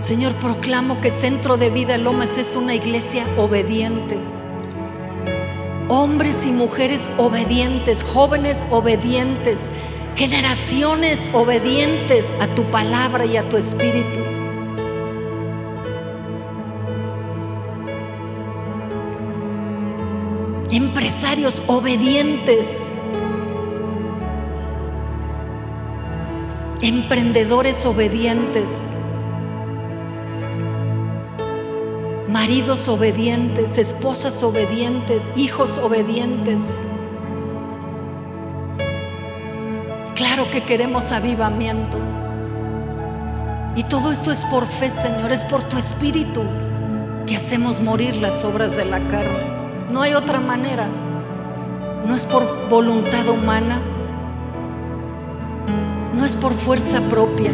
Señor, 0.00 0.34
proclamo 0.34 1.00
que 1.00 1.10
Centro 1.10 1.56
de 1.56 1.70
Vida 1.70 1.96
Lomas 1.96 2.36
es 2.36 2.56
una 2.56 2.74
iglesia 2.74 3.24
obediente. 3.38 4.18
Hombres 5.88 6.44
y 6.44 6.52
mujeres 6.52 7.08
obedientes, 7.16 8.04
jóvenes 8.04 8.62
obedientes, 8.70 9.70
generaciones 10.14 11.26
obedientes 11.32 12.36
a 12.38 12.48
tu 12.48 12.64
palabra 12.64 13.24
y 13.24 13.38
a 13.38 13.48
tu 13.48 13.56
espíritu. 13.56 14.33
Obedientes. 21.34 22.78
Emprendedores 26.80 27.84
obedientes. 27.86 28.82
Maridos 32.28 32.86
obedientes, 32.86 33.78
esposas 33.78 34.44
obedientes, 34.44 35.32
hijos 35.34 35.78
obedientes. 35.78 36.60
Claro 40.14 40.48
que 40.52 40.62
queremos 40.62 41.10
avivamiento. 41.10 41.98
Y 43.74 43.82
todo 43.82 44.12
esto 44.12 44.30
es 44.30 44.44
por 44.44 44.66
fe, 44.66 44.88
Señor, 44.88 45.32
es 45.32 45.42
por 45.42 45.64
tu 45.64 45.78
espíritu 45.78 46.44
que 47.26 47.36
hacemos 47.36 47.80
morir 47.80 48.14
las 48.18 48.44
obras 48.44 48.76
de 48.76 48.84
la 48.84 49.00
carne. 49.08 49.52
No 49.90 50.02
hay 50.02 50.14
otra 50.14 50.38
manera. 50.38 50.88
No 52.06 52.14
es 52.14 52.26
por 52.26 52.68
voluntad 52.68 53.28
humana. 53.28 53.80
No 56.14 56.24
es 56.24 56.36
por 56.36 56.52
fuerza 56.52 57.00
propia. 57.02 57.52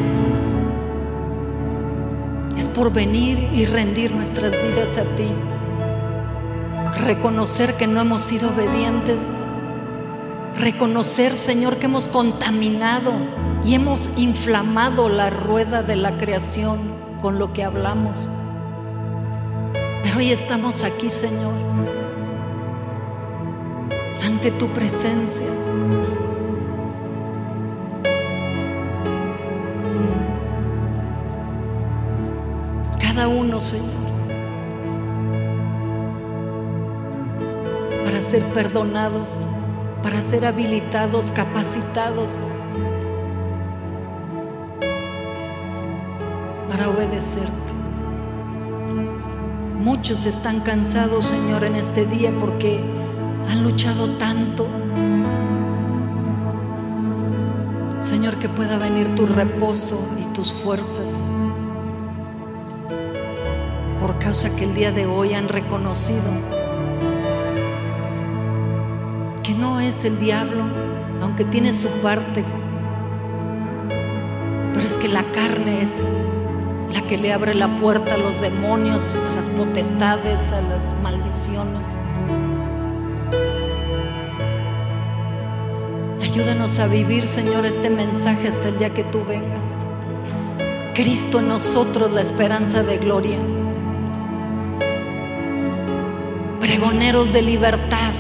Es 2.57 2.69
por 2.69 2.93
venir 2.93 3.39
y 3.53 3.65
rendir 3.65 4.13
nuestras 4.15 4.53
vidas 4.63 4.99
a 4.99 5.05
ti. 5.17 5.31
Reconocer 7.05 7.77
que 7.77 7.87
no 7.87 8.01
hemos 8.01 8.23
sido 8.23 8.51
obedientes 8.51 9.41
Reconocer, 10.61 11.39
Señor, 11.39 11.79
que 11.79 11.87
hemos 11.87 12.07
contaminado 12.07 13.13
y 13.65 13.75
hemos 13.75 14.11
inflamado 14.17 15.09
la 15.09 15.31
rueda 15.31 15.83
de 15.83 15.97
la 15.97 16.19
creación 16.19 16.81
con 17.23 17.39
lo 17.39 17.55
que 17.55 17.65
hablamos. 17.65 18.29
Pero 20.03 20.19
hoy 20.19 20.31
estamos 20.31 20.85
aquí, 20.85 21.11
Señor, 21.11 21.55
ante 24.41 24.53
tu 24.53 24.69
presencia. 24.69 25.47
Cada 32.99 33.29
uno, 33.29 33.61
Señor, 33.61 33.91
para 38.03 38.17
ser 38.19 38.43
perdonados 38.55 39.41
para 40.03 40.17
ser 40.17 40.47
habilitados, 40.47 41.31
capacitados 41.33 42.31
para 46.71 46.89
obedecerte. 46.89 47.51
Muchos 49.79 50.25
están 50.25 50.61
cansados, 50.61 51.27
Señor, 51.27 51.65
en 51.65 51.77
este 51.77 52.07
día 52.07 52.33
porque 52.41 53.00
han 53.51 53.63
luchado 53.63 54.09
tanto. 54.11 54.67
Señor, 58.01 58.37
que 58.37 58.49
pueda 58.49 58.79
venir 58.79 59.15
tu 59.15 59.27
reposo 59.27 60.01
y 60.19 60.25
tus 60.33 60.53
fuerzas. 60.53 61.11
Por 64.01 64.19
causa 64.19 64.55
que 64.57 64.65
el 64.65 64.75
día 64.75 64.93
de 64.93 65.07
hoy 65.07 65.35
han 65.35 65.49
reconocido 65.49 66.61
no 69.55 69.79
es 69.79 70.05
el 70.05 70.19
diablo, 70.19 70.65
aunque 71.21 71.45
tiene 71.45 71.73
su 71.73 71.89
parte, 72.03 72.45
pero 74.73 74.87
es 74.87 74.95
que 74.95 75.09
la 75.09 75.23
carne 75.23 75.83
es 75.83 76.09
la 76.95 77.03
que 77.03 77.19
le 77.19 77.33
abre 77.33 77.55
la 77.55 77.69
puerta 77.77 78.15
a 78.15 78.19
los 78.19 78.41
demonios, 78.41 79.17
a 79.17 79.35
las 79.37 79.51
potestades, 79.51 80.41
a 80.53 80.63
las 80.63 80.95
maldiciones. 81.03 81.89
Ayúdanos 86.33 86.79
a 86.79 86.87
vivir, 86.87 87.27
Señor, 87.27 87.67
este 87.67 87.91
mensaje 87.91 88.47
hasta 88.47 88.69
el 88.69 88.79
día 88.79 88.95
que 88.95 89.03
tú 89.03 89.25
vengas. 89.25 89.81
Cristo 90.95 91.41
en 91.41 91.49
nosotros, 91.49 92.13
la 92.13 92.21
esperanza 92.21 92.85
de 92.85 92.99
gloria. 92.99 93.37
Pregoneros 96.61 97.33
de 97.33 97.43
libertad 97.43 98.13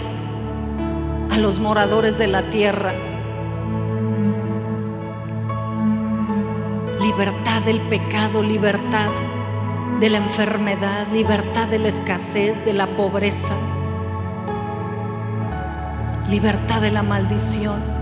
a 1.31 1.39
los 1.39 1.61
moradores 1.61 2.19
de 2.19 2.27
la 2.27 2.51
tierra. 2.51 2.93
Libertad 7.01 7.63
del 7.63 7.81
pecado, 7.83 8.43
libertad 8.43 9.11
de 10.01 10.11
la 10.11 10.19
enfermedad, 10.19 11.07
libertad 11.13 11.69
de 11.69 11.79
la 11.79 11.89
escasez, 11.89 12.65
de 12.65 12.73
la 12.73 12.89
pobreza, 12.89 13.55
libertad 16.29 16.81
de 16.81 16.91
la 16.91 17.05
maldición. 17.05 18.00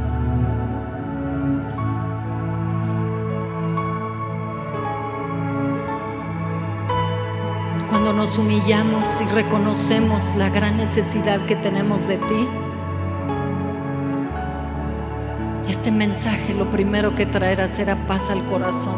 Cuando 8.09 8.25
nos 8.25 8.39
humillamos 8.39 9.07
y 9.21 9.25
reconocemos 9.35 10.35
la 10.37 10.49
gran 10.49 10.79
necesidad 10.79 11.45
que 11.45 11.57
tenemos 11.57 12.07
de 12.07 12.17
ti, 12.17 12.49
este 15.69 15.93
mensaje 15.93 16.55
lo 16.55 16.71
primero 16.71 17.15
que 17.15 17.27
traerá 17.27 17.69
será 17.69 18.07
paz 18.07 18.31
al 18.31 18.43
corazón. 18.47 18.97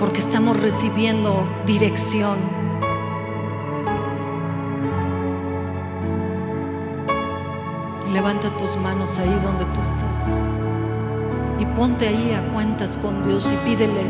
Porque 0.00 0.20
estamos 0.20 0.58
recibiendo 0.58 1.46
dirección. 1.66 2.38
Levanta 8.10 8.48
tus 8.56 8.78
manos 8.78 9.18
ahí 9.18 9.40
donde 9.44 9.66
tú 9.66 9.82
estás. 9.82 10.38
Y 11.58 11.66
ponte 11.76 12.08
ahí 12.08 12.32
a 12.32 12.50
cuentas 12.54 12.96
con 12.96 13.28
Dios 13.28 13.52
y 13.52 13.68
pídele 13.68 14.04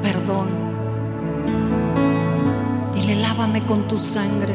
perdón. 0.00 0.61
Lávame 3.16 3.62
con 3.62 3.88
tu 3.88 3.98
sangre. 3.98 4.54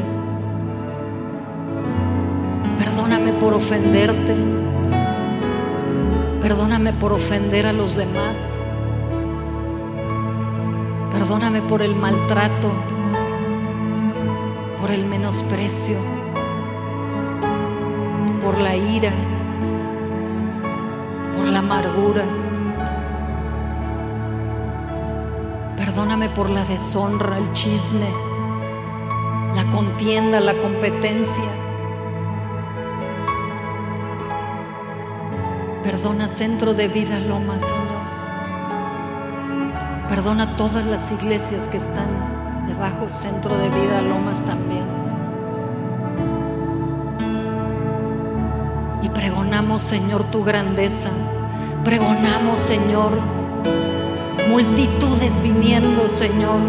Perdóname 2.78 3.32
por 3.34 3.54
ofenderte. 3.54 4.34
Perdóname 6.40 6.92
por 6.92 7.12
ofender 7.12 7.66
a 7.66 7.72
los 7.72 7.96
demás. 7.96 8.48
Perdóname 11.12 11.62
por 11.62 11.82
el 11.82 11.94
maltrato, 11.94 12.70
por 14.80 14.90
el 14.90 15.04
menosprecio, 15.06 15.98
por 18.42 18.58
la 18.58 18.76
ira, 18.76 19.12
por 21.36 21.48
la 21.48 21.58
amargura. 21.58 22.24
Perdóname 25.76 26.28
por 26.30 26.48
la 26.50 26.64
deshonra, 26.64 27.36
el 27.38 27.50
chisme, 27.52 28.08
contienda, 29.72 30.40
la 30.40 30.54
competencia. 30.54 31.50
Perdona 35.82 36.28
Centro 36.28 36.74
de 36.74 36.88
Vida 36.88 37.18
Loma, 37.20 37.58
Señor. 37.58 37.98
Perdona 40.08 40.56
todas 40.56 40.84
las 40.86 41.12
iglesias 41.12 41.68
que 41.68 41.76
están 41.76 42.64
debajo 42.66 43.08
Centro 43.08 43.56
de 43.56 43.68
Vida 43.68 44.02
Lomas 44.02 44.44
también. 44.44 44.86
Y 49.02 49.08
pregonamos, 49.08 49.82
Señor, 49.82 50.24
tu 50.24 50.44
grandeza. 50.44 51.10
Pregonamos, 51.84 52.60
Señor, 52.60 53.12
multitudes 54.48 55.42
viniendo, 55.42 56.08
Señor, 56.08 56.60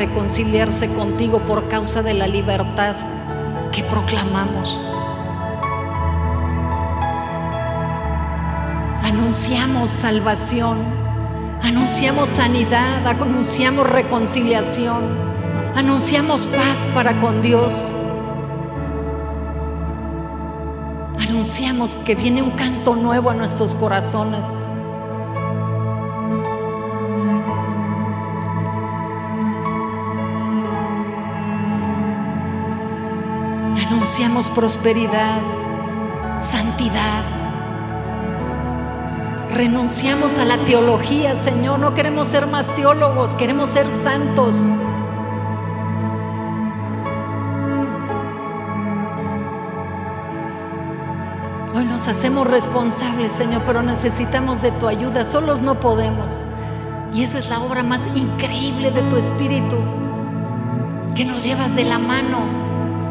reconciliarse 0.00 0.92
contigo 0.94 1.40
por 1.40 1.68
causa 1.68 2.02
de 2.02 2.14
la 2.14 2.26
libertad 2.26 2.96
que 3.70 3.84
proclamamos. 3.84 4.78
anunciamos 9.30 9.90
salvación, 9.90 10.78
anunciamos 11.62 12.28
sanidad, 12.30 13.06
anunciamos 13.06 13.88
reconciliación, 13.88 15.02
anunciamos 15.76 16.46
paz 16.46 16.78
para 16.94 17.20
con 17.20 17.42
Dios. 17.42 17.72
Anunciamos 21.28 21.96
que 22.04 22.14
viene 22.14 22.42
un 22.42 22.50
canto 22.50 22.96
nuevo 22.96 23.30
a 23.30 23.34
nuestros 23.34 23.74
corazones. 23.76 24.46
Prosperidad, 34.54 35.40
santidad 36.38 37.24
renunciamos 39.54 40.38
a 40.38 40.44
la 40.44 40.58
teología, 40.58 41.36
Señor. 41.36 41.78
No 41.78 41.94
queremos 41.94 42.28
ser 42.28 42.46
más 42.46 42.74
teólogos, 42.74 43.34
queremos 43.34 43.70
ser 43.70 43.88
santos. 43.88 44.56
Hoy 51.74 51.84
nos 51.84 52.06
hacemos 52.08 52.46
responsables, 52.46 53.32
Señor, 53.32 53.62
pero 53.64 53.82
necesitamos 53.82 54.60
de 54.60 54.72
tu 54.72 54.86
ayuda. 54.86 55.24
Solos 55.24 55.62
no 55.62 55.80
podemos. 55.80 56.44
Y 57.12 57.22
esa 57.22 57.38
es 57.38 57.48
la 57.48 57.60
obra 57.60 57.82
más 57.82 58.06
increíble 58.14 58.90
de 58.90 59.02
tu 59.02 59.16
Espíritu, 59.16 59.76
que 61.14 61.24
nos 61.24 61.42
llevas 61.42 61.74
de 61.74 61.84
la 61.84 61.98
mano, 61.98 62.59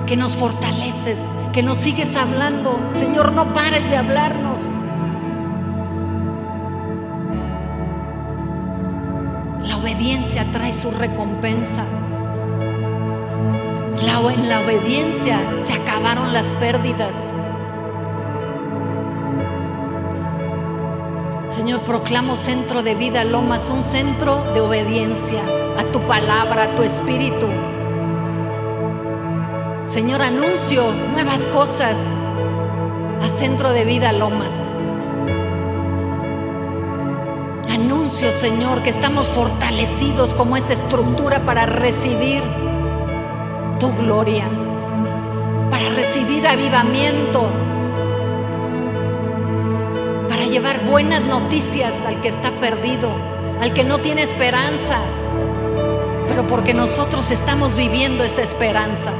que 0.10 0.18
nos 0.18 0.36
fortaleces, 0.36 1.20
que 1.53 1.62
nos 1.62 1.78
sigues 1.78 2.16
hablando. 2.16 2.80
Señor, 2.93 3.32
no 3.32 3.53
pares 3.53 3.88
de 3.91 3.95
hablarnos. 3.95 4.72
obediencia 9.80 10.49
trae 10.51 10.74
su 10.74 10.91
recompensa. 10.91 11.86
La, 14.03 14.34
en 14.34 14.49
la 14.49 14.62
obediencia 14.62 15.39
se 15.62 15.74
acabaron 15.74 16.34
las 16.34 16.45
pérdidas. 16.53 17.14
Señor, 21.49 21.82
proclamo 21.82 22.36
centro 22.36 22.82
de 22.82 22.95
vida 22.95 23.24
Lomas, 23.24 23.70
un 23.70 23.84
centro 23.84 24.43
de 24.53 24.62
obediencia 24.62 25.41
a 25.78 25.84
tu 25.91 25.99
palabra, 26.01 26.64
a 26.64 26.76
tu 26.76 26.82
espíritu. 26.82 27.47
Señor, 29.91 30.21
anuncio 30.21 30.91
nuevas 31.13 31.41
cosas 31.47 31.97
a 33.21 33.39
centro 33.39 33.71
de 33.71 33.85
vida 33.85 34.13
Lomas. 34.13 34.53
Señor, 38.09 38.81
que 38.81 38.89
estamos 38.89 39.27
fortalecidos 39.27 40.33
como 40.33 40.57
esa 40.57 40.73
estructura 40.73 41.45
para 41.45 41.67
recibir 41.67 42.41
tu 43.79 43.93
gloria, 43.95 44.45
para 45.69 45.89
recibir 45.89 46.47
avivamiento, 46.47 47.47
para 50.27 50.43
llevar 50.45 50.83
buenas 50.85 51.23
noticias 51.23 51.93
al 52.03 52.19
que 52.19 52.29
está 52.29 52.51
perdido, 52.53 53.11
al 53.61 53.73
que 53.73 53.83
no 53.83 53.99
tiene 53.99 54.23
esperanza, 54.23 55.01
pero 56.27 56.47
porque 56.47 56.73
nosotros 56.73 57.29
estamos 57.29 57.77
viviendo 57.77 58.23
esa 58.23 58.41
esperanza. 58.41 59.11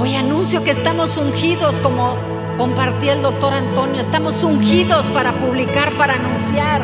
Hoy 0.00 0.14
anuncio 0.14 0.62
que 0.62 0.70
estamos 0.70 1.16
ungidos 1.16 1.76
como 1.80 2.16
compartía 2.56 3.14
el 3.14 3.22
doctor 3.22 3.52
Antonio, 3.52 4.00
estamos 4.00 4.44
ungidos 4.44 5.04
para 5.10 5.32
publicar, 5.40 5.92
para 5.96 6.14
anunciar, 6.14 6.82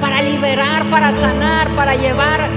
para 0.00 0.22
liberar, 0.22 0.88
para 0.88 1.12
sanar, 1.12 1.76
para 1.76 1.96
llevar, 1.96 2.48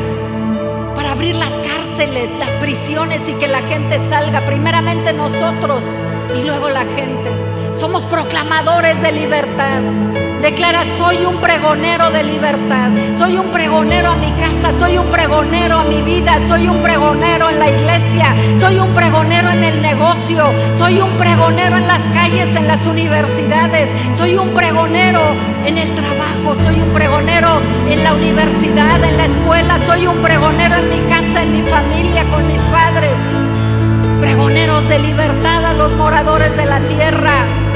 para 0.96 1.12
abrir 1.12 1.36
las 1.36 1.52
cárceles, 1.52 2.30
las 2.40 2.52
prisiones 2.62 3.28
y 3.28 3.34
que 3.34 3.50
la 3.50 3.60
gente 3.64 4.00
salga, 4.10 4.40
primeramente 4.46 5.12
nosotros 5.12 5.84
y 6.34 6.46
luego 6.46 6.70
la 6.70 6.86
gente. 6.86 7.74
Somos 7.74 8.06
proclamadores 8.06 9.02
de 9.02 9.12
libertad. 9.12 9.82
Declara, 10.42 10.86
soy 10.98 11.26
un 11.26 11.36
pregonero 11.42 12.12
de 12.12 12.24
libertad, 12.24 12.92
soy 13.18 13.38
un 13.38 13.48
pregonero 13.52 14.12
a 14.12 14.16
mi 14.16 14.32
casa, 14.32 14.72
soy 14.80 14.98
un 14.98 15.06
pregonero 15.08 15.80
a 15.80 15.84
mi 15.84 16.02
vida, 16.02 16.40
soy 16.48 16.70
un 16.70 16.82
pregonero 16.82 17.50
en 17.50 17.60
la 17.60 17.70
iglesia, 17.70 18.34
soy 18.58 18.80
un 18.80 18.94
pregonero 18.94 19.52
en 19.52 19.66
el 19.66 19.82
negocio, 19.82 20.46
soy 20.78 21.02
un 21.02 21.10
pregonero 21.18 21.76
en 21.76 21.88
las 21.88 22.02
calles, 22.14 22.56
en 22.56 22.68
las 22.70 22.88
universidades, 22.88 23.90
soy 24.16 24.38
un 24.38 24.50
pregonero 24.54 25.20
en 25.66 25.78
el 25.78 25.94
trabajo, 25.94 26.56
soy 26.64 26.80
un 26.80 26.94
pregonero 26.94 27.60
en 27.90 28.02
la 28.02 28.14
universidad, 28.14 29.04
en 29.04 29.18
la 29.18 29.26
escuela, 29.26 29.78
soy 29.82 30.08
un 30.08 30.22
pregonero 30.22 30.78
en 30.78 30.90
mi 30.90 31.02
casa, 31.10 31.44
en 31.44 31.52
mi 31.52 31.62
familia, 31.64 32.24
con 32.30 32.48
mis 32.48 32.62
padres. 32.62 33.18
Pregoneros 34.22 34.88
de 34.88 35.00
libertad 35.00 35.66
a 35.66 35.74
los 35.74 35.96
moradores 35.98 36.56
de 36.56 36.66
la 36.66 36.80
tierra 36.80 37.69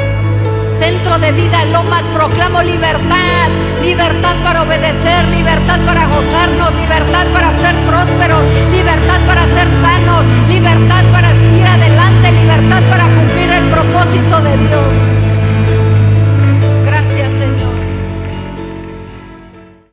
centro 0.83 1.17
de 1.17 1.31
vida 1.31 1.63
en 1.63 1.71
Lomas 1.71 2.03
proclamo 2.13 2.61
libertad, 2.61 3.47
libertad 3.81 4.35
para 4.43 4.63
obedecer, 4.63 5.23
libertad 5.29 5.79
para 5.85 6.07
gozarnos, 6.07 6.75
libertad 6.75 7.25
para 7.31 7.53
ser 7.53 7.73
prósperos, 7.87 8.43
libertad 8.69 9.21
para 9.25 9.45
ser 9.45 9.67
sanos, 9.81 10.25
libertad 10.49 11.03
para 11.13 11.31
seguir 11.31 11.65
adelante, 11.65 12.31
libertad 12.33 12.81
para 12.89 13.05
cumplir 13.05 13.49
el 13.49 13.63
propósito 13.69 14.41
de 14.41 14.57
Dios. 14.57 15.12